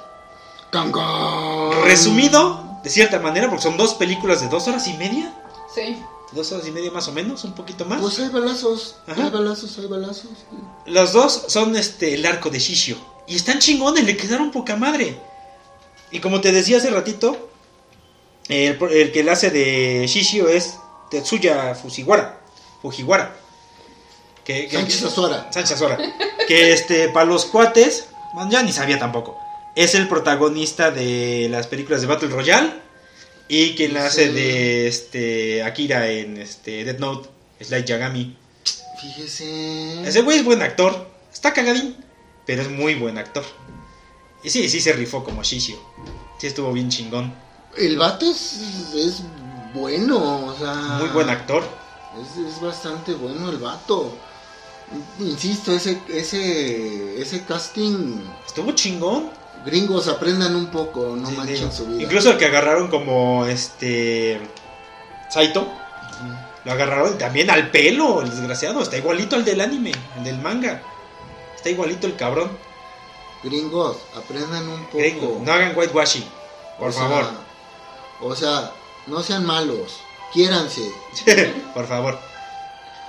Resumido, 1.85 2.81
de 2.83 2.91
cierta 2.91 3.21
manera, 3.21 3.49
porque 3.49 3.63
son 3.63 3.77
dos 3.77 3.95
películas 3.95 4.41
de 4.41 4.49
dos 4.49 4.67
horas 4.67 4.87
y 4.89 4.95
media. 4.95 5.33
Sí. 5.75 6.03
Dos 6.33 6.51
horas 6.53 6.67
y 6.67 6.71
media 6.73 6.91
más 6.91 7.07
o 7.09 7.13
menos, 7.13 7.45
un 7.45 7.55
poquito 7.55 7.85
más. 7.85 8.01
Pues 8.01 8.19
hay 8.19 8.29
balazos, 8.29 8.97
Ajá. 9.07 9.25
hay 9.25 9.31
balazos, 9.31 9.79
hay 9.79 9.87
balazos. 9.87 10.31
Los 10.87 11.13
dos 11.13 11.45
son 11.49 11.77
este 11.77 12.15
el 12.15 12.27
arco 12.27 12.51
de 12.51 12.59
Shishio. 12.59 12.97
Y 13.27 13.37
están 13.37 13.59
chingones, 13.61 14.05
le 14.05 14.17
quedaron 14.17 14.51
poca 14.51 14.75
madre. 14.77 15.17
Y 16.11 16.21
como 16.21 16.41
te 16.41 16.51
decía 16.53 16.79
hace 16.79 16.91
ratito, 16.91 17.51
el, 18.49 18.79
el 18.91 19.13
que 19.13 19.23
le 19.25 19.31
hace 19.31 19.51
de 19.51 20.07
Shishio 20.09 20.49
es 20.49 20.75
Tetsuya 21.11 21.75
Fujiwara. 21.75 22.41
Fujiwara. 22.83 23.37
Que, 24.45 24.69
que- 24.69 24.77
Sánchez 24.77 25.05
Azuara. 25.05 25.53
Sánchez 25.53 25.73
Azora. 25.77 25.99
Que 26.49 26.73
este, 26.73 27.09
para 27.09 27.25
los 27.27 27.47
cuates, 27.47 28.09
bueno, 28.35 28.51
ya 28.51 28.63
ni 28.63 28.73
sabía 28.73 28.99
tampoco. 28.99 29.39
Es 29.77 29.95
el 29.95 30.07
protagonista 30.09 30.91
de 30.91 31.49
las 31.51 31.67
películas 31.67 32.01
de 32.03 32.07
Battle 32.09 32.29
Royale. 32.29 32.83
Y 33.49 33.75
quien 33.75 33.95
la 33.95 34.07
hace 34.07 34.33
de 34.33 34.89
este 34.89 35.63
Akira 35.63 36.09
en 36.09 36.39
este 36.39 36.85
Death 36.85 36.99
Note, 36.99 37.29
Slight 37.61 37.87
Yagami. 37.87 38.37
Fíjese. 39.01 40.09
Ese 40.09 40.23
güey 40.23 40.39
es 40.39 40.45
buen 40.45 40.63
actor. 40.63 41.11
Está 41.33 41.53
cagadín, 41.53 41.97
pero 42.47 42.63
es 42.63 42.71
muy 42.71 42.95
buen 42.95 43.19
actor. 43.19 43.45
Y 44.43 44.51
sí, 44.51 44.69
sí 44.69 44.81
se 44.81 44.93
rifó 44.93 45.23
como 45.25 45.43
Shishio. 45.43 45.79
Sí 46.39 46.47
estuvo 46.47 46.73
bien 46.73 46.89
chingón. 46.89 47.35
El 47.77 47.99
vato 47.99 48.31
es, 48.31 48.93
es 48.95 49.23
bueno, 49.75 50.47
o 50.47 50.57
sea. 50.59 50.75
Muy 51.01 51.09
buen 51.09 51.29
actor. 51.29 51.63
Es, 52.21 52.39
es 52.39 52.61
bastante 52.61 53.13
bueno 53.15 53.51
el 53.51 53.59
vato. 53.59 54.17
Insisto, 55.19 55.73
ese, 55.73 55.99
ese, 56.09 57.21
ese 57.21 57.45
casting, 57.45 58.21
Estuvo 58.47 58.73
chingón. 58.73 59.31
Gringos 59.65 60.09
aprendan 60.09 60.55
un 60.55 60.67
poco, 60.67 61.15
no 61.17 61.29
Sí, 61.29 61.37
manchen 61.37 61.57
digo, 61.57 61.73
su 61.73 61.87
vida. 61.87 62.03
Incluso 62.03 62.31
el 62.33 62.39
que 62.39 62.47
agarraron 62.47 62.89
como 62.89 63.47
este 63.47 64.41
Saito, 65.31 65.67
lo 66.65 66.73
agarraron 66.73 67.19
también 67.19 67.51
al 67.51 67.71
pelo, 67.71 68.23
el 68.23 68.31
desgraciado, 68.31 68.83
está 68.83 68.97
igualito 68.97 69.37
al 69.37 69.45
del 69.45 69.61
anime, 69.61 69.93
al 70.17 70.25
del 70.25 70.39
manga. 70.39 70.83
Está 71.55 71.71
igualito 71.71 72.07
el 72.07 72.17
cabrón. 72.17 72.51
Gringos, 73.43 73.99
aprendan 74.17 74.69
un 74.69 74.85
poco. 74.87 74.99
Gringo, 74.99 75.41
no 75.45 75.53
hagan 75.53 75.77
whitewashing, 75.77 76.25
por 76.79 76.89
O 76.89 76.93
sea, 76.93 77.03
favor. 77.03 77.27
O 78.21 78.35
sea, 78.35 78.73
no 79.07 79.23
sean 79.23 79.45
malos, 79.45 80.01
quiéranse. 80.33 80.83
por 81.75 81.87
favor, 81.87 82.19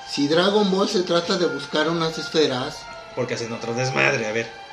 Si 0.09 0.27
Dragon 0.27 0.69
Ball 0.71 0.89
se 0.89 1.03
trata 1.03 1.37
de 1.37 1.45
buscar 1.47 1.89
unas 1.89 2.17
esferas, 2.17 2.79
porque 3.15 3.35
hacen 3.35 3.51
otro 3.53 3.73
desmadre, 3.73 4.27
a 4.27 4.31
ver. 4.31 4.64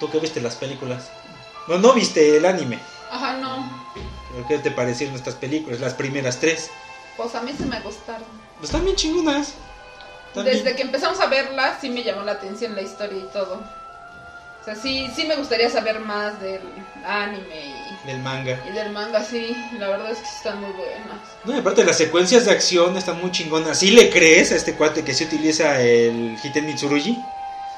¿Tú 0.00 0.10
qué 0.10 0.18
viste 0.18 0.40
las 0.40 0.56
películas? 0.56 1.10
No, 1.68 1.78
no 1.78 1.92
viste 1.94 2.36
el 2.36 2.44
anime. 2.46 2.78
Ajá, 3.10 3.34
no. 3.38 3.84
¿Pero 4.32 4.46
¿Qué 4.48 4.58
te 4.58 4.70
parecieron 4.70 5.14
estas 5.14 5.34
películas? 5.36 5.80
Las 5.80 5.94
primeras 5.94 6.38
tres. 6.40 6.70
Pues 7.16 7.34
a 7.34 7.42
mí 7.42 7.52
se 7.56 7.64
me 7.66 7.80
gustaron. 7.80 8.24
Pues 8.58 8.70
están 8.70 8.84
bien 8.84 8.96
chingonas. 8.96 9.54
Están 10.28 10.44
Desde 10.46 10.74
que 10.74 10.82
empezamos 10.82 11.20
a 11.20 11.26
verla, 11.26 11.78
sí 11.80 11.88
me 11.88 12.02
llamó 12.02 12.22
la 12.22 12.32
atención 12.32 12.74
la 12.74 12.82
historia 12.82 13.18
y 13.18 13.28
todo. 13.32 13.62
O 14.60 14.64
sea, 14.64 14.74
sí, 14.74 15.08
sí 15.14 15.24
me 15.26 15.36
gustaría 15.36 15.68
saber 15.68 16.00
más 16.00 16.40
del 16.40 16.62
anime 17.06 17.74
Del 18.06 18.18
manga. 18.20 18.58
y, 18.66 18.70
y 18.70 18.72
del 18.72 18.90
manga, 18.92 19.22
sí. 19.22 19.54
La 19.78 19.88
verdad 19.90 20.10
es 20.10 20.18
que 20.18 20.24
están 20.26 20.60
muy 20.60 20.72
buenas. 20.72 21.18
No, 21.44 21.54
y 21.54 21.58
aparte 21.58 21.84
las 21.84 21.98
secuencias 21.98 22.46
de 22.46 22.50
acción 22.52 22.96
están 22.96 23.20
muy 23.20 23.30
chingonas. 23.30 23.78
¿Sí 23.78 23.90
le 23.90 24.08
crees 24.10 24.52
a 24.52 24.56
este 24.56 24.74
cuate 24.74 25.04
que 25.04 25.12
se 25.14 25.24
utiliza 25.24 25.80
el 25.80 26.36
Hiten 26.42 26.64
Mitsurugi? 26.66 27.22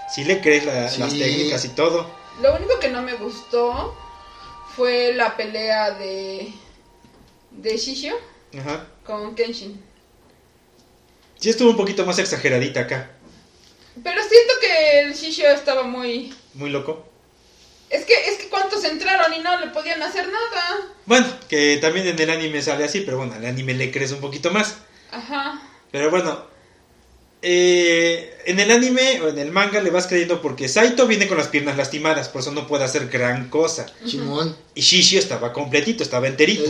¿Sí 0.09 0.25
le 0.25 0.41
crees 0.41 0.65
la- 0.65 0.89
Sí. 0.89 1.01
las 1.01 1.11
técnicas 1.13 1.65
y 1.65 1.69
todo? 1.71 2.11
Lo 2.41 2.55
único 2.55 2.79
que 2.79 2.89
no 2.89 3.03
me 3.03 3.15
gustó 3.15 3.97
fue 4.77 5.13
la 5.15 5.37
pelea 5.37 5.91
de, 5.93 6.53
de 7.51 7.77
Shishio 7.77 8.15
Ajá. 8.59 8.87
con 9.05 9.35
Kenshin. 9.35 9.83
Sí 11.39 11.51
estuvo 11.51 11.71
un 11.71 11.77
poquito 11.77 12.05
más 12.07 12.19
exageradita 12.19 12.81
acá. 12.81 13.11
Pero 14.03 14.21
siento 14.23 14.55
que 14.61 15.01
el 15.01 15.15
Shishio 15.15 15.49
estaba 15.51 15.83
muy... 15.83 16.35
Muy 16.55 16.71
loco. 16.71 17.07
Es 17.89 18.05
que, 18.05 18.15
es 18.29 18.39
que 18.39 18.49
cuántos 18.49 18.85
entraron 18.85 19.33
y 19.33 19.39
no 19.39 19.59
le 19.61 19.69
podían 19.69 20.03
hacer 20.03 20.27
nada. 20.27 20.89
Bueno, 21.07 21.27
que 21.49 21.79
también 21.79 22.07
en 22.07 22.19
el 22.19 22.31
anime 22.31 22.61
sale 22.61 22.85
así, 22.85 23.01
pero 23.03 23.19
bueno, 23.19 23.35
al 23.35 23.45
anime 23.47 23.75
le 23.75 23.91
crees 23.93 24.13
un 24.13 24.21
poquito 24.21 24.51
más. 24.51 24.77
Ajá. 25.11 25.63
Pero 25.93 26.11
bueno, 26.11 26.45
eh, 27.49 28.39
en 28.47 28.59
el 28.59 28.73
anime 28.73 29.21
o 29.21 29.29
en 29.29 29.39
el 29.39 29.53
manga 29.53 29.81
le 29.81 29.91
vas 29.91 30.09
creyendo 30.09 30.43
porque 30.43 30.69
Saito 30.69 31.07
viene 31.07 31.29
con 31.29 31.39
las 31.39 31.47
piernas 31.47 31.77
lastimadas, 31.77 32.29
por 32.29 32.41
eso 32.41 32.51
no 32.51 32.67
puede 32.67 32.83
hacer 32.83 33.07
gran 33.07 33.51
cosa. 33.51 33.87
Chimón, 34.05 34.57
Y 34.75 34.81
Shishio 34.81 35.21
estaba 35.21 35.53
completito, 35.53 36.03
estaba 36.03 36.27
enterito. 36.27 36.65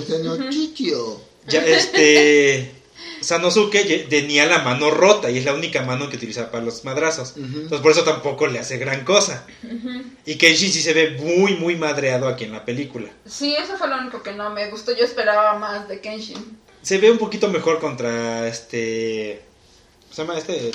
Ya 1.46 1.64
este 1.64 2.72
Sanosuke 3.22 4.06
tenía 4.10 4.44
la 4.44 4.58
mano 4.58 4.90
rota 4.90 5.30
y 5.30 5.38
es 5.38 5.46
la 5.46 5.54
única 5.54 5.80
mano 5.80 6.10
que 6.10 6.16
utiliza 6.16 6.50
para 6.50 6.62
los 6.62 6.84
madrazos. 6.84 7.32
Entonces 7.36 7.80
por 7.80 7.92
eso 7.92 8.04
tampoco 8.04 8.46
le 8.46 8.58
hace 8.58 8.76
gran 8.76 9.02
cosa. 9.02 9.46
Y 10.26 10.34
Kenshin 10.34 10.70
sí 10.70 10.82
se 10.82 10.92
ve 10.92 11.12
muy 11.12 11.54
muy 11.54 11.76
madreado 11.76 12.28
aquí 12.28 12.44
en 12.44 12.52
la 12.52 12.66
película. 12.66 13.08
Sí, 13.24 13.56
eso 13.56 13.78
fue 13.78 13.88
lo 13.88 13.96
único 13.96 14.22
que 14.22 14.34
no 14.34 14.50
me 14.50 14.68
gustó. 14.68 14.94
Yo 14.94 15.06
esperaba 15.06 15.58
más 15.58 15.88
de 15.88 16.02
Kenshin. 16.02 16.58
Se 16.82 16.98
ve 16.98 17.10
un 17.10 17.16
poquito 17.16 17.48
mejor 17.48 17.80
contra 17.80 18.46
este 18.46 19.40
¿cómo 19.40 19.55
se 20.16 20.22
llama 20.22 20.38
este? 20.38 20.70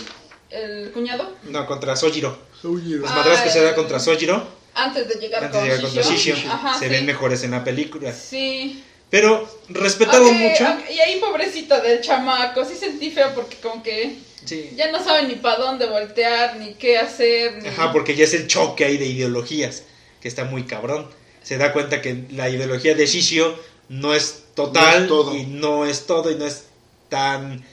El 0.52 0.92
cuñado. 0.92 1.32
No, 1.44 1.66
contra 1.66 1.96
Sojiro. 1.96 2.38
Los 2.62 3.10
Ah, 3.12 3.16
madrazos 3.16 3.42
que 3.42 3.50
se 3.50 3.64
da 3.64 3.74
contra 3.74 4.00
Sojiro 4.00 4.46
Antes 4.76 5.08
de 5.10 5.16
llegar 5.16 5.44
antes 5.46 5.62
de 5.64 5.70
con 5.70 5.78
llegar 5.78 5.82
contra 5.82 6.04
Shishio. 6.04 6.36
Ajá, 6.52 6.78
se 6.78 6.86
sí. 6.86 6.92
ven 6.92 7.06
mejores 7.08 7.44
en 7.44 7.52
la 7.52 7.64
película. 7.64 8.14
Sí. 8.14 8.84
Pero 9.10 9.50
respetado 9.70 10.32
mucho. 10.32 10.64
y 10.90 11.00
ahí 11.00 11.20
pobrecito 11.20 11.82
del 11.82 12.02
chamaco, 12.02 12.64
sí 12.64 12.76
sentí 12.76 13.10
feo 13.12 13.34
porque 13.34 13.58
como 13.58 13.82
que 13.82 14.18
Sí. 14.46 14.72
Ya 14.76 14.92
no 14.92 15.04
saben 15.04 15.28
ni 15.28 15.36
para 15.36 15.58
dónde 15.58 15.86
voltear, 15.86 16.58
ni 16.58 16.74
qué 16.76 16.98
hacer. 16.98 17.62
Ni... 17.62 17.70
Ajá, 17.70 17.92
porque 17.92 18.16
ya 18.16 18.24
es 18.26 18.34
el 18.34 18.48
choque 18.48 18.86
ahí 18.86 18.98
de 18.98 19.06
ideologías, 19.06 19.84
que 20.22 20.28
está 20.28 20.46
muy 20.46 20.64
cabrón. 20.66 21.08
Se 21.44 21.58
da 21.58 21.74
cuenta 21.74 22.02
que 22.02 22.26
la 22.32 22.50
ideología 22.50 22.96
de 22.96 23.06
Shishio 23.06 23.56
no 23.90 24.14
es 24.16 24.44
total 24.56 25.00
No 25.00 25.02
es 25.04 25.08
todo. 25.08 25.36
y 25.36 25.46
no 25.46 25.86
es 25.86 26.06
todo 26.08 26.32
y 26.32 26.36
no 26.36 26.46
es 26.48 26.66
tan 27.10 27.64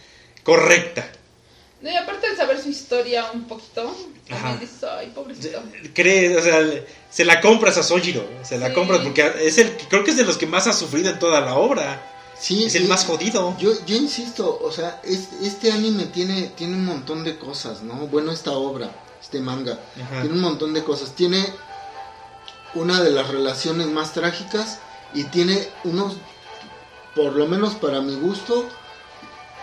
correcta. 0.43 1.11
No, 1.81 1.91
y 1.91 1.97
aparte 1.97 2.29
de 2.31 2.37
saber 2.37 2.61
su 2.61 2.71
historia 2.71 3.31
un 3.33 3.45
poquito, 3.45 3.95
también 4.29 4.59
dices, 4.59 4.83
ay, 4.85 5.13
pobrecito. 5.15 5.63
Cree, 5.95 6.37
o 6.37 6.43
sea, 6.43 6.61
se 7.09 7.25
la 7.25 7.41
compras 7.41 7.77
a 7.79 7.83
Sojiro, 7.85 8.27
se 8.43 8.59
la 8.59 8.69
Sí. 8.69 8.75
compras 8.75 9.01
porque 9.01 9.33
es 9.43 9.59
el 9.59 9.77
creo 9.89 10.03
que 10.03 10.11
es 10.11 10.17
de 10.17 10.25
los 10.25 10.37
que 10.37 10.47
más 10.47 10.67
ha 10.67 10.73
sufrido 10.73 11.11
en 11.11 11.19
toda 11.21 11.41
la 11.41 11.55
obra. 11.55 12.15
Sí, 12.41 12.65
Es 12.65 12.75
el 12.77 12.87
más 12.89 13.05
jodido. 13.05 13.57
Yo, 13.59 13.73
yo 13.87 13.97
insisto, 13.97 14.59
o 14.63 14.71
sea, 14.73 15.01
es- 15.05 15.29
este 15.43 15.73
anime 15.73 16.05
tiene, 16.07 16.53
tiene 16.57 16.75
un 16.75 16.85
montón 16.85 17.25
de 17.25 17.37
cosas, 17.37 17.83
¿no? 17.83 17.95
Bueno, 18.09 18.31
esta 18.33 18.53
obra, 18.53 18.91
este 19.21 19.41
manga, 19.41 19.79
Ajá. 20.01 20.21
tiene 20.23 20.35
un 20.35 20.41
montón 20.41 20.73
de 20.73 20.83
cosas. 20.85 21.15
Tiene 21.17 21.45
una 22.75 23.03
de 23.03 23.11
las 23.11 23.29
relaciones 23.29 23.87
más 23.89 24.13
trágicas 24.13 24.79
y 25.15 25.25
tiene 25.25 25.69
unos, 25.85 26.15
por 27.17 27.33
lo 27.35 27.47
menos 27.47 27.75
para 27.75 28.01
mi 28.01 28.15
gusto, 28.17 28.69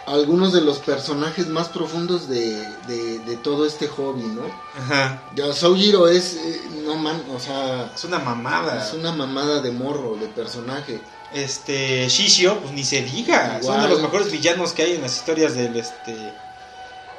algunos 0.07 0.53
de 0.53 0.61
los 0.61 0.79
personajes 0.79 1.47
más 1.47 1.69
profundos 1.69 2.27
de, 2.27 2.55
de, 2.87 3.19
de 3.19 3.37
todo 3.37 3.65
este 3.65 3.87
hobby, 3.87 4.23
¿no? 4.23 4.43
Ajá. 4.77 5.23
Ya 5.35 5.51
Soujiro 5.53 6.07
es, 6.07 6.35
eh, 6.35 6.61
no 6.83 6.95
man, 6.95 7.23
o 7.35 7.39
sea, 7.39 7.91
Es 7.95 8.03
una 8.03 8.19
mamada. 8.19 8.85
es 8.85 8.93
una 8.93 9.11
mamada 9.11 9.61
de 9.61 9.71
morro, 9.71 10.15
de 10.15 10.27
personaje. 10.27 10.99
Este 11.33 12.07
Shishio, 12.07 12.59
pues 12.59 12.73
ni 12.73 12.83
se 12.83 13.01
diga, 13.01 13.59
son 13.61 13.71
de 13.71 13.77
Igual. 13.77 13.89
los 13.89 14.01
mejores 14.01 14.31
villanos 14.31 14.73
que 14.73 14.83
hay 14.83 14.91
en 14.93 15.01
las 15.01 15.15
historias 15.17 15.55
del 15.55 15.75
este 15.75 16.33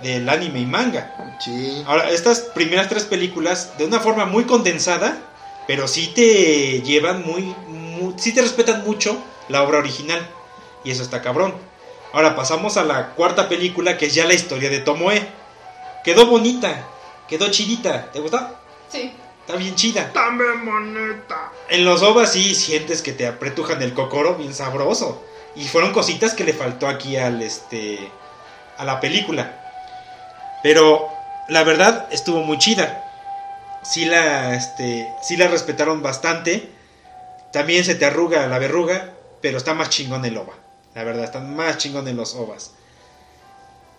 del 0.03 0.29
anime 0.29 0.61
y 0.61 0.67
manga. 0.67 1.37
Sí. 1.43 1.83
Ahora, 1.87 2.11
estas 2.11 2.41
primeras 2.41 2.89
tres 2.89 3.05
películas, 3.05 3.79
de 3.79 3.87
una 3.87 3.99
forma 3.99 4.27
muy 4.27 4.45
condensada, 4.45 5.17
pero 5.67 5.89
sí 5.89 6.13
te 6.15 6.83
llevan 6.83 7.25
muy, 7.27 7.43
muy 7.67 8.15
sí 8.19 8.33
te 8.33 8.43
respetan 8.43 8.85
mucho 8.85 9.17
la 9.49 9.63
obra 9.63 9.79
original. 9.79 10.21
Y 10.85 10.91
eso 10.91 11.03
está 11.03 11.21
cabrón. 11.23 11.55
Ahora 12.17 12.35
pasamos 12.35 12.79
a 12.79 12.85
la 12.85 13.11
cuarta 13.11 13.47
película, 13.47 13.99
que 13.99 14.07
es 14.07 14.15
ya 14.15 14.25
la 14.25 14.33
historia 14.33 14.71
de 14.71 14.79
Tomoe. 14.79 15.21
Quedó 16.03 16.25
bonita, 16.25 16.89
quedó 17.29 17.51
chidita. 17.51 18.11
¿Te 18.11 18.21
gustó? 18.21 18.57
Sí. 18.89 19.13
Está 19.43 19.57
bien 19.57 19.75
chida. 19.75 20.11
También 20.15 20.65
moneta. 20.65 21.53
En 21.69 21.85
los 21.85 22.01
ovas 22.01 22.33
sí 22.33 22.55
sientes 22.55 23.03
que 23.03 23.13
te 23.13 23.27
apretujan 23.27 23.83
el 23.83 23.93
cocoro 23.93 24.37
bien 24.37 24.55
sabroso. 24.55 25.23
Y 25.57 25.69
fueron 25.69 25.93
cositas 25.93 26.33
que 26.33 26.45
le 26.45 26.55
faltó 26.55 26.89
aquí 26.89 27.19
al 27.19 27.43
este 27.43 28.11
a 28.79 28.87
la 28.87 28.99
película. 28.99 30.59
Pero 30.63 31.11
la 31.51 31.65
verdad 31.65 32.09
estuvo 32.11 32.41
muy 32.41 32.57
chida. 32.57 33.05
Sí 33.83 34.07
la 34.07 34.55
este 34.55 35.07
sí 35.21 35.37
la 35.37 35.49
respetaron 35.49 36.03
bastante. 36.03 36.71
También 37.53 37.85
se 37.85 37.95
te 37.95 38.07
arruga 38.07 38.47
la 38.47 38.59
verruga, 38.59 39.11
pero 39.43 39.59
está 39.59 39.75
más 39.75 39.91
chingón 39.91 40.25
el 40.25 40.39
ova. 40.39 40.55
La 40.97 41.05
verdad, 41.05 41.25
están 41.25 41.55
más 41.55 41.77
chingón 41.77 42.09
en 42.09 42.17
los 42.17 42.35
ovas. 42.35 42.71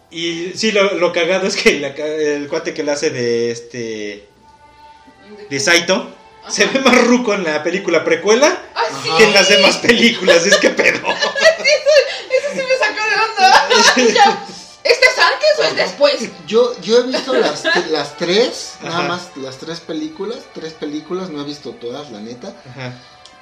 Y 0.10 0.54
sí, 0.56 0.72
lo, 0.72 0.96
lo 0.96 1.14
cagado 1.14 1.46
es 1.46 1.56
que 1.56 1.80
la 1.80 1.90
el 1.90 2.48
cuate 2.48 2.74
que 2.74 2.82
le 2.82 2.92
hace 2.92 3.12
de 3.12 3.52
este 3.52 4.28
de 5.48 5.60
Saito 5.60 6.12
Ajá. 6.42 6.52
se 6.52 6.66
ve 6.66 6.80
más 6.80 7.06
ruco 7.06 7.36
en 7.36 7.44
la 7.44 7.62
película 7.62 8.04
precuela 8.04 8.64
sí. 9.04 9.10
que 9.16 9.26
en 9.26 9.34
las 9.36 9.48
demás 9.48 9.78
películas. 9.78 10.48
Es 10.48 10.58
que 10.58 10.72
pedo. 10.72 10.98
Eso 11.08 12.50
sí 12.52 12.62
me 12.68 12.78
sacó 12.80 13.04
de 13.06 14.02
onda. 14.02 14.14
Ya. 14.16 14.46
¿Este 14.84 15.06
es 15.06 15.18
antes 15.20 15.60
o 15.60 15.64
es 15.64 15.76
después? 15.76 16.30
Yo, 16.48 16.82
yo 16.82 16.98
he 16.98 17.04
visto 17.04 17.34
las, 17.36 17.64
las 17.92 18.18
tres, 18.18 18.74
nada 18.82 19.04
más 19.04 19.30
las 19.36 19.58
tres 19.58 19.82
películas, 19.82 20.40
tres 20.56 20.74
películas, 20.74 21.30
no 21.30 21.42
he 21.42 21.46
visto 21.46 21.74
todas, 21.74 22.10
la 22.10 22.22
neta. 22.22 22.56
Ajá. 22.72 22.94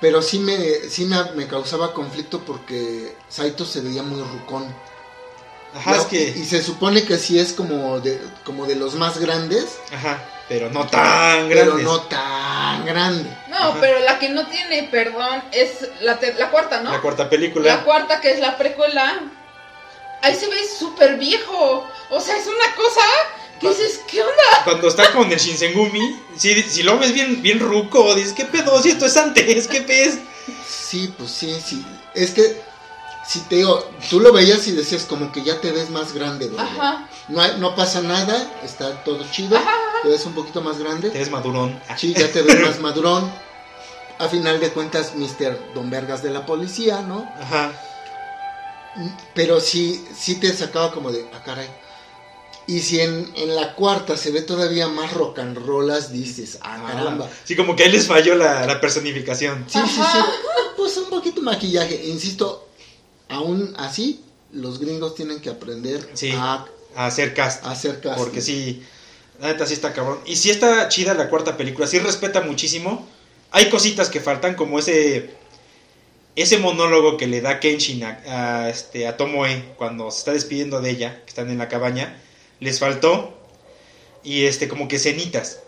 Pero 0.01 0.21
sí 0.21 0.39
me, 0.39 0.57
sí 0.89 1.05
me, 1.05 1.23
me 1.35 1.47
causaba 1.47 1.93
conflicto 1.93 2.39
porque 2.41 3.15
Saito 3.29 3.65
se 3.65 3.81
veía 3.81 4.03
muy 4.03 4.21
rucón. 4.21 4.73
Ajá, 5.73 5.91
No, 5.91 5.97
es 6.01 6.05
que. 6.05 6.29
y, 6.29 6.45
se 6.45 6.61
supone 6.63 7.03
que 7.05 7.17
sí 7.17 7.37
es 7.39 7.53
como 7.53 7.99
de, 7.99 8.21
como 8.45 8.65
de 8.65 8.75
los 8.75 8.95
más 8.95 9.17
grandes, 9.17 9.77
Ajá, 9.93 10.23
pero 10.47 10.69
no 10.69 10.85
tan 10.87 11.47
pero 11.49 11.65
grandes. 11.65 11.85
no 11.85 12.01
tan 12.03 12.85
grande. 12.85 13.37
No, 13.49 13.57
Ajá. 13.57 13.77
pero 13.81 13.99
la 13.99 14.17
que 14.19 14.29
no 14.29 14.45
tiene 14.47 14.83
perdón 14.83 15.43
es 15.51 15.87
la, 16.01 16.17
te- 16.19 16.33
la 16.35 16.49
cuarta, 16.51 16.81
¿no? 16.81 16.91
La 16.91 17.01
cuarta 17.01 17.23
La 17.23 17.29
película. 17.29 17.83
cuarta, 17.83 18.21
que 18.21 18.31
es 18.31 18.39
la 18.39 18.57
precuela. 18.57 19.21
Ahí 20.21 20.35
se 20.35 20.47
ve 20.47 20.57
súper 20.79 21.17
viejo. 21.17 21.87
O 22.09 22.19
sea, 22.21 22.37
es 22.37 22.47
una 22.47 22.75
cosa 22.75 23.01
que 23.59 23.69
dices, 23.69 24.01
¿qué 24.09 24.21
onda? 24.21 24.33
Cuando 24.63 24.87
está 24.87 25.11
con 25.11 25.31
el 25.31 25.37
Shinsengumi, 25.39 26.21
si, 26.37 26.61
si 26.63 26.83
lo 26.83 26.97
ves 26.99 27.13
bien, 27.13 27.41
bien 27.41 27.59
ruco, 27.59 28.13
dices, 28.15 28.33
¿qué 28.33 28.45
pedo? 28.45 28.81
Si 28.81 28.89
esto 28.89 29.05
es 29.05 29.15
antes, 29.17 29.67
¿qué 29.67 29.81
pez? 29.81 30.19
Sí, 30.67 31.13
pues 31.17 31.31
sí, 31.31 31.55
sí. 31.65 31.85
Es 32.13 32.31
que, 32.31 32.61
si 33.27 33.39
te 33.41 33.55
digo, 33.57 33.89
tú 34.09 34.19
lo 34.19 34.31
veías 34.33 34.67
y 34.67 34.71
decías 34.73 35.03
como 35.03 35.31
que 35.31 35.43
ya 35.43 35.59
te 35.61 35.71
ves 35.71 35.89
más 35.89 36.13
grande. 36.13 36.51
Ajá. 36.57 37.07
No, 37.27 37.41
hay- 37.41 37.55
no 37.57 37.75
pasa 37.75 38.01
nada, 38.01 38.51
está 38.63 39.03
todo 39.03 39.25
chido, 39.31 39.57
te 40.03 40.09
ves 40.09 40.25
un 40.25 40.33
poquito 40.33 40.61
más 40.61 40.77
grande. 40.77 41.09
Te 41.09 41.19
ves 41.19 41.31
madurón. 41.31 41.79
Sí, 41.97 42.13
ya 42.13 42.31
te 42.31 42.41
ves 42.43 42.59
más 42.61 42.79
madurón. 42.79 43.31
A 44.19 44.27
final 44.29 44.59
de 44.59 44.69
cuentas, 44.69 45.13
Mr. 45.15 45.73
Don 45.73 45.89
Vergas 45.89 46.21
de 46.23 46.29
la 46.29 46.45
policía, 46.45 47.01
¿no? 47.01 47.29
Ajá. 47.41 47.71
Pero 49.33 49.59
sí, 49.59 50.05
sí 50.17 50.35
te 50.35 50.53
sacaba 50.53 50.91
como 50.91 51.11
de, 51.11 51.27
ah, 51.33 51.41
caray. 51.43 51.67
Y 52.67 52.79
si 52.79 52.99
en, 52.99 53.31
en 53.35 53.55
la 53.55 53.75
cuarta 53.75 54.17
se 54.17 54.31
ve 54.31 54.41
todavía 54.41 54.87
más 54.87 55.13
rock 55.13 55.39
and 55.39 55.57
rollas, 55.57 56.11
dices, 56.11 56.57
ah, 56.61 56.83
caramba. 56.87 57.29
Sí, 57.43 57.55
como 57.55 57.75
que 57.75 57.83
ahí 57.83 57.91
les 57.91 58.07
falló 58.07 58.35
la, 58.35 58.65
la 58.65 58.81
personificación. 58.81 59.65
Sí, 59.67 59.79
sí, 59.87 60.01
sí. 60.01 60.19
Pues 60.75 60.97
un 60.97 61.05
poquito 61.09 61.41
maquillaje. 61.41 62.05
Insisto, 62.07 62.67
aún 63.29 63.73
así, 63.77 64.21
los 64.51 64.79
gringos 64.79 65.13
tienen 65.15 65.39
que 65.41 65.49
aprender 65.49 66.09
Sí. 66.13 66.31
a, 66.33 66.65
A 66.95 67.05
hacer 67.05 67.33
cast. 67.35 67.63
a 67.65 67.71
hacer 67.71 68.01
casting. 68.01 68.23
Porque 68.23 68.41
sí, 68.41 68.83
la 69.39 69.47
neta 69.47 69.67
sí 69.67 69.73
está 69.73 69.93
cabrón. 69.93 70.19
Y 70.25 70.35
sí 70.35 70.49
está 70.49 70.89
chida 70.89 71.13
la 71.13 71.29
cuarta 71.29 71.57
película, 71.57 71.85
sí 71.87 71.99
respeta 71.99 72.41
muchísimo. 72.41 73.07
Hay 73.51 73.69
cositas 73.69 74.09
que 74.09 74.19
faltan, 74.19 74.55
como 74.55 74.79
ese 74.79 75.29
ese 76.35 76.57
monólogo 76.57 77.15
que 77.15 77.27
le 77.27 77.39
da 77.39 77.59
Kenshin 77.61 78.03
a, 78.03 78.19
a, 78.27 78.69
este, 78.69 79.07
a 79.07 79.15
Tomoe 79.15 79.73
cuando 79.77 80.11
se 80.11 80.17
está 80.19 80.33
despidiendo 80.33 80.81
de 80.81 80.89
ella, 80.89 81.21
que 81.23 81.29
están 81.29 81.49
en 81.49 81.57
la 81.59 81.69
cabaña, 81.69 82.21
les 82.59 82.79
faltó. 82.79 83.33
Y 84.23 84.45
este, 84.45 84.67
como 84.67 84.87
que 84.87 84.99
cenitas. 84.99 85.59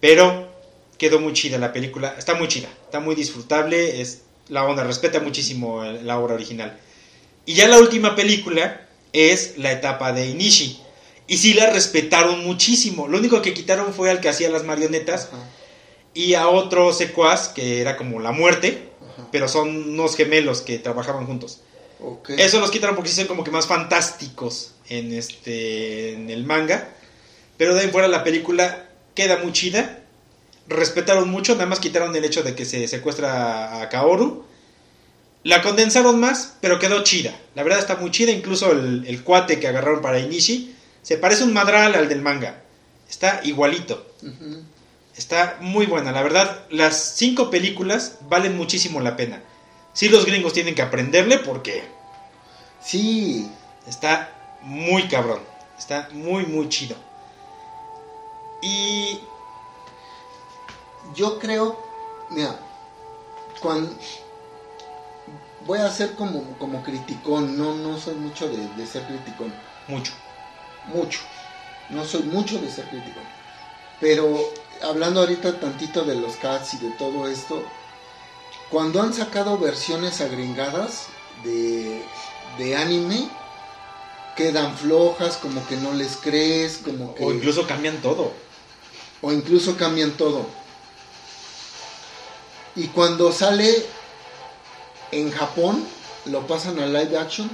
Pero 0.00 0.48
quedó 0.96 1.20
muy 1.20 1.32
chida 1.32 1.58
la 1.58 1.72
película, 1.72 2.14
está 2.18 2.34
muy 2.34 2.48
chida, 2.48 2.68
está 2.84 3.00
muy 3.00 3.14
disfrutable, 3.14 4.00
es 4.00 4.22
la 4.48 4.64
onda, 4.64 4.84
respeta 4.84 5.20
muchísimo 5.20 5.84
la 5.84 6.18
obra 6.18 6.34
original. 6.34 6.78
Y 7.46 7.54
ya 7.54 7.68
la 7.68 7.78
última 7.78 8.16
película 8.16 8.88
es 9.12 9.58
la 9.58 9.72
etapa 9.72 10.12
de 10.12 10.26
Inishi. 10.28 10.80
Y 11.26 11.36
sí 11.36 11.54
la 11.54 11.70
respetaron 11.70 12.44
muchísimo. 12.44 13.06
Lo 13.06 13.18
único 13.18 13.42
que 13.42 13.54
quitaron 13.54 13.92
fue 13.92 14.10
al 14.10 14.20
que 14.20 14.28
hacía 14.28 14.48
las 14.48 14.64
marionetas 14.64 15.28
Ajá, 15.32 15.46
y 16.14 16.34
a 16.34 16.48
otro 16.48 16.92
secuaz 16.92 17.48
que 17.48 17.80
era 17.80 17.96
como 17.96 18.18
la 18.18 18.32
muerte, 18.32 18.88
ajá. 19.00 19.28
pero 19.30 19.46
son 19.46 19.90
unos 19.90 20.16
gemelos 20.16 20.62
que 20.62 20.78
trabajaban 20.78 21.26
juntos. 21.26 21.60
Eso 22.36 22.60
los 22.60 22.70
quitaron 22.70 22.94
porque 22.94 23.10
sí 23.10 23.16
son 23.16 23.26
como 23.26 23.44
que 23.44 23.50
más 23.50 23.66
fantásticos 23.66 24.74
en 24.88 25.12
este 25.12 26.12
en 26.12 26.30
el 26.30 26.44
manga. 26.44 26.88
Pero 27.56 27.74
de 27.74 27.80
ahí 27.80 27.88
fuera 27.88 28.08
la 28.08 28.24
película 28.24 28.88
queda 29.14 29.38
muy 29.38 29.52
chida. 29.52 30.00
Respetaron 30.68 31.28
mucho, 31.28 31.54
nada 31.54 31.66
más 31.66 31.80
quitaron 31.80 32.14
el 32.14 32.24
hecho 32.24 32.42
de 32.42 32.54
que 32.54 32.64
se 32.64 32.86
secuestra 32.88 33.80
a 33.80 33.88
Kaoru. 33.88 34.44
La 35.42 35.62
condensaron 35.62 36.20
más, 36.20 36.56
pero 36.60 36.78
quedó 36.78 37.02
chida. 37.02 37.34
La 37.54 37.62
verdad 37.62 37.78
está 37.78 37.96
muy 37.96 38.10
chida. 38.10 38.32
Incluso 38.32 38.72
el, 38.72 39.04
el 39.06 39.24
cuate 39.24 39.58
que 39.58 39.68
agarraron 39.68 40.02
para 40.02 40.20
Inishi 40.20 40.74
se 41.02 41.16
parece 41.16 41.44
un 41.44 41.52
madral 41.52 41.94
al 41.94 42.08
del 42.08 42.20
manga. 42.22 42.62
Está 43.08 43.40
igualito. 43.44 44.06
Está 45.16 45.56
muy 45.60 45.86
buena, 45.86 46.12
la 46.12 46.22
verdad. 46.22 46.66
Las 46.70 47.14
cinco 47.16 47.50
películas 47.50 48.18
valen 48.28 48.56
muchísimo 48.56 49.00
la 49.00 49.16
pena. 49.16 49.42
Sí, 49.98 50.08
los 50.08 50.24
gringos 50.26 50.52
tienen 50.52 50.76
que 50.76 50.82
aprenderle 50.82 51.38
porque 51.38 51.82
Sí, 52.80 53.50
está 53.84 54.30
muy 54.62 55.08
cabrón. 55.08 55.40
Está 55.76 56.08
muy, 56.12 56.46
muy 56.46 56.68
chido. 56.68 56.94
Y. 58.62 59.18
yo 61.16 61.40
creo, 61.40 61.84
mira, 62.30 62.60
cuando 63.60 63.92
voy 65.66 65.80
a 65.80 65.90
ser 65.90 66.14
como, 66.14 66.44
como 66.58 66.80
criticón, 66.84 67.58
no, 67.58 67.74
no 67.74 67.98
soy 67.98 68.14
mucho 68.14 68.48
de, 68.48 68.68
de 68.76 68.86
ser 68.86 69.04
criticón, 69.04 69.52
Mucho. 69.88 70.12
mucho, 70.94 71.18
no 71.90 72.04
soy 72.04 72.22
mucho 72.22 72.60
de 72.60 72.70
ser 72.70 72.88
criticón, 72.88 73.24
pero 73.98 74.38
hablando 74.80 75.18
ahorita 75.18 75.58
tantito 75.58 76.04
de 76.04 76.14
los 76.14 76.36
cats 76.36 76.74
y 76.74 76.78
de 76.78 76.90
todo 76.92 77.26
esto, 77.28 77.64
cuando 78.70 79.00
han 79.02 79.14
sacado 79.14 79.58
versiones 79.58 80.20
agringadas 80.20 81.06
de, 81.44 82.02
de 82.58 82.76
anime, 82.76 83.28
quedan 84.36 84.76
flojas, 84.76 85.36
como 85.36 85.66
que 85.66 85.76
no 85.76 85.92
les 85.92 86.16
crees, 86.16 86.78
como 86.84 87.14
que... 87.14 87.24
O 87.24 87.32
incluso 87.32 87.66
cambian 87.66 87.96
todo. 88.02 88.32
o 89.22 89.32
incluso 89.32 89.76
cambian 89.76 90.12
todo. 90.12 90.46
Y 92.76 92.86
cuando 92.88 93.32
sale 93.32 93.84
en 95.10 95.30
Japón, 95.32 95.84
lo 96.26 96.46
pasan 96.46 96.78
a 96.78 96.86
live 96.86 97.18
action, 97.18 97.50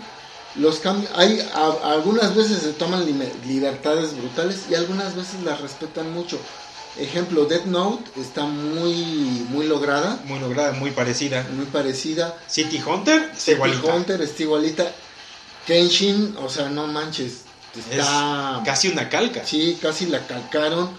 los 0.57 0.79
cambios, 0.81 1.11
hay 1.15 1.41
a- 1.55 1.93
algunas 1.93 2.35
veces 2.35 2.63
se 2.63 2.73
toman 2.75 3.07
libertades 3.47 4.17
brutales 4.17 4.65
y 4.69 4.75
algunas 4.75 5.15
veces 5.17 5.43
las 5.43 5.61
respetan 5.61 6.13
mucho. 6.13 6.39
Ejemplo, 6.97 7.45
Death 7.47 7.65
Note 7.65 8.09
está 8.21 8.45
muy 8.45 8.95
muy 9.51 9.67
lograda, 9.67 10.21
Muy 10.27 10.39
lograda, 10.39 10.73
muy 10.73 10.93
parecida. 10.93 11.45
muy 11.53 11.67
parecida. 11.67 12.37
City 12.47 12.81
Hunter 12.85 13.31
está 13.37 13.51
igualita. 13.53 13.95
Hunter 13.95 14.23
está 14.23 14.43
igualita. 14.45 14.93
Kenshin, 15.67 16.37
o 16.41 16.49
sea, 16.49 16.69
no 16.69 16.87
manches, 16.87 17.41
Es 17.75 17.99
está 17.99 18.63
casi 18.65 18.89
una 18.89 19.09
calca. 19.09 19.45
Sí, 19.45 19.79
casi 19.83 20.07
la 20.07 20.25
calcaron. 20.27 20.91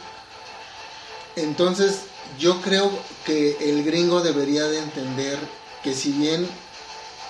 Entonces, 1.38 2.00
yo 2.39 2.62
creo 2.62 2.91
que 3.26 3.58
el 3.70 3.84
gringo 3.86 4.22
debería 4.22 4.64
de 4.64 4.80
entender 4.80 5.38
que 5.84 5.93
si 5.93 6.12
bien 6.12 6.48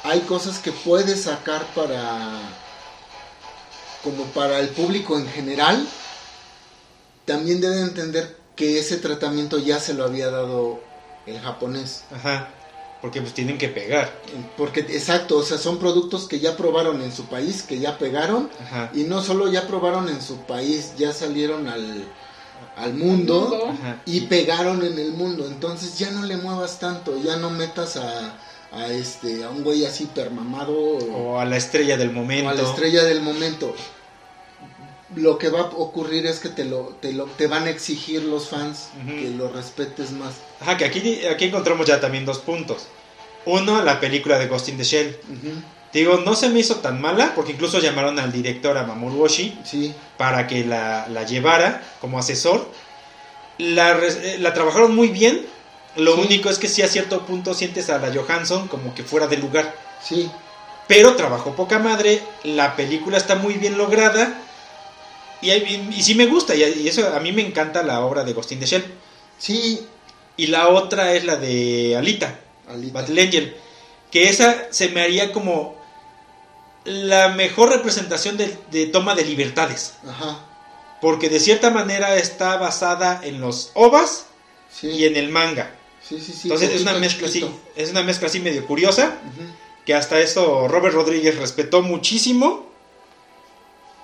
hay 0.03 0.21
cosas 0.21 0.59
que 0.59 0.71
puede 0.71 1.15
sacar 1.17 1.65
para 1.75 2.39
como 4.03 4.23
para 4.25 4.59
el 4.59 4.69
público 4.69 5.17
en 5.17 5.27
general, 5.27 5.87
también 7.25 7.59
debe 7.59 7.81
entender 7.81 8.37
que 8.55 8.79
ese 8.79 8.97
tratamiento 8.97 9.57
ya 9.59 9.79
se 9.79 9.93
lo 9.93 10.03
había 10.05 10.29
dado 10.29 10.79
el 11.25 11.39
japonés. 11.39 12.03
Ajá. 12.13 12.49
Porque 13.01 13.21
pues 13.21 13.33
tienen 13.33 13.57
que 13.57 13.67
pegar. 13.67 14.11
Porque 14.57 14.79
exacto, 14.79 15.37
o 15.37 15.43
sea, 15.43 15.57
son 15.57 15.77
productos 15.77 16.27
que 16.27 16.39
ya 16.39 16.57
probaron 16.57 17.01
en 17.01 17.11
su 17.11 17.25
país, 17.25 17.61
que 17.61 17.77
ya 17.79 17.97
pegaron 17.99 18.49
Ajá. 18.61 18.89
y 18.95 19.03
no 19.03 19.21
solo 19.21 19.51
ya 19.51 19.67
probaron 19.67 20.09
en 20.09 20.21
su 20.21 20.37
país, 20.37 20.93
ya 20.97 21.13
salieron 21.13 21.67
al, 21.67 22.03
al 22.75 22.93
mundo, 22.95 23.41
Mundo. 23.41 23.67
Ajá. 23.71 24.01
y 24.05 24.21
pegaron 24.21 24.83
en 24.83 24.97
el 24.97 25.11
mundo. 25.11 25.45
Entonces 25.47 25.99
ya 25.99 26.09
no 26.11 26.23
le 26.25 26.37
muevas 26.37 26.79
tanto, 26.79 27.21
ya 27.21 27.35
no 27.37 27.51
metas 27.51 27.97
a, 27.97 28.37
a 28.71 28.87
este 28.87 29.43
a 29.43 29.49
un 29.49 29.63
güey 29.63 29.85
así 29.85 30.05
permamado 30.05 30.73
o, 30.75 31.33
O 31.33 31.39
a 31.39 31.45
la 31.45 31.57
estrella 31.57 31.97
del 31.97 32.09
o 32.09 32.13
momento. 32.13 32.49
a 32.49 32.53
la 32.55 32.63
estrella 32.63 33.03
del 33.03 33.21
momento. 33.21 33.75
Lo 35.15 35.37
que 35.37 35.49
va 35.49 35.59
a 35.59 35.63
ocurrir 35.65 36.25
es 36.25 36.39
que 36.39 36.49
te 36.49 36.65
lo, 36.65 36.95
te 36.99 37.13
lo 37.13 37.25
te 37.25 37.45
van 37.47 37.65
a 37.65 37.69
exigir 37.69 38.23
los 38.23 38.49
fans 38.49 38.89
que 39.07 39.29
lo 39.29 39.49
respetes 39.49 40.11
más. 40.11 40.33
Ajá, 40.59 40.77
que 40.77 40.85
aquí, 40.85 41.23
aquí 41.25 41.45
encontramos 41.45 41.85
ya 41.85 41.99
también 41.99 42.25
dos 42.25 42.39
puntos. 42.39 42.87
Uno, 43.45 43.83
la 43.83 43.99
película 43.99 44.39
de 44.39 44.47
Ghost 44.47 44.69
in 44.69 44.77
the 44.77 44.83
Shell. 44.83 45.15
Digo, 45.93 46.17
no 46.25 46.33
se 46.35 46.49
me 46.49 46.59
hizo 46.59 46.77
tan 46.77 46.99
mala 46.99 47.33
porque 47.35 47.51
incluso 47.51 47.79
llamaron 47.79 48.17
al 48.19 48.31
director, 48.31 48.75
a 48.77 48.83
Mamoru 48.83 49.23
Oshii, 49.23 49.59
Sí, 49.63 49.93
para 50.17 50.47
que 50.47 50.65
la, 50.65 51.07
la 51.09 51.23
llevara 51.23 51.83
como 52.01 52.17
asesor. 52.17 52.67
La, 53.59 53.91
eh, 53.99 54.37
la 54.39 54.53
trabajaron 54.53 54.95
muy 54.95 55.09
bien. 55.09 55.45
Lo 55.95 56.15
Sí. 56.15 56.21
único 56.21 56.49
es 56.49 56.57
que 56.57 56.67
sí 56.67 56.81
a 56.81 56.87
cierto 56.87 57.25
punto 57.25 57.53
sientes 57.53 57.89
a 57.89 57.99
la 57.99 58.11
Johansson 58.13 58.67
como 58.67 58.93
que 58.95 59.03
fuera 59.03 59.27
de 59.27 59.37
lugar. 59.37 59.73
sí, 60.03 60.29
Pero 60.87 61.15
trabajó 61.15 61.55
poca 61.55 61.79
madre. 61.79 62.21
La 62.43 62.75
película 62.75 63.17
está 63.17 63.35
muy 63.35 63.53
bien 63.53 63.77
lograda. 63.77 64.41
Y, 65.41 65.51
y, 65.51 65.87
y 65.97 66.03
sí 66.03 66.15
me 66.15 66.25
gusta. 66.25 66.55
Y, 66.55 66.63
y 66.63 66.87
eso 66.87 67.13
a 67.15 67.19
mí 67.19 67.31
me 67.31 67.45
encanta 67.45 67.83
la 67.83 68.01
obra 68.01 68.23
de 68.23 68.33
Ghost 68.33 68.51
in 68.51 68.59
the 68.59 68.65
Shell. 68.65 68.85
sí, 69.37 69.87
Y 70.37 70.47
la 70.47 70.67
otra 70.69 71.13
es 71.13 71.23
la 71.25 71.37
de 71.37 71.95
Alita. 71.97 72.39
Alita. 72.67 73.01
Battle 73.01 73.21
Angel. 73.21 73.55
Que 74.11 74.29
esa 74.29 74.67
se 74.71 74.89
me 74.89 75.01
haría 75.01 75.31
como 75.31 75.75
la 76.83 77.29
mejor 77.29 77.69
representación 77.69 78.37
de, 78.37 78.57
de 78.71 78.87
toma 78.87 79.15
de 79.15 79.25
libertades. 79.25 79.95
Ajá, 80.07 80.45
Porque 81.01 81.29
de 81.29 81.39
cierta 81.39 81.69
manera 81.71 82.15
está 82.17 82.57
basada 82.57 83.19
en 83.23 83.41
los 83.41 83.71
ovas 83.73 84.27
sí, 84.69 84.87
y 84.89 85.05
en 85.05 85.15
el 85.15 85.29
manga. 85.29 85.71
sí, 86.01 86.19
sí, 86.19 86.31
sí, 86.33 86.41
Entonces 86.43 86.71
es 86.71 86.81
una 86.81 86.93
mezcla 86.93 87.27
así, 87.27 87.45
es 87.75 87.89
una 87.89 88.03
mezcla 88.03 88.27
así 88.27 88.39
medio 88.39 88.65
curiosa. 88.65 89.17
Que 89.85 89.93
hasta 89.93 90.19
eso 90.19 90.67
Robert 90.67 90.95
Rodríguez 90.95 91.37
respetó 91.37 91.81
muchísimo. 91.81 92.69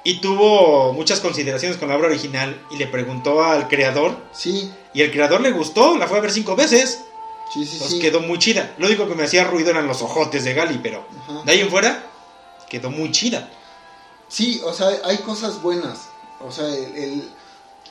Y 0.04 0.20
tuvo 0.20 0.93
muchas 0.93 1.20
consideraciones 1.20 1.78
con 1.78 1.89
la 1.89 1.95
obra 1.95 2.08
original. 2.08 2.60
Y 2.72 2.78
le 2.78 2.88
preguntó 2.88 3.43
al 3.43 3.68
creador. 3.68 4.18
Sí, 4.32 4.72
Y 4.93 5.02
el 5.02 5.12
creador 5.12 5.41
le 5.41 5.52
gustó, 5.52 5.97
la 5.97 6.08
fue 6.08 6.18
a 6.18 6.22
ver 6.22 6.32
cinco 6.32 6.56
veces. 6.56 7.02
sí, 7.54 7.66
sí, 7.66 7.74
Entonces 7.74 7.97
sí. 7.97 7.99
quedó 7.99 8.20
muy 8.22 8.39
chida. 8.39 8.74
Lo 8.78 8.88
único 8.88 9.08
que 9.08 9.16
me 9.16 9.24
hacía 9.24 9.43
ruido 9.43 9.70
eran 9.70 9.88
los 9.88 10.02
ojotes 10.02 10.43
de 10.43 10.54
Gali, 10.54 10.80
pero 10.82 11.06
Ajá. 11.24 11.43
de 11.45 11.52
ahí 11.52 11.60
en 11.62 11.70
fuera 11.70 12.04
quedó 12.70 12.89
muy 12.89 13.12
chida. 13.12 13.49
Sí, 14.28 14.62
o 14.66 14.74
sea, 14.74 14.89
hay 15.06 15.18
cosas 15.20 15.62
buenas. 15.62 16.08
O 16.39 16.52
sea, 16.52 16.68
el, 16.68 16.95
el 16.95 17.30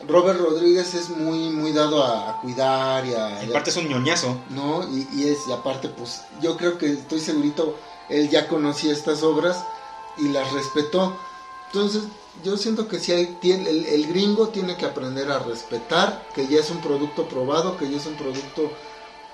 Robert 0.08 0.40
Rodríguez 0.40 0.94
es 0.94 1.10
muy 1.10 1.50
muy 1.50 1.72
dado 1.72 2.02
a, 2.02 2.30
a 2.30 2.40
cuidar 2.40 3.06
y 3.06 3.12
a... 3.14 3.42
En 3.42 3.52
parte 3.52 3.70
es 3.70 3.76
un 3.76 3.88
ñoñazo. 3.88 4.36
¿no? 4.48 4.82
Y, 4.90 5.06
y 5.14 5.28
es, 5.28 5.40
y 5.48 5.52
aparte, 5.52 5.88
pues, 5.88 6.22
yo 6.40 6.56
creo 6.56 6.78
que 6.78 6.92
estoy 6.92 7.20
segurito, 7.20 7.78
él 8.08 8.30
ya 8.30 8.48
conocía 8.48 8.92
estas 8.92 9.22
obras 9.22 9.62
y 10.18 10.28
las 10.28 10.50
respetó. 10.52 11.16
Entonces, 11.72 12.02
yo 12.44 12.56
siento 12.56 12.88
que 12.88 12.98
si 12.98 13.12
hay, 13.12 13.36
tiene, 13.40 13.70
el, 13.70 13.84
el 13.86 14.06
gringo 14.08 14.48
tiene 14.48 14.76
que 14.76 14.86
aprender 14.86 15.30
a 15.30 15.38
respetar, 15.38 16.26
que 16.34 16.46
ya 16.48 16.58
es 16.60 16.70
un 16.70 16.80
producto 16.80 17.28
probado, 17.28 17.76
que 17.76 17.88
ya 17.88 17.96
es 17.96 18.06
un 18.06 18.14
producto 18.14 18.72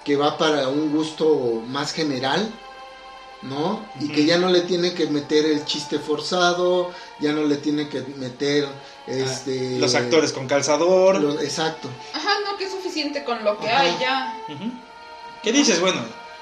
que 0.05 0.17
va 0.17 0.37
para 0.37 0.69
un 0.69 0.93
gusto 0.93 1.63
más 1.67 1.93
general, 1.93 2.53
¿no? 3.43 3.81
Y 4.01 4.09
que 4.09 4.25
ya 4.25 4.39
no 4.39 4.49
le 4.51 4.61
tiene 4.63 4.93
que 4.93 5.07
meter 5.07 5.47
el 5.47 5.65
chiste 5.65 5.99
forzado, 5.99 6.91
ya 7.21 7.33
no 7.33 7.43
le 7.45 7.57
tiene 7.57 7.89
que 7.89 8.01
meter 8.17 8.69
este 9.07 9.77
Ah, 9.77 9.81
Los 9.81 9.95
actores 9.95 10.33
con 10.33 10.47
calzador. 10.47 11.21
lo- 11.21 11.41
exacto. 11.41 11.89
Ajá, 12.13 12.31
no, 12.45 12.57
que 12.57 12.65
es 12.65 12.71
suficiente 12.73 13.25
con 13.25 13.43
lo 13.45 13.59
que 13.59 13.69
Ajá. 13.69 13.81
hay 13.81 13.97
ya. 14.01 14.39
¿Qué 15.43 15.53
dices? 15.53 15.81
Bueno, 15.81 16.01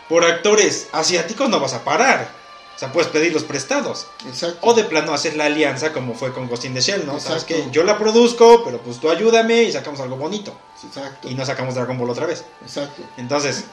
por 0.08 0.24
actores 0.24 0.88
asiáticos 0.92 1.48
no 1.48 1.60
vas 1.60 1.74
a 1.74 1.84
parar. 1.84 2.43
O 2.74 2.78
sea, 2.78 2.92
puedes 2.92 3.08
pedir 3.10 3.32
los 3.32 3.44
prestados. 3.44 4.08
Exacto. 4.26 4.58
O 4.62 4.74
de 4.74 4.84
plano 4.84 5.14
hacer 5.14 5.36
la 5.36 5.44
alianza 5.44 5.92
como 5.92 6.14
fue 6.14 6.32
con 6.32 6.48
Ghost 6.48 6.64
in 6.64 6.74
the 6.74 6.80
Shell, 6.80 7.06
¿no? 7.06 7.20
Sabes 7.20 7.44
que 7.44 7.64
yo 7.70 7.84
la 7.84 7.98
produzco, 7.98 8.64
pero 8.64 8.78
pues 8.80 8.98
tú 8.98 9.10
ayúdame 9.10 9.62
y 9.62 9.72
sacamos 9.72 10.00
algo 10.00 10.16
bonito. 10.16 10.58
Exacto. 10.84 11.28
Y 11.30 11.34
no 11.34 11.46
sacamos 11.46 11.76
Dragon 11.76 11.96
Ball 11.96 12.10
otra 12.10 12.26
vez. 12.26 12.44
Exacto. 12.62 13.02
Entonces, 13.16 13.64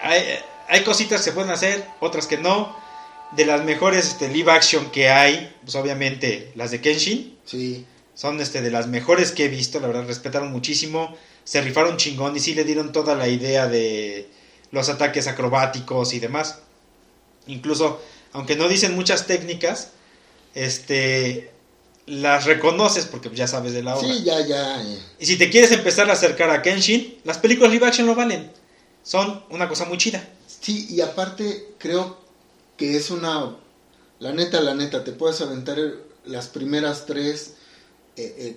hay, 0.00 0.20
hay 0.68 0.82
cositas 0.82 1.20
que 1.20 1.26
se 1.26 1.32
pueden 1.32 1.50
hacer, 1.50 1.88
otras 2.00 2.26
que 2.26 2.38
no. 2.38 2.76
De 3.32 3.46
las 3.46 3.64
mejores 3.64 4.08
este, 4.08 4.28
live 4.28 4.50
action 4.50 4.90
que 4.90 5.08
hay, 5.08 5.56
pues 5.62 5.74
obviamente 5.76 6.52
las 6.56 6.70
de 6.70 6.80
Kenshin. 6.80 7.38
Sí. 7.46 7.86
Son 8.14 8.40
este, 8.40 8.60
de 8.60 8.70
las 8.70 8.88
mejores 8.88 9.32
que 9.32 9.46
he 9.46 9.48
visto, 9.48 9.80
la 9.80 9.86
verdad, 9.86 10.06
respetaron 10.06 10.50
muchísimo. 10.50 11.16
Se 11.44 11.60
rifaron 11.60 11.96
chingón 11.96 12.36
y 12.36 12.40
sí 12.40 12.54
le 12.54 12.64
dieron 12.64 12.92
toda 12.92 13.14
la 13.14 13.28
idea 13.28 13.68
de 13.68 14.28
los 14.70 14.88
ataques 14.88 15.28
acrobáticos 15.28 16.12
y 16.14 16.20
demás. 16.20 16.58
Incluso, 17.46 18.00
aunque 18.32 18.56
no 18.56 18.68
dicen 18.68 18.94
muchas 18.94 19.26
técnicas, 19.26 19.90
este 20.54 21.50
las 22.06 22.46
reconoces 22.46 23.06
porque 23.06 23.30
ya 23.34 23.46
sabes 23.46 23.72
de 23.74 23.82
la 23.82 23.96
obra. 23.96 24.12
Sí, 24.12 24.22
ya, 24.24 24.40
ya. 24.46 24.82
eh. 24.82 24.98
Y 25.20 25.26
si 25.26 25.36
te 25.36 25.50
quieres 25.50 25.70
empezar 25.70 26.10
a 26.10 26.14
acercar 26.14 26.50
a 26.50 26.60
Kenshin, 26.60 27.18
las 27.24 27.38
películas 27.38 27.72
live 27.72 27.86
action 27.86 28.06
lo 28.06 28.14
valen. 28.16 28.50
Son 29.04 29.44
una 29.50 29.68
cosa 29.68 29.84
muy 29.84 29.98
chida. 29.98 30.28
Sí, 30.60 30.86
y 30.90 31.00
aparte 31.00 31.74
creo 31.78 32.18
que 32.76 32.96
es 32.96 33.10
una... 33.10 33.56
La 34.18 34.32
neta, 34.32 34.60
la 34.60 34.74
neta, 34.74 35.04
te 35.04 35.12
puedes 35.12 35.40
aventar 35.40 35.78
las 36.24 36.48
primeras 36.48 37.06
tres... 37.06 37.54
eh, 38.16 38.34
eh, 38.38 38.56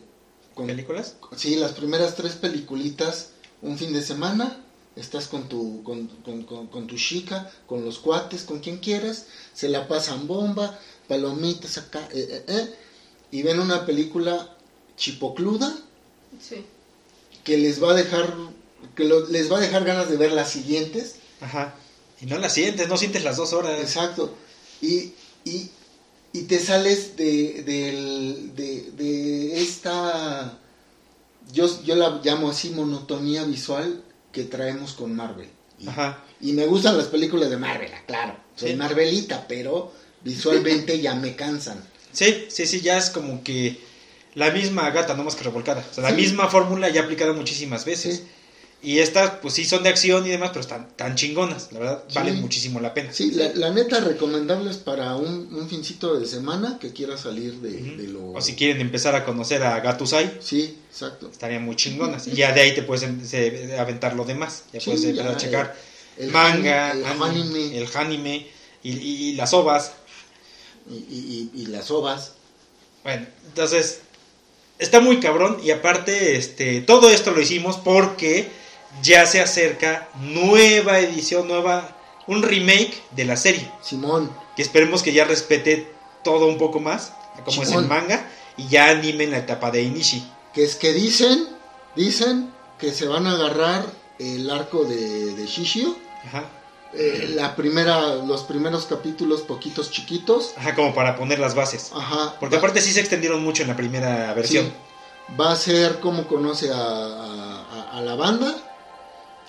con- 0.55 0.65
¿Películas? 0.67 1.15
Sí, 1.35 1.55
las 1.55 1.73
primeras 1.73 2.15
tres 2.15 2.33
peliculitas 2.33 3.29
un 3.61 3.77
fin 3.77 3.93
de 3.93 4.01
semana. 4.01 4.59
Estás 4.95 5.27
con 5.27 5.49
tu, 5.49 5.83
con, 5.83 6.07
con- 6.23 6.43
con- 6.43 6.67
con 6.67 6.87
tu 6.87 6.95
chica, 6.95 7.51
con 7.67 7.83
los 7.83 7.99
cuates, 7.99 8.43
con 8.43 8.59
quien 8.59 8.77
quieras. 8.77 9.25
Se 9.53 9.67
la 9.67 9.87
pasan 9.87 10.25
bomba, 10.27 10.79
palomitas 11.07 11.77
acá, 11.77 12.07
eh, 12.13 12.27
eh, 12.29 12.45
eh, 12.47 12.75
y 13.31 13.43
ven 13.43 13.59
una 13.59 13.85
película 13.85 14.55
chipocluda 14.95 15.75
Sí. 16.41 16.63
que 17.43 17.57
les 17.57 17.83
va 17.83 17.91
a 17.91 17.95
dejar 17.95 18.33
que 18.95 19.03
lo- 19.03 19.27
les 19.27 19.51
va 19.51 19.57
a 19.57 19.61
dejar 19.61 19.83
ganas 19.83 20.09
de 20.09 20.15
ver 20.15 20.31
las 20.31 20.49
siguientes. 20.51 21.15
Ajá. 21.41 21.75
Y 22.21 22.27
no 22.27 22.37
la 22.39 22.49
sientes, 22.49 22.87
no 22.87 22.95
sientes 22.97 23.23
las 23.25 23.35
dos 23.35 23.51
horas. 23.51 23.79
Exacto. 23.81 24.33
Y, 24.81 25.11
y, 25.43 25.69
y 26.31 26.43
te 26.43 26.59
sales 26.59 27.17
de, 27.17 27.63
del- 27.63 28.55
de, 28.55 28.91
de 28.91 29.61
esta, 29.61 30.57
yo, 31.51 31.67
yo 31.83 31.95
la 31.95 32.21
llamo 32.23 32.49
así, 32.49 32.69
monotonía 32.69 33.43
visual 33.43 34.01
que 34.35 34.43
traemos 34.43 34.91
con 34.93 35.15
Marvel. 35.15 35.47
Y, 35.79 35.87
Ajá. 35.87 36.23
y 36.41 36.51
me 36.51 36.65
gustan 36.65 36.97
las 36.97 37.07
películas 37.07 37.49
de 37.49 37.55
Marvel, 37.57 37.89
claro. 38.05 38.35
Soy 38.55 38.71
Sí. 38.71 38.75
Marvelita, 38.75 39.45
pero 39.47 39.93
visualmente 40.23 40.99
ya 40.99 41.15
me 41.15 41.35
cansan. 41.37 41.81
Sí, 42.11 42.45
sí, 42.49 42.65
sí, 42.67 42.81
ya 42.81 42.97
es 42.97 43.09
como 43.09 43.43
que 43.43 43.79
la 44.33 44.51
misma 44.51 44.89
gata, 44.91 45.13
no 45.15 45.23
más 45.23 45.35
que 45.35 45.43
revolcada. 45.45 45.85
O 45.89 45.93
sea, 45.93 46.03
la 46.03 46.09
Sí. 46.09 46.15
misma 46.17 46.49
fórmula 46.49 46.89
ya 46.89 47.03
aplicada 47.03 47.31
muchísimas 47.33 47.85
veces. 47.85 48.17
Sí. 48.17 48.23
Y 48.85 48.99
estas, 48.99 49.31
pues 49.41 49.53
sí, 49.55 49.65
son 49.65 49.81
de 49.81 49.89
acción 49.89 50.25
y 50.27 50.29
demás, 50.29 50.49
pero 50.49 50.61
están 50.61 50.89
tan 50.95 51.15
chingonas, 51.15 51.71
la 51.71 51.79
verdad, 51.79 52.03
Sí. 52.07 52.13
valen 52.15 52.39
muchísimo 52.39 52.79
la 52.79 52.93
pena. 52.93 53.11
Sí, 53.11 53.31
la, 53.31 53.51
la 53.55 53.71
neta 53.71 53.99
recomendables 53.99 54.77
para 54.77 55.15
un, 55.15 55.53
un 55.55 55.67
fincito 55.67 56.19
de 56.19 56.27
semana 56.27 56.77
que 56.79 56.93
quiera 56.93 57.17
salir 57.17 57.55
de, 57.55 58.07
lo... 58.07 58.33
O 58.33 58.41
si 58.41 58.53
quieren 58.55 58.79
empezar 58.81 59.15
a 59.15 59.25
conocer 59.25 59.63
a 59.63 59.79
Gatusai, 59.79 60.37
Sí, 60.39 60.77
exacto. 60.91 61.29
estarían 61.31 61.63
muy 61.65 61.75
chingonas. 61.75 62.27
Y 62.27 62.33
ya 62.35 62.51
de 62.53 62.61
ahí 62.61 62.75
te 62.75 62.83
puedes 62.83 63.03
em- 63.03 63.25
se- 63.25 63.75
aventar 63.79 64.15
lo 64.15 64.23
demás. 64.23 64.65
Ya 64.71 64.79
Sí, 64.79 64.91
puedes 64.91 65.03
empezar 65.05 65.31
a 65.31 65.37
checar 65.37 65.75
el 66.17 66.29
manga, 66.31 66.91
el 66.91 67.03
anime, 67.05 67.77
el 67.77 67.87
anime 67.95 68.47
y, 68.83 68.91
y- 68.91 69.29
y 69.29 69.33
las 69.35 69.51
ovas. 69.53 69.93
Y, 70.89 70.93
y- 70.93 71.51
y- 71.55 71.61
y 71.63 71.65
las 71.67 71.89
ovas. 71.89 72.33
Bueno, 73.03 73.25
entonces 73.47 74.01
está 74.77 74.99
muy 74.99 75.19
cabrón 75.19 75.57
y 75.63 75.71
aparte 75.71 76.35
este 76.37 76.81
todo 76.81 77.09
esto 77.09 77.31
lo 77.31 77.41
hicimos 77.41 77.77
porque 77.77 78.63
ya 79.01 79.25
se 79.25 79.41
acerca 79.41 80.07
nueva 80.19 80.99
edición, 80.99 81.47
nueva 81.47 81.95
un 82.27 82.41
remake 82.41 83.01
de 83.11 83.25
la 83.25 83.37
serie, 83.37 83.69
Simón, 83.81 84.31
que 84.55 84.61
esperemos 84.61 85.03
que 85.03 85.13
ya 85.13 85.25
respete 85.25 85.93
todo 86.23 86.47
un 86.47 86.57
poco 86.57 86.79
más, 86.79 87.13
como 87.43 87.61
es 87.63 87.71
el 87.71 87.85
manga 87.85 88.27
y 88.57 88.67
ya 88.67 88.89
animen 88.89 89.31
la 89.31 89.37
etapa 89.39 89.69
de 89.71 89.83
Inishi. 89.83 90.25
que 90.53 90.63
es 90.63 90.75
que 90.75 90.93
dicen, 90.93 91.47
dicen 91.95 92.51
que 92.79 92.91
se 92.93 93.07
van 93.07 93.27
a 93.27 93.31
agarrar 93.33 93.85
el 94.17 94.49
arco 94.49 94.85
de, 94.85 95.35
de 95.35 95.45
Shishio. 95.45 95.95
Ajá. 96.27 96.45
eh, 96.93 97.31
la 97.35 97.55
primera, 97.55 98.15
los 98.15 98.43
primeros 98.43 98.85
capítulos 98.85 99.41
poquitos 99.41 99.91
chiquitos. 99.91 100.53
Ajá, 100.57 100.73
como 100.73 100.95
para 100.95 101.15
poner 101.17 101.37
las 101.39 101.53
bases. 101.53 101.91
Ajá. 101.93 102.35
Porque 102.39 102.55
aparte 102.55 102.81
sí 102.81 102.91
se 102.91 103.01
extendieron 103.01 103.43
mucho 103.43 103.61
en 103.61 103.67
la 103.67 103.75
primera 103.75 104.33
versión. 104.33 104.65
Sí, 104.65 105.35
va 105.39 105.51
a 105.51 105.55
ser 105.57 105.99
como 105.99 106.25
conoce 106.25 106.71
a, 106.71 106.77
a- 106.77 107.65
a- 107.91 107.97
a 107.97 108.01
la 108.01 108.15
banda 108.15 108.55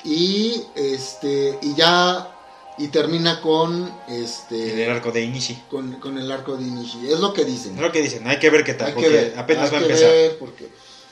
y 0.06 0.64
este 0.74 1.58
y 1.62 1.74
ya 1.74 2.32
y 2.78 2.88
termina 2.88 3.40
con 3.40 3.90
En 4.06 4.14
el 4.14 4.24
este 4.24 4.90
arco 4.90 5.10
de 5.10 5.22
Inishi. 5.22 5.54
con, 5.70 5.94
con 5.94 6.18
el 6.18 6.30
arco 6.30 6.56
de 6.56 6.64
Inishi 6.64 7.10
es 7.10 7.20
lo 7.20 7.32
que 7.32 7.44
dicen 7.44 7.74
Es 7.74 7.80
lo 7.80 7.90
que 7.90 8.02
dicen, 8.02 8.26
hay 8.26 8.38
que 8.38 8.50
ver 8.50 8.64
qué 8.64 8.74
tal, 8.74 8.88
hay 8.88 8.94
que 8.94 9.08
ver 9.08 9.34
apenas 9.36 9.64
hay 9.66 9.70
va 9.72 9.78
a 9.78 9.82
empezar. 9.82 10.10
ver 10.10 10.38
porque 10.38 10.68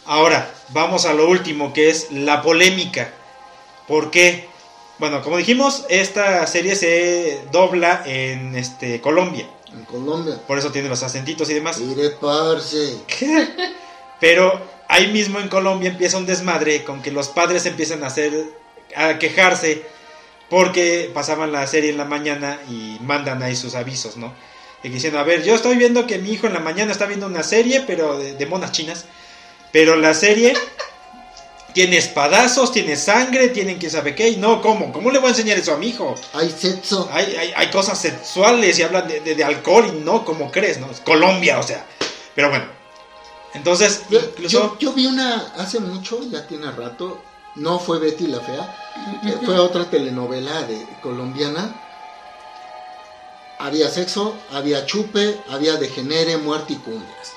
Ahora, 0.07 0.53
vamos 0.71 1.07
a 1.07 1.15
lo 1.15 1.29
último, 1.29 1.73
que 1.73 1.89
es 1.89 2.11
la 2.13 2.43
polémica. 2.43 3.11
¿Por 3.89 4.11
qué? 4.11 4.47
Bueno, 4.99 5.23
como 5.23 5.39
dijimos, 5.39 5.85
esta 5.89 6.47
serie 6.47 6.77
se 6.77 7.41
dobla 7.51 8.03
en 8.05 8.55
este 8.55 9.01
Colombia. 9.01 9.49
en 9.73 9.85
Colombia 9.87 10.39
Por 10.47 10.59
eso 10.59 10.71
tiene 10.71 10.91
los 10.91 11.03
acentitos 11.03 11.49
y 11.49 11.55
demás. 11.55 11.79
mire 11.79 12.11
parce 12.11 12.99
Pero 14.21 14.61
ahí 14.89 15.11
mismo 15.11 15.41
en 15.41 15.49
Colombia 15.49 15.89
empieza 15.91 16.19
un 16.19 16.27
desmadre 16.27 16.85
con 16.85 17.01
que 17.03 17.11
los 17.11 17.29
padres 17.29 17.65
empiezan 17.67 18.05
a 18.05 18.09
hacer 18.09 18.33
a 18.97 19.19
quejarse 19.19 19.83
porque 20.51 21.11
pasaban 21.15 21.53
la 21.53 21.67
serie 21.67 21.91
en 21.91 21.97
la 21.99 22.05
mañana 22.05 22.61
y 22.69 22.99
mandan 23.01 23.43
ahí 23.43 23.57
sus 23.57 23.75
avisos, 23.75 24.17
¿no? 24.17 24.33
Diciendo, 24.83 25.19
a 25.19 25.23
ver, 25.23 25.43
yo 25.43 25.55
estoy 25.55 25.77
viendo 25.77 26.07
que 26.07 26.19
mi 26.19 26.31
hijo 26.33 26.47
en 26.47 26.53
la 26.53 26.61
mañana 26.61 26.93
está 26.93 27.07
viendo 27.07 27.27
una 27.27 27.43
serie, 27.43 27.85
pero 27.87 28.19
de, 28.19 28.35
de 28.35 28.47
monas 28.47 28.71
chinas, 28.71 29.07
pero 29.73 29.97
la 29.97 30.13
serie 30.13 30.53
tiene 31.73 31.97
espadazos, 31.97 32.71
tiene 32.71 32.95
sangre, 32.95 33.49
tienen 33.49 33.79
quién 33.79 33.91
sabe 33.91 34.15
qué, 34.15 34.29
y 34.29 34.37
no, 34.37 34.61
¿cómo? 34.61 34.93
¿Cómo 34.93 35.11
le 35.11 35.19
voy 35.19 35.29
a 35.29 35.31
enseñar 35.31 35.59
eso 35.59 35.73
a 35.73 35.79
mi 35.79 35.89
hijo? 35.89 36.15
hay 36.35 36.51
sexo 36.51 37.09
Hay, 37.11 37.35
hay, 37.35 37.53
hay 37.57 37.71
cosas 37.71 37.99
sexuales 37.99 38.79
y 38.79 38.83
hablan 38.83 39.09
de, 39.09 39.21
de- 39.21 39.35
de 39.35 39.43
alcohol 39.43 39.87
y 39.89 40.05
no, 40.05 40.25
como 40.25 40.53
crees, 40.53 40.79
¿no? 40.79 40.91
Es 40.91 41.01
Colombia, 41.01 41.59
o 41.59 41.63
sea. 41.63 41.85
Pero 42.35 42.51
bueno. 42.51 42.67
Entonces, 43.55 44.03
yo, 44.49 44.77
yo 44.79 44.93
vi 44.93 45.07
una 45.07 45.55
hace 45.57 45.81
mucho 45.81 46.21
ya 46.31 46.47
tiene 46.47 46.71
rato 46.73 47.23
no 47.57 47.79
fue 47.79 47.99
Betty 47.99 48.27
la 48.27 48.41
fea 48.41 48.77
eh, 49.25 49.39
fue 49.45 49.59
otra 49.59 49.85
telenovela 49.91 50.63
de 50.63 50.87
colombiana 51.03 51.73
había 53.59 53.89
sexo, 53.89 54.35
había 54.53 54.85
chupe, 54.85 55.41
había 55.49 55.77
degenere, 55.77 56.37
muerte 56.37 56.75
y 56.75 56.77
cumbias. 56.77 57.33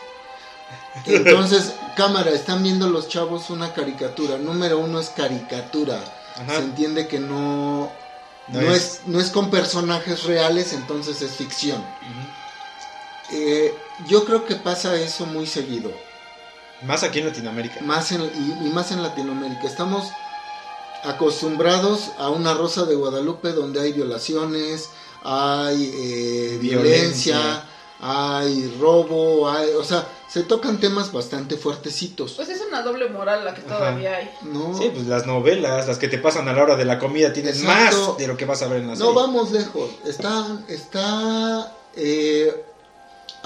Entonces, 1.06 1.74
cámara, 1.96 2.32
están 2.32 2.64
viendo 2.64 2.90
los 2.90 3.08
chavos 3.08 3.50
una 3.50 3.72
caricatura. 3.74 4.38
Número 4.38 4.80
uno 4.80 5.00
es 5.00 5.10
caricatura. 5.10 6.04
Ajá. 6.36 6.58
Se 6.58 6.64
entiende 6.64 7.08
que 7.08 7.20
no, 7.20 7.92
No 8.48 8.62
no, 8.62 8.72
es- 8.72 8.84
es, 8.84 9.02
no 9.06 9.20
es 9.22 9.30
con 9.30 9.50
personajes 9.52 10.24
reales, 10.24 10.74
entonces 10.74 11.22
es 11.22 11.32
ficción. 11.32 11.82
Eh, 13.32 13.74
yo 14.08 14.26
creo 14.26 14.46
que 14.46 14.56
pasa 14.56 14.96
eso 14.96 15.26
muy 15.28 15.46
seguido. 15.48 15.92
Más 16.84 17.04
aquí 17.04 17.20
en 17.20 17.26
Latinoamérica. 17.28 17.82
Más 17.82 18.12
en, 18.12 18.22
y, 18.22 18.68
y 18.68 18.70
más 18.72 18.92
en 18.92 19.02
Latinoamérica. 19.02 19.66
Estamos 19.66 20.10
acostumbrados 21.04 22.12
a 22.18 22.30
una 22.30 22.54
rosa 22.54 22.86
de 22.86 22.96
Guadalupe 22.96 23.52
donde 23.52 23.82
hay 23.82 23.94
violaciones, 23.94 24.90
hay 25.24 25.92
eh, 25.96 26.58
Violencia. 26.60 27.36
violencia, 27.38 27.64
hay 28.00 28.76
robo, 28.80 29.50
hay, 29.50 29.70
o 29.72 29.84
sea, 29.84 30.08
se 30.28 30.44
tocan 30.44 30.80
temas 30.80 31.12
bastante 31.12 31.58
fuertecitos. 31.58 32.34
Pues 32.34 32.50
es 32.50 32.62
una 32.68 32.82
doble 32.82 33.10
moral 33.10 33.46
la 33.46 33.54
que 33.54 33.62
Ajá. 33.62 33.78
todavía 33.78 34.16
hay. 34.18 34.30
No, 34.44 34.78
Sí, 34.78 34.92
pues 34.94 35.08
las 35.08 35.26
novelas, 35.26 35.88
las 35.88 35.98
que 35.98 36.08
te 36.08 36.18
pasan 36.18 36.48
a 36.48 36.54
la 36.54 36.64
hora 36.64 36.76
de 36.76 36.86
la 36.86 37.00
comida, 37.00 37.32
tienen 37.34 37.56
Exacto. 37.56 38.10
más 38.10 38.18
de 38.18 38.28
lo 38.28 38.38
que 38.38 38.46
vas 38.46 38.62
a 38.62 38.68
ver 38.68 38.82
en 38.82 38.88
la 38.88 38.94
no 38.94 38.98
serie. 39.00 39.14
vamos 39.14 39.52
lejos. 39.52 39.90
Está, 40.06 40.46
está, 40.68 41.74
eh, 41.96 42.64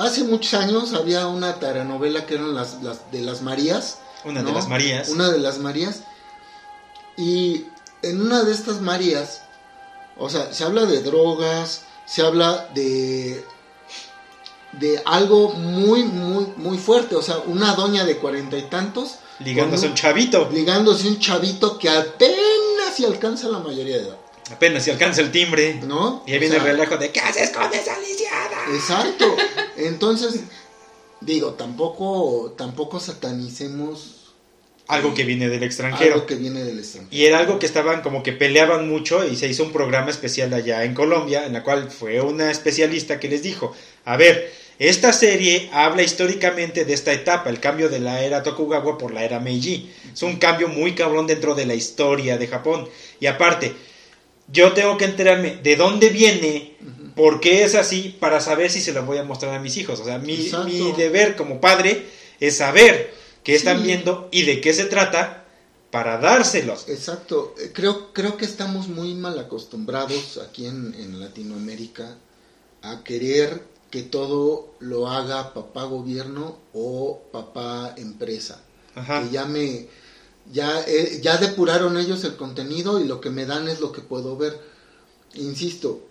hace 0.01 0.23
muchos 0.23 0.53
años 0.53 0.93
había 0.93 1.27
una 1.27 1.55
telenovela 1.55 2.25
que 2.25 2.35
eran 2.35 2.53
las, 2.53 2.81
las 2.81 3.11
de 3.11 3.21
las 3.21 3.41
Marías. 3.41 3.99
Una 4.25 4.43
de 4.43 4.51
las 4.51 4.67
Marías. 4.67 5.09
Una 5.09 5.29
de 5.29 5.39
las 5.39 5.57
Marías. 5.57 6.01
Y 7.17 7.65
en 8.01 8.21
una 8.21 8.43
de 8.43 8.51
estas 8.51 8.81
Marías, 8.81 9.41
o 10.17 10.29
sea, 10.29 10.53
se 10.53 10.63
habla 10.63 10.85
de 10.85 11.01
drogas, 11.01 11.83
se 12.05 12.21
habla 12.21 12.67
de 12.73 13.43
de 14.73 15.01
algo 15.05 15.49
muy, 15.49 16.03
muy, 16.03 16.47
muy 16.55 16.77
fuerte. 16.77 17.15
O 17.15 17.21
sea, 17.21 17.39
una 17.39 17.73
doña 17.75 18.05
de 18.05 18.17
cuarenta 18.17 18.57
y 18.57 18.63
tantos 18.63 19.15
Ligándose 19.39 19.85
a 19.85 19.89
con 19.89 19.91
un 19.91 19.95
chavito. 19.95 20.49
ligándose 20.51 21.07
un 21.07 21.19
chavito 21.19 21.77
que 21.77 21.89
apenas 21.89 22.95
si 22.95 23.05
alcanza 23.05 23.49
la 23.49 23.59
mayoría 23.59 23.97
de 23.97 24.03
edad. 24.03 24.17
Apenas 24.51 24.83
si 24.83 24.91
alcanza 24.91 25.21
el 25.21 25.31
timbre. 25.31 25.79
¿No? 25.83 26.23
Y 26.27 26.31
ahí 26.31 26.37
O 26.37 26.39
viene 26.41 26.55
sea, 26.55 26.63
el 26.65 26.71
relajo 26.71 26.97
de 26.97 27.09
¿qué 27.11 27.19
haces 27.19 27.49
con 27.51 27.73
esa 27.73 27.97
lisiada? 27.99 28.65
Exacto. 28.73 29.35
Entonces, 29.77 30.41
digo, 31.21 31.53
tampoco, 31.53 32.53
tampoco 32.57 32.99
satanicemos 32.99 34.33
Algo 34.87 35.13
que 35.13 35.23
viene 35.23 35.47
del 35.49 35.63
extranjero. 35.63 36.15
algo 36.15 36.25
que 36.25 36.35
viene 36.35 36.63
del 36.63 36.79
extranjero. 36.79 37.15
Y 37.15 37.25
era 37.25 37.39
algo 37.39 37.59
que 37.59 37.65
estaban 37.65 38.01
como 38.01 38.23
que 38.23 38.33
peleaban 38.33 38.89
mucho 38.89 39.25
y 39.27 39.35
se 39.35 39.47
hizo 39.47 39.63
un 39.63 39.71
programa 39.71 40.09
especial 40.09 40.53
allá 40.53 40.83
en 40.83 40.93
Colombia 40.93 41.45
en 41.45 41.53
la 41.53 41.63
cual 41.63 41.89
fue 41.89 42.21
una 42.21 42.51
especialista 42.51 43.19
que 43.19 43.29
les 43.29 43.41
dijo, 43.43 43.73
a 44.05 44.17
ver, 44.17 44.51
esta 44.79 45.13
serie 45.13 45.69
habla 45.73 46.01
históricamente 46.01 46.85
de 46.85 46.93
esta 46.93 47.13
etapa, 47.13 47.49
el 47.51 47.59
cambio 47.59 47.87
de 47.87 47.99
la 47.99 48.23
era 48.23 48.41
Tokugawa 48.41 48.97
por 48.97 49.13
la 49.13 49.23
era 49.23 49.39
Meiji. 49.39 49.91
Es 50.11 50.23
un 50.23 50.37
cambio 50.37 50.67
muy 50.69 50.95
cabrón 50.95 51.27
dentro 51.27 51.53
de 51.53 51.67
la 51.67 51.75
historia 51.75 52.37
de 52.39 52.47
Japón. 52.47 52.89
Y 53.19 53.27
aparte, 53.27 53.75
yo 54.51 54.73
tengo 54.73 54.97
que 54.97 55.05
enterarme 55.05 55.57
de 55.57 55.75
dónde 55.75 56.09
viene, 56.09 56.75
Ujú. 56.81 57.11
por 57.15 57.39
qué 57.39 57.63
es 57.63 57.75
así, 57.75 58.15
para 58.19 58.39
saber 58.41 58.69
si 58.71 58.81
se 58.81 58.93
lo 58.93 59.05
voy 59.05 59.17
a 59.17 59.23
mostrar 59.23 59.53
a 59.55 59.59
mis 59.59 59.77
hijos. 59.77 59.99
O 59.99 60.05
sea, 60.05 60.17
mi, 60.17 60.37
deber 60.97 61.35
como 61.35 61.61
padre 61.61 62.05
es 62.39 62.57
saber 62.57 63.13
qué 63.43 63.55
están 63.55 63.79
Sí. 63.79 63.83
viendo 63.85 64.27
y 64.31 64.43
de 64.43 64.61
qué 64.61 64.73
se 64.73 64.85
trata 64.85 65.45
para 65.91 66.17
dárselos. 66.17 66.87
Exacto, 66.87 67.53
Eh, 67.61 67.71
creo, 67.73 68.13
creo 68.13 68.37
que 68.37 68.45
estamos 68.45 68.87
muy 68.87 69.13
mal 69.13 69.37
acostumbrados 69.39 70.37
aquí 70.37 70.65
en, 70.65 70.93
en 70.95 71.19
Latinoamérica 71.19 72.17
a 72.81 73.03
querer 73.03 73.63
que 73.89 74.01
todo 74.03 74.73
lo 74.79 75.09
haga 75.09 75.53
papá 75.53 75.83
gobierno 75.83 76.57
o 76.73 77.21
papá 77.31 77.93
empresa. 77.97 78.61
Ajá. 78.95 79.21
Que 79.23 79.31
ya 79.31 79.45
me, 79.45 79.87
ya, 80.51 80.81
eh, 80.87 81.19
ya 81.23 81.37
depuraron 81.37 81.97
ellos 81.97 82.23
el 82.23 82.35
contenido 82.35 82.99
y 82.99 83.05
lo 83.05 83.19
que 83.21 83.29
me 83.29 83.45
dan 83.45 83.67
es 83.67 83.79
lo 83.79 83.91
que 83.91 84.01
puedo 84.01 84.37
ver. 84.37 84.59
Insisto, 85.35 86.01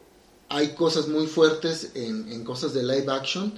hay 0.48 0.74
cosas 0.74 1.08
muy 1.08 1.26
fuertes 1.26 1.90
en, 1.94 2.30
en 2.32 2.44
cosas 2.44 2.72
de 2.74 2.82
live 2.82 3.06
action 3.12 3.52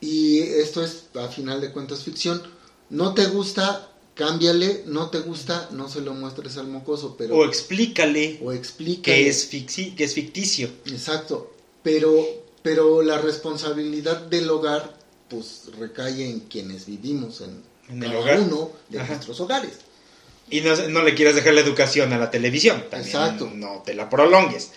y 0.00 0.40
esto 0.40 0.82
es 0.84 1.04
a 1.14 1.28
final 1.28 1.60
de 1.60 1.72
cuentas 1.72 2.02
ficción. 2.02 2.42
No 2.90 3.14
te 3.14 3.26
gusta, 3.26 3.88
cámbiale, 4.14 4.82
no 4.86 5.10
te 5.10 5.20
gusta, 5.20 5.68
no 5.72 5.88
se 5.88 6.00
lo 6.00 6.12
muestres 6.14 6.56
al 6.56 6.66
mocoso, 6.68 7.14
pero 7.16 7.36
O 7.36 7.44
explícale 7.44 8.38
o 8.42 8.52
explica 8.52 9.04
que 9.04 9.28
es, 9.28 9.50
ficti- 9.50 9.94
que 9.94 10.04
es 10.04 10.14
ficticio. 10.14 10.68
Exacto, 10.86 11.52
pero 11.82 12.42
pero 12.62 13.02
la 13.02 13.18
responsabilidad 13.18 14.20
del 14.26 14.48
hogar 14.48 14.96
pues 15.28 15.62
recae 15.80 16.28
en 16.30 16.40
quienes 16.40 16.86
vivimos 16.86 17.40
en, 17.40 17.60
En 17.92 18.02
el 18.02 18.14
hogar. 18.16 18.40
uno 18.40 18.70
de 18.88 19.00
Ajá. 19.00 19.12
nuestros 19.12 19.40
hogares. 19.40 19.72
Y 20.50 20.60
no, 20.60 20.74
no 20.88 21.02
le 21.02 21.14
quieras 21.14 21.34
dejar 21.34 21.54
la 21.54 21.60
educación 21.60 22.12
a 22.12 22.18
la 22.18 22.30
televisión. 22.30 22.84
También 22.90 23.06
Exacto. 23.06 23.50
No 23.54 23.82
te 23.84 23.94
la 23.94 24.10
prolongues. 24.10 24.70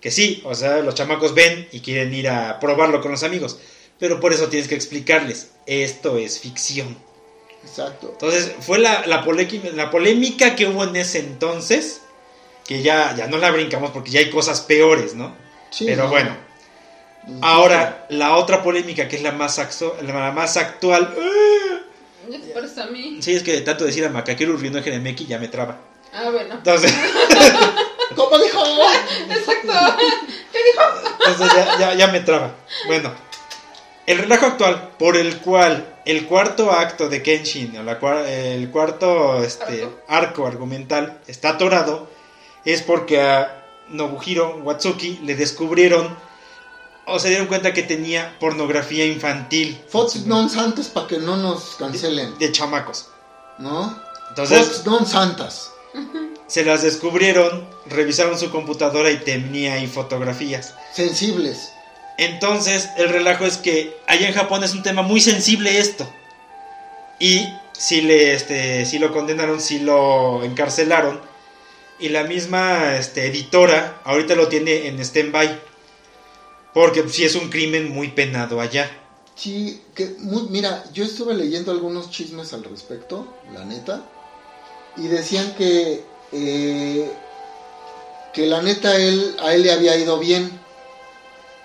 Que 0.00 0.10
sí, 0.10 0.42
o 0.44 0.54
sea, 0.54 0.78
los 0.78 0.94
chamacos 0.94 1.34
ven 1.34 1.68
y 1.72 1.80
quieren 1.80 2.14
ir 2.14 2.28
a 2.28 2.60
probarlo 2.60 3.00
con 3.00 3.10
los 3.10 3.22
amigos. 3.24 3.58
Pero 3.98 4.20
por 4.20 4.32
eso 4.32 4.48
tienes 4.48 4.68
que 4.68 4.76
explicarles, 4.76 5.50
esto 5.66 6.18
es 6.18 6.38
ficción. 6.38 6.96
Exacto. 7.64 8.10
Entonces, 8.12 8.52
fue 8.60 8.78
la, 8.78 9.04
la, 9.06 9.24
polémica, 9.24 9.68
la 9.74 9.90
polémica 9.90 10.54
que 10.54 10.68
hubo 10.68 10.84
en 10.84 10.94
ese 10.94 11.18
entonces, 11.18 12.00
que 12.64 12.82
ya, 12.82 13.14
ya 13.16 13.26
no 13.26 13.38
la 13.38 13.50
brincamos 13.50 13.90
porque 13.90 14.12
ya 14.12 14.20
hay 14.20 14.30
cosas 14.30 14.60
peores, 14.60 15.14
¿no? 15.14 15.34
Sí, 15.70 15.84
Pero 15.86 16.04
no. 16.04 16.10
bueno, 16.10 16.36
ahora 17.40 18.06
la 18.10 18.36
otra 18.36 18.62
polémica 18.62 19.08
que 19.08 19.16
es 19.16 19.22
la 19.22 19.32
más, 19.32 19.60
la 20.02 20.30
más 20.30 20.56
actual. 20.56 21.14
¡ah! 21.18 21.80
¿Ya 22.30 22.38
te 22.40 22.48
parece 22.48 22.80
a 22.82 22.86
mí? 22.86 23.18
Sí, 23.20 23.34
es 23.34 23.42
que 23.42 23.52
de 23.52 23.60
tanto 23.62 23.84
decir 23.84 24.04
a 24.04 24.08
Macaquero 24.10 24.56
riendo 24.56 24.78
en 24.78 25.02
Meki 25.02 25.26
ya 25.26 25.38
me 25.38 25.48
traba. 25.48 25.78
Ah, 26.12 26.30
bueno. 26.30 26.54
Entonces, 26.54 26.92
¿Cómo 28.16 28.38
dijo? 28.38 28.62
Exacto. 29.30 29.72
entonces 31.26 31.56
ya, 31.56 31.78
ya- 31.78 31.94
ya 31.94 32.06
me 32.08 32.20
traba. 32.20 32.54
Bueno, 32.86 33.12
el 34.06 34.18
relajo 34.18 34.46
actual 34.46 34.90
por 34.98 35.16
el 35.16 35.38
cual 35.38 35.94
el 36.06 36.26
cuarto 36.26 36.72
acto 36.72 37.08
de 37.08 37.22
Kenshin, 37.22 37.76
o 37.76 37.82
la 37.82 38.00
cua- 38.00 38.26
el 38.26 38.70
cuarto 38.70 39.42
este, 39.44 39.82
Arco. 39.84 39.98
arco 40.08 40.46
argumental 40.46 41.20
está 41.26 41.50
atorado, 41.50 42.08
es 42.64 42.82
porque 42.82 43.20
a 43.20 43.64
Nobuhiro 43.88 44.56
Watsuki 44.64 45.20
le 45.24 45.34
descubrieron 45.34 46.16
o 47.08 47.18
se 47.18 47.28
dieron 47.28 47.46
cuenta 47.46 47.72
que 47.72 47.82
tenía 47.82 48.36
pornografía 48.38 49.06
infantil 49.06 49.80
Fox 49.88 50.26
non 50.26 50.48
santas 50.48 50.88
para 50.88 51.06
que 51.06 51.18
no 51.18 51.36
nos 51.36 51.76
cancelen, 51.76 52.36
de 52.38 52.52
chamacos. 52.52 53.08
¿no? 53.58 53.96
Entonces 54.30 54.58
Fox 54.58 54.86
non 54.86 55.06
santas. 55.06 55.72
se 56.46 56.64
las 56.64 56.82
descubrieron, 56.82 57.66
revisaron 57.86 58.38
su 58.38 58.50
computadora 58.50 59.10
y 59.10 59.18
tenía 59.18 59.74
ahí 59.74 59.86
fotografías. 59.86 60.74
Sensibles. 60.94 61.70
Entonces, 62.18 62.88
el 62.96 63.10
relajo 63.10 63.44
es 63.44 63.58
que 63.58 63.96
allá 64.08 64.28
en 64.28 64.34
Japón 64.34 64.64
es 64.64 64.74
un 64.74 64.82
tema 64.82 65.02
muy 65.02 65.20
sensible 65.20 65.78
esto. 65.78 66.08
Y 67.20 67.46
si 67.72 68.00
le 68.00 68.34
este 68.34 68.86
si 68.86 68.98
lo 68.98 69.12
condenaron, 69.12 69.60
si 69.60 69.78
lo 69.78 70.42
encarcelaron 70.42 71.20
y 72.00 72.08
la 72.08 72.24
misma 72.24 72.96
este, 72.96 73.26
editora 73.26 74.00
ahorita 74.04 74.34
lo 74.34 74.48
tiene 74.48 74.88
en 74.88 75.00
stand-by. 75.00 75.67
Porque 76.78 77.08
sí 77.08 77.24
es 77.24 77.34
un 77.34 77.50
crimen 77.50 77.92
muy 77.92 78.06
penado 78.12 78.60
allá. 78.60 78.88
Sí, 79.34 79.82
que 79.96 80.14
muy- 80.20 80.42
mira, 80.48 80.84
yo 80.92 81.02
estuve 81.02 81.34
leyendo 81.34 81.72
algunos 81.72 82.08
chismes 82.08 82.52
al 82.52 82.62
respecto, 82.62 83.26
la 83.52 83.64
neta, 83.64 84.04
y 84.96 85.08
decían 85.08 85.56
que 85.56 86.04
eh, 86.30 87.10
que 88.32 88.46
la 88.46 88.62
neta 88.62 88.96
él 88.96 89.34
a 89.40 89.54
él 89.54 89.64
le 89.64 89.72
había 89.72 89.96
ido 89.96 90.20
bien, 90.20 90.56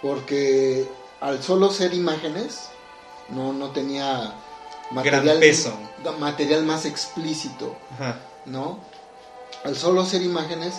porque 0.02 0.88
al 1.22 1.44
solo 1.44 1.72
ser 1.72 1.94
imágenes 1.94 2.70
no 3.30 3.54
no 3.54 3.70
tenía 3.70 4.34
Gran 4.90 5.40
peso. 5.40 5.78
material 6.20 6.64
más 6.64 6.86
explícito, 6.86 7.76
Ajá. 7.94 8.20
¿no? 8.48 8.80
Al 9.64 9.76
solo 9.78 10.06
ser 10.08 10.24
imágenes, 10.24 10.74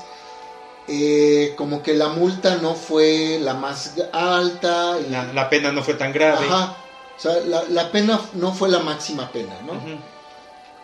eh, 0.89 1.55
como 1.57 1.83
que 1.83 1.95
la 1.95 2.09
multa 2.09 2.57
no 2.57 2.75
fue 2.75 3.39
la 3.41 3.55
más 3.55 3.93
alta, 4.13 4.97
y- 5.01 5.11
La, 5.11 5.25
la 5.33 5.49
pena 5.49 5.73
no 5.73 5.83
fue 5.83 5.95
tan 5.95 6.13
grave. 6.13 6.47
Ajá. 6.47 6.77
O 7.17 7.21
sea, 7.21 7.37
la, 7.47 7.63
la 7.69 7.91
pena 7.93 8.21
no 8.35 8.53
fue 8.53 8.69
la 8.69 8.81
máxima 8.81 9.29
pena, 9.31 9.55
¿no? 9.65 9.73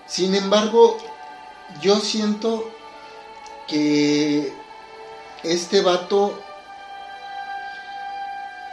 Sin 0.07 0.35
embargo, 0.35 0.97
yo 1.83 1.99
siento 2.01 2.71
que 3.69 4.53
este 5.43 5.81
vato 5.83 6.39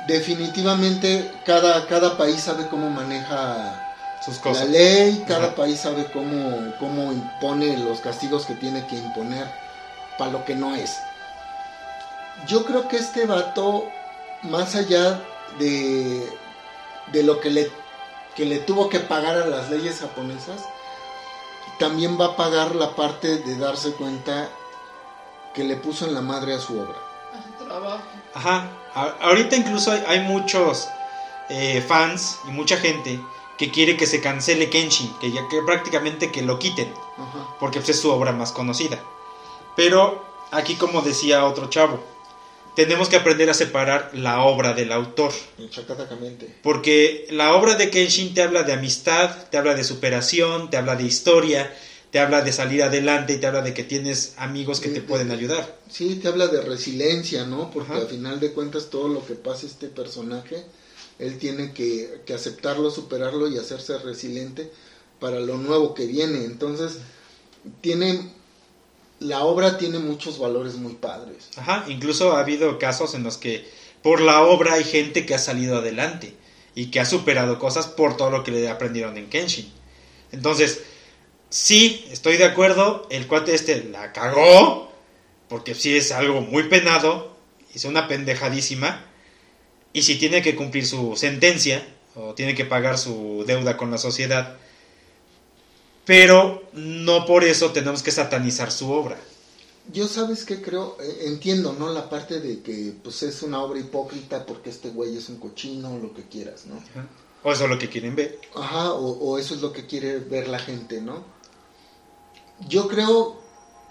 definitivamente 0.08 1.32
cada, 1.46 1.86
cada 1.88 2.18
país 2.18 2.42
sabe 2.42 2.68
cómo 2.68 2.90
maneja 2.90 3.84
Sus 4.24 4.38
la 4.38 4.42
cosas. 4.42 4.70
ley, 4.70 5.24
cada 5.28 5.54
país 5.56 5.80
sabe 5.80 6.06
cómo, 6.12 6.74
cómo 6.80 7.12
impone 7.12 7.78
los 7.78 8.00
castigos 8.02 8.46
que 8.46 8.54
tiene 8.56 8.86
que 8.88 8.96
imponer 8.96 9.48
para 10.18 10.32
lo 10.32 10.46
que 10.46 10.56
no 10.56 10.76
es. 10.76 10.98
Yo 12.46 12.66
creo 12.66 12.88
que 12.88 12.98
este 12.98 13.26
vato, 13.26 13.86
más 14.44 14.76
allá 14.76 15.24
de, 15.58 16.32
de 17.12 17.24
lo 17.24 17.40
que 17.40 17.50
le, 17.50 17.72
que 18.36 18.46
le 18.46 18.60
tuvo 18.60 18.90
que 18.90 19.00
pagar 19.00 19.38
a 19.38 19.48
las 19.48 19.70
leyes 19.70 20.00
japonesas, 20.00 20.64
también 21.80 22.20
va 22.20 22.28
a 22.28 22.36
pagar 22.36 22.76
la 22.76 22.96
parte 22.96 23.38
de 23.38 23.58
darse 23.58 23.94
cuenta 23.94 24.50
que 25.54 25.64
le 25.64 25.76
puso 25.76 26.06
en 26.06 26.14
la 26.14 26.22
madre 26.22 26.54
a 26.54 26.60
su 26.60 26.80
obra. 26.80 26.98
Ajá. 28.34 28.70
Ahorita 29.22 29.56
incluso 29.56 29.92
hay, 29.92 30.04
hay 30.08 30.20
muchos 30.22 30.88
eh, 31.50 31.84
fans 31.88 32.40
y 32.48 32.52
mucha 32.52 32.78
gente 32.78 33.20
que 33.58 33.72
quiere 33.72 33.98
que 33.98 34.06
se 34.06 34.22
cancele 34.22 34.70
Kenshin, 34.70 35.14
que 35.20 35.32
ya 35.32 35.48
que 35.50 35.62
prácticamente 35.64 36.32
que 36.32 36.44
lo 36.44 36.60
quiten, 36.60 36.94
Ajá. 37.18 37.56
porque 37.60 37.80
pues, 37.80 37.90
es 37.90 38.00
su 38.02 38.12
obra 38.12 38.32
más 38.32 38.52
conocida. 38.52 39.00
Pero 39.76 40.24
aquí 40.52 40.76
como 40.76 41.02
decía 41.02 41.46
otro 41.46 41.68
chavo, 41.68 42.00
tenemos 42.78 43.10
que 43.10 43.16
aprender 43.16 43.50
a 43.50 43.56
separar 43.56 44.12
la 44.14 44.42
obra 44.42 44.74
del 44.74 44.92
autor, 44.92 45.34
Chacatacamente. 45.72 46.48
porque 46.62 47.26
la 47.32 47.56
obra 47.56 47.74
de 47.74 47.90
Kenshin 47.90 48.36
te 48.36 48.44
habla 48.44 48.62
de 48.62 48.74
amistad, 48.74 49.32
te 49.50 49.58
habla 49.58 49.74
de 49.74 49.84
superación, 49.84 50.70
te 50.70 50.78
habla 50.78 50.96
de 50.96 51.04
historia, 51.04 51.74
te 52.12 52.20
habla 52.20 52.44
de 52.44 52.52
salir 52.52 52.84
adelante 52.84 53.34
y 53.34 53.38
te 53.40 53.48
habla 53.48 53.64
de 53.64 53.74
que 53.74 53.84
tienes 53.84 54.34
amigos 54.38 54.80
que 54.80 54.90
te 54.90 55.02
pueden 55.02 55.32
ayudar. 55.32 55.76
Sí, 55.90 56.18
te 56.22 56.28
habla 56.28 56.50
de 56.50 56.62
resiliencia, 56.62 57.46
¿no? 57.46 57.72
Porque 57.72 57.94
Ajá. 57.94 58.02
al 58.02 58.08
final 58.10 58.40
de 58.40 58.52
cuentas 58.52 58.92
todo 58.92 59.08
lo 59.08 59.26
que 59.26 59.34
pasa 59.34 59.66
este 59.66 59.88
personaje, 59.88 60.64
él 61.18 61.40
tiene 61.40 61.74
que, 61.74 62.22
que 62.28 62.36
aceptarlo, 62.36 62.92
superarlo 62.92 63.48
y 63.50 63.58
hacerse 63.58 63.98
resiliente 63.98 64.70
para 65.20 65.40
lo 65.40 65.58
nuevo 65.58 65.96
que 65.96 66.06
viene. 66.06 66.46
Entonces, 66.46 67.00
tiene, 67.82 68.32
la 69.20 69.44
obra 69.44 69.78
tiene 69.78 70.00
muchos 70.00 70.40
valores 70.40 70.76
muy 70.76 70.94
padres. 70.94 71.50
Ajá, 71.58 71.86
incluso 71.88 72.34
ha 72.34 72.40
habido 72.40 72.78
casos 72.80 73.14
en 73.16 73.24
los 73.24 73.38
que 73.38 73.68
por 74.04 74.22
la 74.22 74.44
obra 74.44 74.74
hay 74.74 74.84
gente 74.84 75.26
que 75.26 75.36
ha 75.36 75.40
salido 75.40 75.78
adelante 75.78 76.34
y 76.76 76.92
que 76.92 77.00
ha 77.00 77.06
superado 77.06 77.58
cosas 77.60 77.88
por 77.88 78.18
todo 78.18 78.30
lo 78.30 78.44
que 78.44 78.52
le 78.52 78.70
aprendieron 78.70 79.18
en 79.18 79.30
Kenshin. 79.30 79.72
Entonces, 80.32 80.84
sí, 81.50 82.06
estoy 82.12 82.38
de 82.38 82.46
acuerdo, 82.46 83.08
el 83.10 83.28
cuate 83.28 83.56
este 83.56 83.84
la 83.86 84.14
cagó, 84.14 84.92
porque 85.50 85.74
sí 85.74 85.96
es 85.98 86.12
algo 86.12 86.42
muy 86.42 86.64
penado, 86.64 87.36
hizo 87.74 87.88
una 87.88 88.08
pendejadísima, 88.08 89.06
y 89.94 90.04
si 90.04 90.18
tiene 90.18 90.42
que 90.42 90.56
cumplir 90.56 90.86
su 90.86 91.16
sentencia, 91.16 91.84
o 92.14 92.34
tiene 92.34 92.56
que 92.56 92.66
pagar 92.66 92.98
su 92.98 93.44
deuda 93.48 93.78
con 93.78 93.90
la 93.90 93.98
sociedad, 93.98 94.58
pero 96.08 96.64
no 96.74 97.26
por 97.28 97.44
eso 97.44 97.72
tenemos 97.72 98.02
que 98.02 98.12
satanizar 98.12 98.72
su 98.72 98.90
obra. 98.92 99.20
Yo 99.94 100.08
sabes 100.08 100.44
que 100.46 100.62
creo, 100.62 100.98
Eh, 101.00 101.28
entiendo, 101.28 101.74
¿no? 101.74 101.90
La 101.94 102.10
parte 102.10 102.40
de 102.42 102.62
que 102.62 102.94
pues 103.04 103.24
es 103.24 103.42
una 103.44 103.62
obra 103.62 103.80
hipócrita 103.80 104.46
porque 104.46 104.70
este 104.70 104.90
güey 104.90 105.16
es 105.18 105.30
un 105.30 105.38
cochino, 105.40 105.98
lo 106.00 106.14
que 106.14 106.24
quieras, 106.28 106.66
¿no? 106.66 106.76
Ajá. 106.78 107.08
O 107.44 107.52
eso 107.54 107.66
es 107.66 107.70
lo 107.70 107.78
que 107.78 107.90
quieren 107.90 108.16
ver. 108.16 108.40
Ajá, 108.56 108.94
o, 108.94 109.06
o 109.20 109.38
eso 109.38 109.54
es 109.56 109.62
lo 109.62 109.72
que 109.72 109.86
quiere 109.86 110.20
ver 110.20 110.48
la 110.50 110.60
gente, 110.60 111.02
¿no? 111.02 111.24
Yo 112.68 112.88
creo 112.88 113.40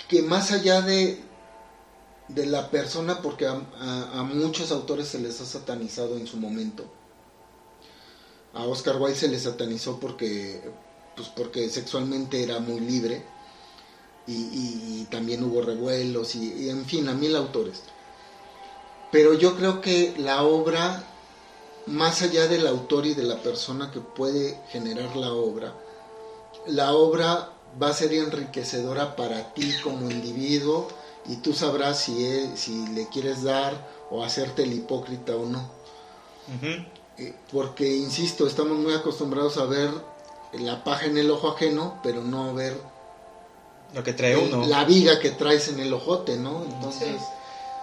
que 0.08 0.22
más 0.22 0.52
allá 0.52 0.82
de, 0.82 1.22
de 2.28 2.46
la 2.46 2.70
persona, 2.70 3.22
porque 3.22 3.46
a, 3.46 3.52
a- 3.78 4.20
a 4.20 4.22
muchos 4.24 4.72
autores 4.72 5.08
se 5.08 5.20
les 5.20 5.40
ha 5.40 5.46
satanizado 5.46 6.16
en 6.18 6.26
su 6.26 6.36
momento. 6.36 6.84
A 8.54 8.64
Oscar 8.66 8.96
Wilde 9.00 9.18
se 9.18 9.28
le 9.28 9.38
satanizó 9.38 10.00
porque, 10.00 10.60
pues 11.16 11.28
porque 11.28 11.68
sexualmente 11.70 12.42
era 12.42 12.60
muy 12.60 12.78
libre 12.80 13.24
y, 14.26 14.32
y- 14.34 15.00
y 15.00 15.04
también 15.10 15.42
hubo 15.44 15.62
revuelos 15.62 16.34
y, 16.36 16.52
y 16.52 16.68
en 16.70 16.84
fin, 16.86 17.08
a 17.08 17.14
mil 17.14 17.34
autores. 17.34 17.82
Pero 19.10 19.34
yo 19.34 19.56
creo 19.56 19.80
que 19.80 20.14
la 20.18 20.42
obra 20.42 21.02
más 21.86 22.22
allá 22.22 22.48
del 22.48 22.66
autor 22.66 23.06
y 23.06 23.14
de 23.14 23.22
la 23.22 23.36
persona 23.42 23.90
que 23.92 24.00
puede 24.00 24.58
generar 24.70 25.14
la 25.16 25.32
obra, 25.32 25.72
la 26.66 26.92
obra 26.92 27.52
va 27.80 27.88
a 27.90 27.94
ser 27.94 28.12
enriquecedora 28.12 29.14
para 29.16 29.54
ti 29.54 29.72
como 29.82 30.10
individuo 30.10 30.88
y 31.28 31.36
tú 31.36 31.52
sabrás 31.54 31.98
si, 32.00 32.24
es- 32.24 32.58
si 32.60 32.86
le 32.88 33.08
quieres 33.08 33.42
dar 33.42 33.96
o 34.10 34.22
hacerte 34.24 34.62
el 34.64 34.72
hipócrita 34.72 35.36
o 35.36 35.46
no. 35.46 35.60
Ujú. 36.48 36.84
Eh, 37.18 37.34
Porque, 37.50 37.96
insisto, 37.96 38.46
estamos 38.46 38.76
muy 38.78 38.92
acostumbrados 38.92 39.56
a 39.56 39.64
ver 39.66 39.90
la 40.52 40.82
paja 40.84 41.06
en 41.06 41.18
el 41.18 41.30
ojo 41.30 41.48
ajeno, 41.52 41.98
pero 42.02 42.22
no 42.22 42.54
ver 42.54 42.80
Lo 43.94 44.02
que 44.02 44.12
trae 44.12 44.32
el- 44.32 44.52
uno. 44.54 44.66
la 44.66 44.84
viga 44.84 45.18
que 45.20 45.30
traes 45.30 45.68
en 45.68 45.80
el 45.80 45.92
ojote, 45.92 46.36
¿no? 46.36 46.64
Entonces, 46.64 47.20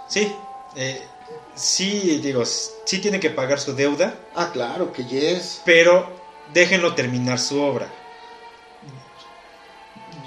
Sí, 0.07 0.35
eh, 0.75 1.07
sí, 1.55 2.19
digo, 2.21 2.43
sí 2.45 2.99
tiene 2.99 3.19
que 3.19 3.29
pagar 3.29 3.59
su 3.59 3.73
deuda, 3.73 4.15
ah, 4.35 4.49
claro 4.51 4.91
que 4.91 5.05
yes. 5.05 5.61
pero 5.65 6.07
déjenlo 6.53 6.93
terminar 6.93 7.39
su 7.39 7.59
obra. 7.61 7.87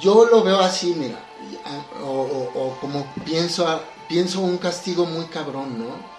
Yo 0.00 0.26
lo 0.26 0.42
veo 0.42 0.58
así, 0.60 0.94
mira, 0.96 1.18
ah, 1.64 1.82
o, 2.02 2.06
o- 2.06 2.66
o 2.66 2.80
como 2.80 3.06
pienso, 3.24 3.66
a- 3.66 3.82
pienso 4.08 4.40
un 4.40 4.58
castigo 4.58 5.04
muy 5.06 5.26
cabrón, 5.26 5.78
¿no? 5.78 6.16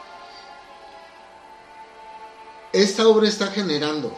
Esta 2.74 3.08
obra 3.08 3.28
está 3.28 3.48
generando, 3.48 4.12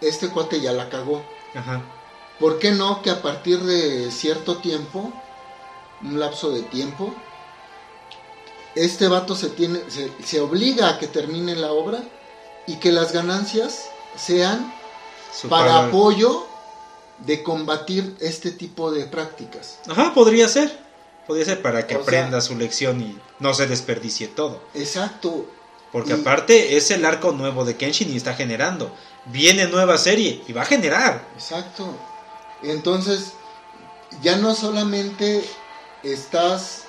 este 0.00 0.28
cuate 0.28 0.60
ya 0.60 0.72
la 0.72 0.88
cagó, 0.88 1.22
Ajá. 1.54 1.82
¿Por 2.38 2.58
qué 2.60 2.70
no 2.72 3.02
que 3.02 3.10
a 3.10 3.20
partir 3.20 3.58
de 3.60 4.10
cierto 4.12 4.58
tiempo, 4.58 5.12
un 6.02 6.20
lapso 6.20 6.50
de 6.50 6.62
tiempo, 6.62 7.12
este 8.74 9.08
vato 9.08 9.34
se 9.34 9.48
tiene, 9.50 9.80
se, 9.88 10.12
se 10.24 10.40
obliga 10.40 10.88
a 10.90 10.98
que 10.98 11.08
termine 11.08 11.56
la 11.56 11.72
obra 11.72 12.00
y 12.66 12.76
que 12.76 12.92
las 12.92 13.12
ganancias 13.12 13.90
sean 14.16 14.72
para 15.48 15.86
apoyo 15.86 16.46
de 17.18 17.42
combatir 17.42 18.16
este 18.20 18.52
tipo 18.52 18.92
de 18.92 19.04
prácticas. 19.06 19.80
Ajá, 19.88 20.14
podría 20.14 20.46
ser. 20.48 20.78
Podría 21.26 21.44
ser 21.46 21.60
para 21.62 21.86
que 21.86 21.94
O 21.96 21.98
sea- 21.98 22.02
aprenda 22.04 22.40
su 22.40 22.54
lección 22.56 23.00
y 23.00 23.18
no 23.40 23.52
se 23.54 23.66
desperdicie 23.66 24.28
todo. 24.28 24.60
Exacto. 24.74 25.46
Porque 25.92 26.10
Y- 26.14 26.20
aparte 26.20 26.76
es 26.76 26.90
el 26.90 27.04
arco 27.04 27.32
nuevo 27.32 27.64
de 27.64 27.76
Kenshin 27.76 28.12
y 28.12 28.16
está 28.16 28.34
generando. 28.34 28.94
Viene 29.26 29.66
nueva 29.66 29.96
serie 29.98 30.42
y 30.46 30.52
va 30.52 30.62
a 30.62 30.66
generar. 30.66 31.26
Exacto. 31.34 31.88
Entonces, 32.62 33.32
ya 34.22 34.36
no 34.36 34.54
solamente 34.54 35.44
estás 36.02 36.84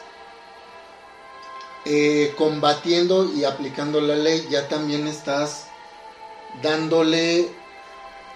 eh, 1.85 2.33
combatiendo 2.37 3.25
y 3.33 3.45
aplicando 3.45 4.01
la 4.01 4.15
ley, 4.15 4.47
ya 4.49 4.67
también 4.67 5.07
estás 5.07 5.67
dándole 6.61 7.49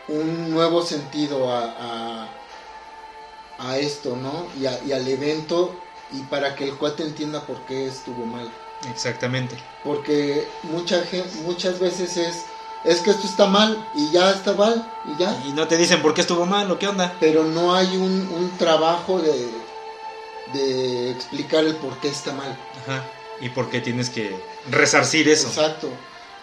un 0.08 0.50
nuevo 0.52 0.82
sentido 0.86 1.52
a, 1.52 1.66
a, 1.78 2.30
a 3.60 3.78
esto, 3.78 4.16
¿no? 4.16 4.48
Y, 4.60 4.66
a- 4.66 4.80
y 4.86 4.92
al 4.94 5.08
evento, 5.08 5.76
y 6.14 6.20
para 6.24 6.56
que 6.56 6.66
el 6.66 6.76
cuate 6.78 7.04
entienda 7.04 7.42
por 7.42 7.60
qué 7.66 7.88
estuvo 7.88 8.26
mal. 8.26 8.50
Exactamente. 8.90 9.56
Porque 9.84 10.48
mucha 10.64 11.04
muchas 11.46 11.80
veces 11.80 12.18
es, 12.18 12.44
es 12.84 13.02
que 13.02 13.12
esto 13.12 13.28
está 13.28 13.48
mal 13.48 13.88
y 13.96 14.12
ya 14.12 14.32
está 14.32 14.54
mal 14.54 14.86
y 15.06 15.20
ya. 15.20 15.42
Y 15.46 15.54
no 15.54 15.68
te 15.68 15.78
dicen 15.78 16.02
por 16.02 16.14
qué 16.14 16.22
estuvo 16.22 16.46
mal 16.46 16.70
o 16.72 16.80
qué 16.80 16.88
onda. 16.88 17.16
pero 17.20 17.44
no 17.44 17.76
hay 17.76 17.96
un, 17.98 18.28
un 18.32 18.58
trabajo 18.58 19.20
de, 19.20 19.50
de 20.54 21.12
explicar 21.12 21.64
el 21.66 21.76
por 21.76 21.98
qué 21.98 22.10
está 22.10 22.34
mal. 22.34 22.58
Ajá. 22.84 23.04
Y 23.42 23.50
por 23.50 23.70
qué 23.70 23.82
tienes 23.82 24.10
que 24.10 24.40
resarcir 24.70 25.28
eso. 25.28 25.48
Exacto. 25.48 25.90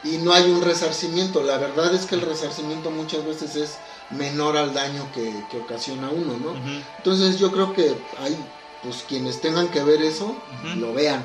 Y 0.02 0.18
no 0.18 0.32
hay 0.32 0.50
un 0.50 0.62
resarcimiento. 0.62 1.42
La 1.42 1.58
verdad 1.58 1.94
es 1.94 2.06
que 2.06 2.14
el 2.14 2.22
resarcimiento 2.22 2.90
muchas 2.90 3.24
veces 3.24 3.54
es 3.56 3.76
menor 4.10 4.56
al 4.56 4.74
daño 4.74 5.06
que, 5.14 5.32
que 5.50 5.58
ocasiona 5.58 6.08
uno, 6.10 6.36
¿no? 6.38 6.54
Entonces 6.96 7.38
yo 7.38 7.52
creo 7.52 7.72
que 7.74 7.94
hay, 8.18 8.36
pues 8.82 9.04
quienes 9.08 9.40
tengan 9.40 9.68
que 9.68 9.82
ver 9.82 10.02
eso, 10.02 10.34
lo 10.76 10.92
vean. 10.92 11.22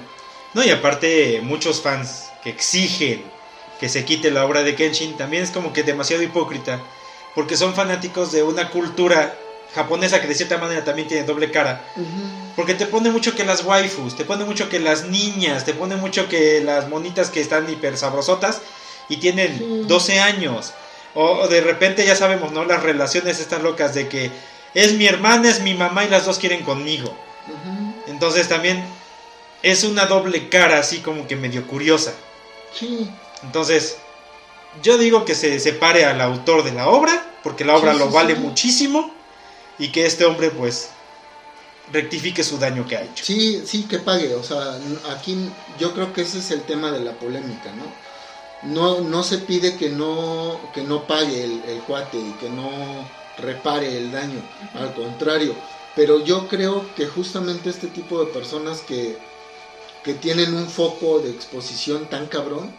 No, 0.55 0.63
y 0.63 0.69
aparte 0.69 1.41
muchos 1.43 1.81
fans 1.81 2.31
que 2.41 2.49
exigen 2.49 3.23
que 3.79 3.89
se 3.89 4.05
quite 4.05 4.31
la 4.31 4.45
obra 4.45 4.63
de 4.63 4.73
Kenshin 4.73 5.17
también 5.17 5.43
es 5.43 5.51
como 5.51 5.73
que 5.73 5.83
demasiado 5.83 6.23
hipócrita, 6.23 6.81
porque 7.35 7.57
son 7.57 7.75
fanáticos 7.75 8.31
de 8.31 8.41
una 8.41 8.69
cultura 8.69 9.35
japonesa 9.75 10.21
que 10.21 10.27
de 10.29 10.35
cierta 10.35 10.57
manera 10.57 10.85
también 10.85 11.09
tiene 11.09 11.25
doble 11.25 11.51
cara, 11.51 11.83
porque 12.55 12.73
te 12.73 12.85
pone 12.85 13.11
mucho 13.11 13.35
que 13.35 13.43
las 13.43 13.65
waifus, 13.65 14.15
te 14.15 14.23
pone 14.23 14.45
mucho 14.45 14.69
que 14.69 14.79
las 14.79 15.03
niñas, 15.09 15.65
te 15.65 15.73
pone 15.73 15.97
mucho 15.97 16.29
que 16.29 16.61
las 16.61 16.87
monitas 16.87 17.29
que 17.29 17.41
están 17.41 17.69
hiper 17.69 17.97
sabrosotas 17.97 18.61
y 19.09 19.17
tienen 19.17 19.57
Sí. 19.57 19.81
12 19.87 20.19
años, 20.21 20.71
o, 21.13 21.31
o 21.31 21.47
de 21.49 21.59
repente 21.59 22.05
ya 22.05 22.15
sabemos, 22.15 22.53
¿no? 22.53 22.63
Las 22.63 22.81
relaciones 22.81 23.41
estas 23.41 23.61
locas 23.61 23.93
de 23.93 24.07
que 24.07 24.31
es 24.73 24.93
mi 24.93 25.05
hermana, 25.05 25.49
es 25.49 25.59
mi 25.59 25.73
mamá 25.73 26.05
y 26.05 26.09
las 26.09 26.25
dos 26.25 26.39
quieren 26.39 26.63
conmigo. 26.63 27.13
Entonces 28.07 28.47
también 28.47 28.85
es 29.71 29.83
una 29.83 30.05
doble 30.07 30.49
cara 30.49 30.79
así 30.79 31.01
como 31.01 31.27
que 31.27 31.35
medio 31.35 31.67
curiosa. 31.67 32.13
Sí, 32.71 33.19
Entonces, 33.41 34.05
yo 34.81 34.97
digo 34.97 35.25
que 35.25 35.35
se 35.35 35.59
separe 35.59 36.05
al 36.05 36.21
autor 36.21 36.63
de 36.63 36.73
la 36.73 36.89
obra, 36.89 37.39
porque 37.43 37.65
la 37.65 37.75
obra 37.77 37.93
Sí, 37.93 37.97
lo 37.97 38.09
sí, 38.09 38.11
vale 38.11 38.35
sí. 38.35 38.37
muchísimo, 38.37 39.23
y 39.77 39.91
que 39.91 40.05
este 40.05 40.25
hombre 40.25 40.51
pues 40.51 40.97
rectifique 41.87 42.43
su 42.43 42.57
daño 42.59 42.85
que 42.87 42.97
ha 42.97 43.03
hecho. 43.03 43.25
sí, 43.25 43.65
sí 43.65 43.87
que 43.87 43.99
pague. 43.99 44.35
O 44.35 44.43
sea, 44.43 44.79
aquí 45.09 45.55
yo 45.77 45.93
creo 45.93 46.13
que 46.13 46.21
ese 46.21 46.39
es 46.39 46.51
el 46.51 46.65
tema 46.65 46.91
de 46.91 46.99
la 47.01 47.19
polémica, 47.19 47.73
¿no? 47.73 47.97
No, 48.61 49.01
no 49.01 49.23
se 49.23 49.39
pide 49.39 49.77
que 49.77 49.89
no, 49.89 50.71
que 50.73 50.83
no 50.83 51.07
pague 51.07 51.43
el, 51.43 51.63
el 51.65 51.83
cuate 51.83 52.19
y 52.19 52.33
que 52.35 52.49
no 52.49 53.13
repare 53.37 53.97
el 53.97 54.11
daño. 54.11 54.49
Al 54.73 54.93
contrario, 54.93 55.61
pero 55.95 56.19
yo 56.23 56.47
creo 56.47 56.93
que 56.95 57.07
justamente 57.07 57.69
este 57.69 57.87
tipo 57.89 58.19
de 58.19 58.27
personas 58.31 58.81
que, 58.81 59.25
que 60.05 60.13
tienen 60.13 60.53
un 60.53 60.69
foco 60.69 61.19
de 61.19 61.31
exposición 61.31 62.07
tan 62.09 62.27
cabrón, 62.27 62.73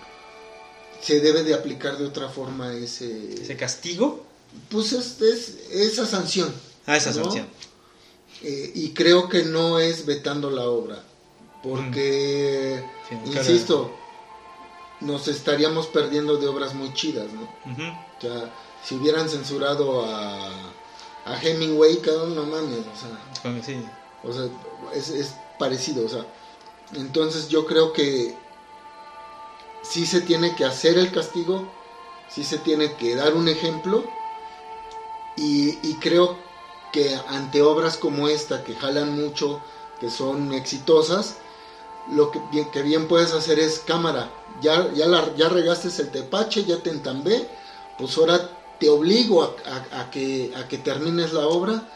se 1.02 1.20
debe 1.20 1.42
de 1.44 1.54
aplicar 1.54 1.98
de 1.98 2.06
otra 2.06 2.28
forma 2.28 2.72
ese... 2.72 3.34
¿Ese 3.42 3.56
castigo? 3.56 4.24
Pues 4.70 4.92
es, 4.92 5.20
es- 5.20 5.56
esa 5.72 6.06
sanción. 6.06 6.54
Ah, 6.86 6.96
esa 6.96 7.10
¿no? 7.10 7.24
sanción. 7.24 7.46
Eh, 8.42 8.70
y 8.74 8.90
creo 8.90 9.28
que 9.28 9.42
no 9.44 9.78
es 9.80 10.06
vetando 10.06 10.50
la 10.50 10.66
obra, 10.68 11.02
porque, 11.62 12.82
Sí, 13.08 13.16
insisto, 13.26 13.90
nos 15.00 15.26
estaríamos 15.28 15.86
perdiendo 15.88 16.36
de 16.36 16.46
obras 16.46 16.74
muy 16.74 16.92
chidas, 16.94 17.26
¿no? 17.32 17.42
O 17.42 18.20
sea, 18.20 18.52
si 18.84 18.94
hubieran 18.94 19.28
censurado 19.28 20.04
a, 20.04 20.48
a 21.24 21.40
Hemingway, 21.42 21.96
cabrón, 21.98 22.34
no 22.36 22.44
mames, 22.44 22.80
o 22.80 23.42
sea, 23.42 23.62
sí. 23.64 23.76
o 24.22 24.32
sea, 24.32 24.48
es, 24.94 25.08
es 25.08 25.34
parecido, 25.58 26.04
o 26.06 26.08
sea. 26.08 26.24
Entonces 26.94 27.48
yo 27.48 27.66
creo 27.66 27.92
que 27.92 28.36
sí 29.82 30.06
se 30.06 30.20
tiene 30.20 30.54
que 30.54 30.64
hacer 30.64 30.98
el 30.98 31.12
castigo, 31.12 31.68
sí 32.28 32.44
se 32.44 32.58
tiene 32.58 32.94
que 32.94 33.14
dar 33.14 33.34
un 33.34 33.48
ejemplo, 33.48 34.04
y, 35.38 35.94
creo 35.96 36.38
que 36.92 37.14
ante 37.28 37.60
obras 37.60 37.98
como 37.98 38.28
esta, 38.28 38.64
que 38.64 38.74
jalan 38.74 39.20
mucho, 39.20 39.60
que 40.00 40.08
son 40.08 40.54
exitosas, 40.54 41.36
lo 42.10 42.30
que 42.30 42.40
bien, 42.82 43.06
puedes 43.06 43.32
hacer 43.34 43.58
es 43.58 43.80
cámara, 43.80 44.30
ya, 44.62 44.90
ya, 44.94 45.34
ya 45.36 45.48
regaste 45.50 45.88
el 46.00 46.10
tepache, 46.10 46.64
ya 46.64 46.78
te 46.78 46.88
entambé, 46.88 47.46
pues 47.98 48.16
ahora 48.16 48.50
te 48.80 48.88
obligo 48.88 49.42
a 49.42 50.10
que, 50.10 50.52
a 50.56 50.68
que 50.68 50.78
termines 50.78 51.34
la 51.34 51.46
obra 51.46 51.86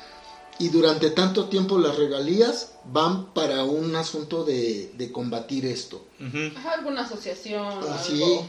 y 0.61 0.69
durante 0.69 1.11
tanto 1.11 1.47
tiempo 1.49 1.79
las 1.79 1.97
regalías 1.97 2.73
van 2.85 3.33
para 3.35 3.65
un 3.65 3.97
asunto 3.97 4.45
de, 4.45 4.93
de 4.97 5.11
combatir 5.11 5.65
esto. 5.67 6.07
Ajá, 6.57 6.75
alguna 6.75 7.03
asociación. 7.03 7.83
Así, 7.89 8.23
algo. 8.23 8.47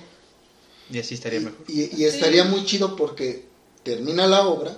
Y 0.92 1.00
así 1.00 1.14
estaría 1.16 1.40
y, 1.40 1.44
mejor. 1.46 1.64
y- 1.68 1.96
y 2.02 2.06
estaría 2.06 2.44
Sí. 2.44 2.50
muy 2.50 2.66
chido 2.66 2.96
porque 2.98 3.46
termina 3.84 4.28
la 4.28 4.46
obra, 4.46 4.76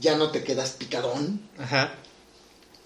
ya 0.00 0.16
no 0.16 0.30
te 0.30 0.44
quedas 0.44 0.70
picadón 0.72 1.40
Ajá. 1.58 1.94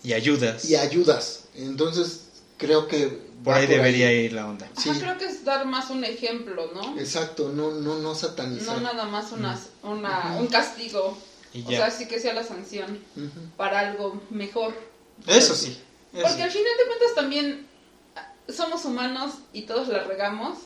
Y 0.02 0.14
ayudas. 0.14 0.64
y 0.64 0.76
ayudas. 0.76 1.44
Entonces 1.54 2.22
creo 2.56 2.88
que 2.88 3.30
Por 3.44 3.54
ahí 3.54 3.66
debería 3.66 4.10
ir 4.12 4.32
la 4.32 4.46
onda. 4.48 4.68
Sí. 4.78 4.88
Ajá, 4.88 4.98
creo 5.00 5.18
que 5.18 5.26
es 5.26 5.44
dar 5.44 5.66
más 5.66 5.90
un 5.90 6.04
ejemplo, 6.04 6.70
¿no? 6.74 6.98
Exacto, 6.98 7.50
no, 7.50 7.72
no, 7.72 7.98
no 7.98 8.14
satanizar. 8.14 8.76
No 8.76 8.80
nada 8.82 9.04
más 9.04 9.32
una, 9.32 9.60
una, 9.82 10.36
un 10.40 10.46
castigo. 10.46 11.18
Y 11.54 11.62
O 11.66 11.70
ya. 11.70 11.78
sea, 11.78 11.90
sí 11.90 12.08
que 12.08 12.18
sea 12.20 12.32
la 12.34 12.44
sanción 12.44 12.98
Ujú. 13.16 13.28
para 13.56 13.80
algo 13.80 14.20
mejor. 14.30 14.74
Eso 15.26 15.54
sí. 15.54 15.78
eso 16.12 16.22
Porque 16.22 16.36
sí. 16.36 16.42
al 16.42 16.50
final 16.50 16.72
de 16.78 16.86
cuentas 16.86 17.14
también 17.14 17.66
ah, 18.16 18.32
somos 18.50 18.84
humanos 18.84 19.34
y 19.52 19.62
todos 19.62 19.88
la 19.88 20.04
regamos. 20.04 20.58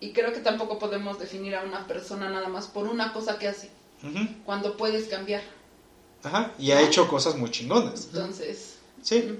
Y 0.00 0.12
creo 0.12 0.32
que 0.32 0.40
tampoco 0.40 0.78
podemos 0.78 1.18
definir 1.18 1.54
a 1.54 1.62
una 1.62 1.86
persona 1.86 2.30
nada 2.30 2.48
más 2.48 2.66
por 2.68 2.86
una 2.86 3.12
cosa 3.12 3.38
que 3.38 3.48
hace, 3.48 3.70
Ujú. 4.02 4.26
cuando 4.46 4.76
puedes 4.76 5.08
cambiar. 5.08 5.42
Ajá. 6.22 6.52
Y 6.58 6.70
ha 6.72 6.80
hecho 6.82 7.08
cosas 7.08 7.36
muy 7.36 7.50
chingonas. 7.50 8.06
Entonces, 8.12 8.76
Sí. 9.02 9.38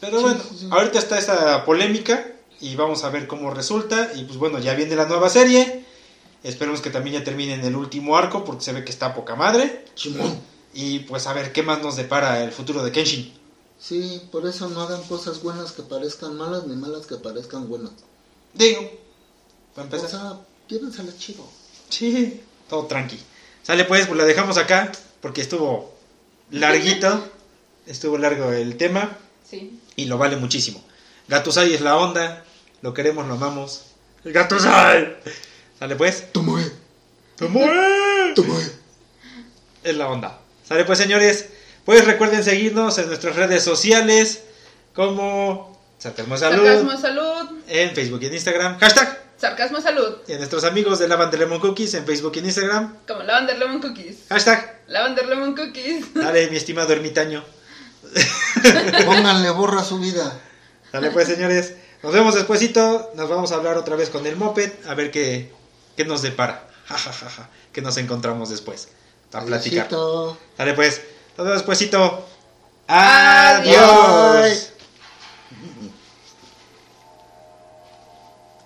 Pero 0.00 0.18
Sí, 0.18 0.22
bueno, 0.24 0.40
sí, 0.50 0.56
sí. 0.58 0.68
ahorita 0.70 0.98
está 0.98 1.18
esa 1.18 1.64
polémica 1.64 2.32
y 2.60 2.76
vamos 2.76 3.02
a 3.04 3.08
ver 3.10 3.26
cómo 3.26 3.50
resulta. 3.54 4.10
Y 4.14 4.24
pues 4.24 4.36
bueno, 4.38 4.58
ya 4.58 4.74
viene 4.74 4.94
la 4.96 5.06
nueva 5.06 5.30
serie. 5.30 5.85
Esperemos 6.46 6.80
que 6.80 6.90
también 6.90 7.18
ya 7.18 7.24
termine 7.24 7.54
en 7.54 7.64
el 7.64 7.74
último 7.74 8.16
arco 8.16 8.44
porque 8.44 8.64
se 8.64 8.72
ve 8.72 8.84
que 8.84 8.92
está 8.92 9.14
poca 9.14 9.34
madre. 9.34 9.84
Chimón. 9.96 10.38
Y 10.72 11.00
pues 11.00 11.26
a 11.26 11.32
ver 11.32 11.52
qué 11.52 11.62
más 11.62 11.82
nos 11.82 11.96
depara 11.96 12.44
el 12.44 12.52
futuro 12.52 12.84
de 12.84 12.92
Kenshin. 12.92 13.34
Sí, 13.80 14.22
por 14.30 14.46
eso 14.46 14.68
no 14.68 14.80
hagan 14.82 15.02
cosas 15.04 15.42
buenas 15.42 15.72
que 15.72 15.82
parezcan 15.82 16.36
malas 16.36 16.64
ni 16.66 16.76
malas 16.76 17.06
que 17.06 17.16
parezcan 17.16 17.68
buenas. 17.68 17.90
Digo, 18.54 18.80
para 19.74 19.88
O 19.88 19.90
empezar. 19.90 20.08
sea, 20.10 20.40
llévensela 20.68 21.12
chido. 21.18 21.44
Sí, 21.88 22.40
todo 22.68 22.86
tranqui. 22.86 23.18
Sale 23.62 23.84
pues, 23.84 24.06
pues 24.06 24.16
la 24.16 24.24
dejamos 24.24 24.56
acá 24.56 24.92
porque 25.20 25.40
estuvo 25.40 25.92
larguito. 26.50 27.26
estuvo 27.86 28.18
largo 28.18 28.52
el 28.52 28.76
tema 28.76 29.16
sí. 29.50 29.80
y 29.96 30.04
lo 30.04 30.16
vale 30.18 30.36
muchísimo. 30.36 30.82
Gatusai 31.28 31.74
es 31.74 31.80
la 31.80 31.96
onda. 31.96 32.44
Lo 32.82 32.94
queremos, 32.94 33.26
lo 33.26 33.34
amamos. 33.34 33.82
El 34.24 34.32
Gatusai. 34.32 35.16
Sale 35.78 35.96
pues. 35.96 36.32
Tomoe, 36.32 36.62
¡Tomoe! 37.36 38.32
tomoe. 38.34 38.62
es 39.84 39.96
la 39.96 40.08
onda. 40.08 40.38
Sale 40.66 40.84
pues, 40.84 40.98
señores. 40.98 41.46
Pues 41.84 42.04
recuerden 42.04 42.42
seguirnos 42.42 42.98
en 42.98 43.06
nuestras 43.06 43.36
redes 43.36 43.62
sociales 43.62 44.42
como 44.94 45.78
Sarcasmo 45.98 46.36
Salud 46.36 46.64
Sarcasmo 46.64 46.96
salud. 47.00 47.58
en 47.68 47.94
Facebook 47.94 48.20
y 48.22 48.26
en 48.26 48.34
Instagram. 48.34 48.78
Hashtag 48.80 49.22
Sarcasmo 49.38 49.80
Salud. 49.80 50.16
Y 50.26 50.32
a 50.32 50.38
nuestros 50.38 50.64
amigos 50.64 50.98
de 50.98 51.06
Lavender 51.06 51.38
Lemon 51.38 51.60
Cookies 51.60 51.94
en 51.94 52.04
Facebook 52.06 52.32
y 52.36 52.38
en 52.40 52.46
Instagram. 52.46 52.96
Como 53.06 53.22
Lavender 53.22 53.58
Lemon 53.58 53.80
Cookies. 53.80 54.16
Hashtag. 54.28 54.80
Lavender 54.88 55.26
Lemon 55.26 55.54
Cookies. 55.54 56.06
Dale, 56.14 56.50
mi 56.50 56.56
estimado 56.56 56.92
ermitaño. 56.92 57.44
Pónganle 59.04 59.50
borra 59.50 59.84
su 59.84 59.98
vida. 59.98 60.40
Dale 60.92 61.10
pues, 61.10 61.28
señores. 61.28 61.74
Nos 62.02 62.12
vemos 62.12 62.34
despuesito. 62.34 63.12
Nos 63.14 63.28
vamos 63.28 63.52
a 63.52 63.56
hablar 63.56 63.76
otra 63.76 63.94
vez 63.96 64.10
con 64.10 64.26
el 64.26 64.36
moped. 64.36 64.72
A 64.88 64.94
ver 64.94 65.10
qué, 65.10 65.52
qué 65.96 66.04
nos 66.04 66.22
depara. 66.22 66.62
Ja, 66.86 66.96
ja, 66.96 67.10
ja, 67.10 67.28
ja. 67.28 67.48
Que 67.72 67.82
nos 67.82 67.96
encontramos 67.96 68.48
después. 68.48 68.90
Para 69.32 69.44
platicar. 69.44 69.86
Adiósito. 69.86 70.38
Dale 70.56 70.74
pues. 70.74 71.02
Nos 71.36 71.44
vemos 71.44 71.60
despuesito. 71.60 72.24
Adiós. 72.86 74.72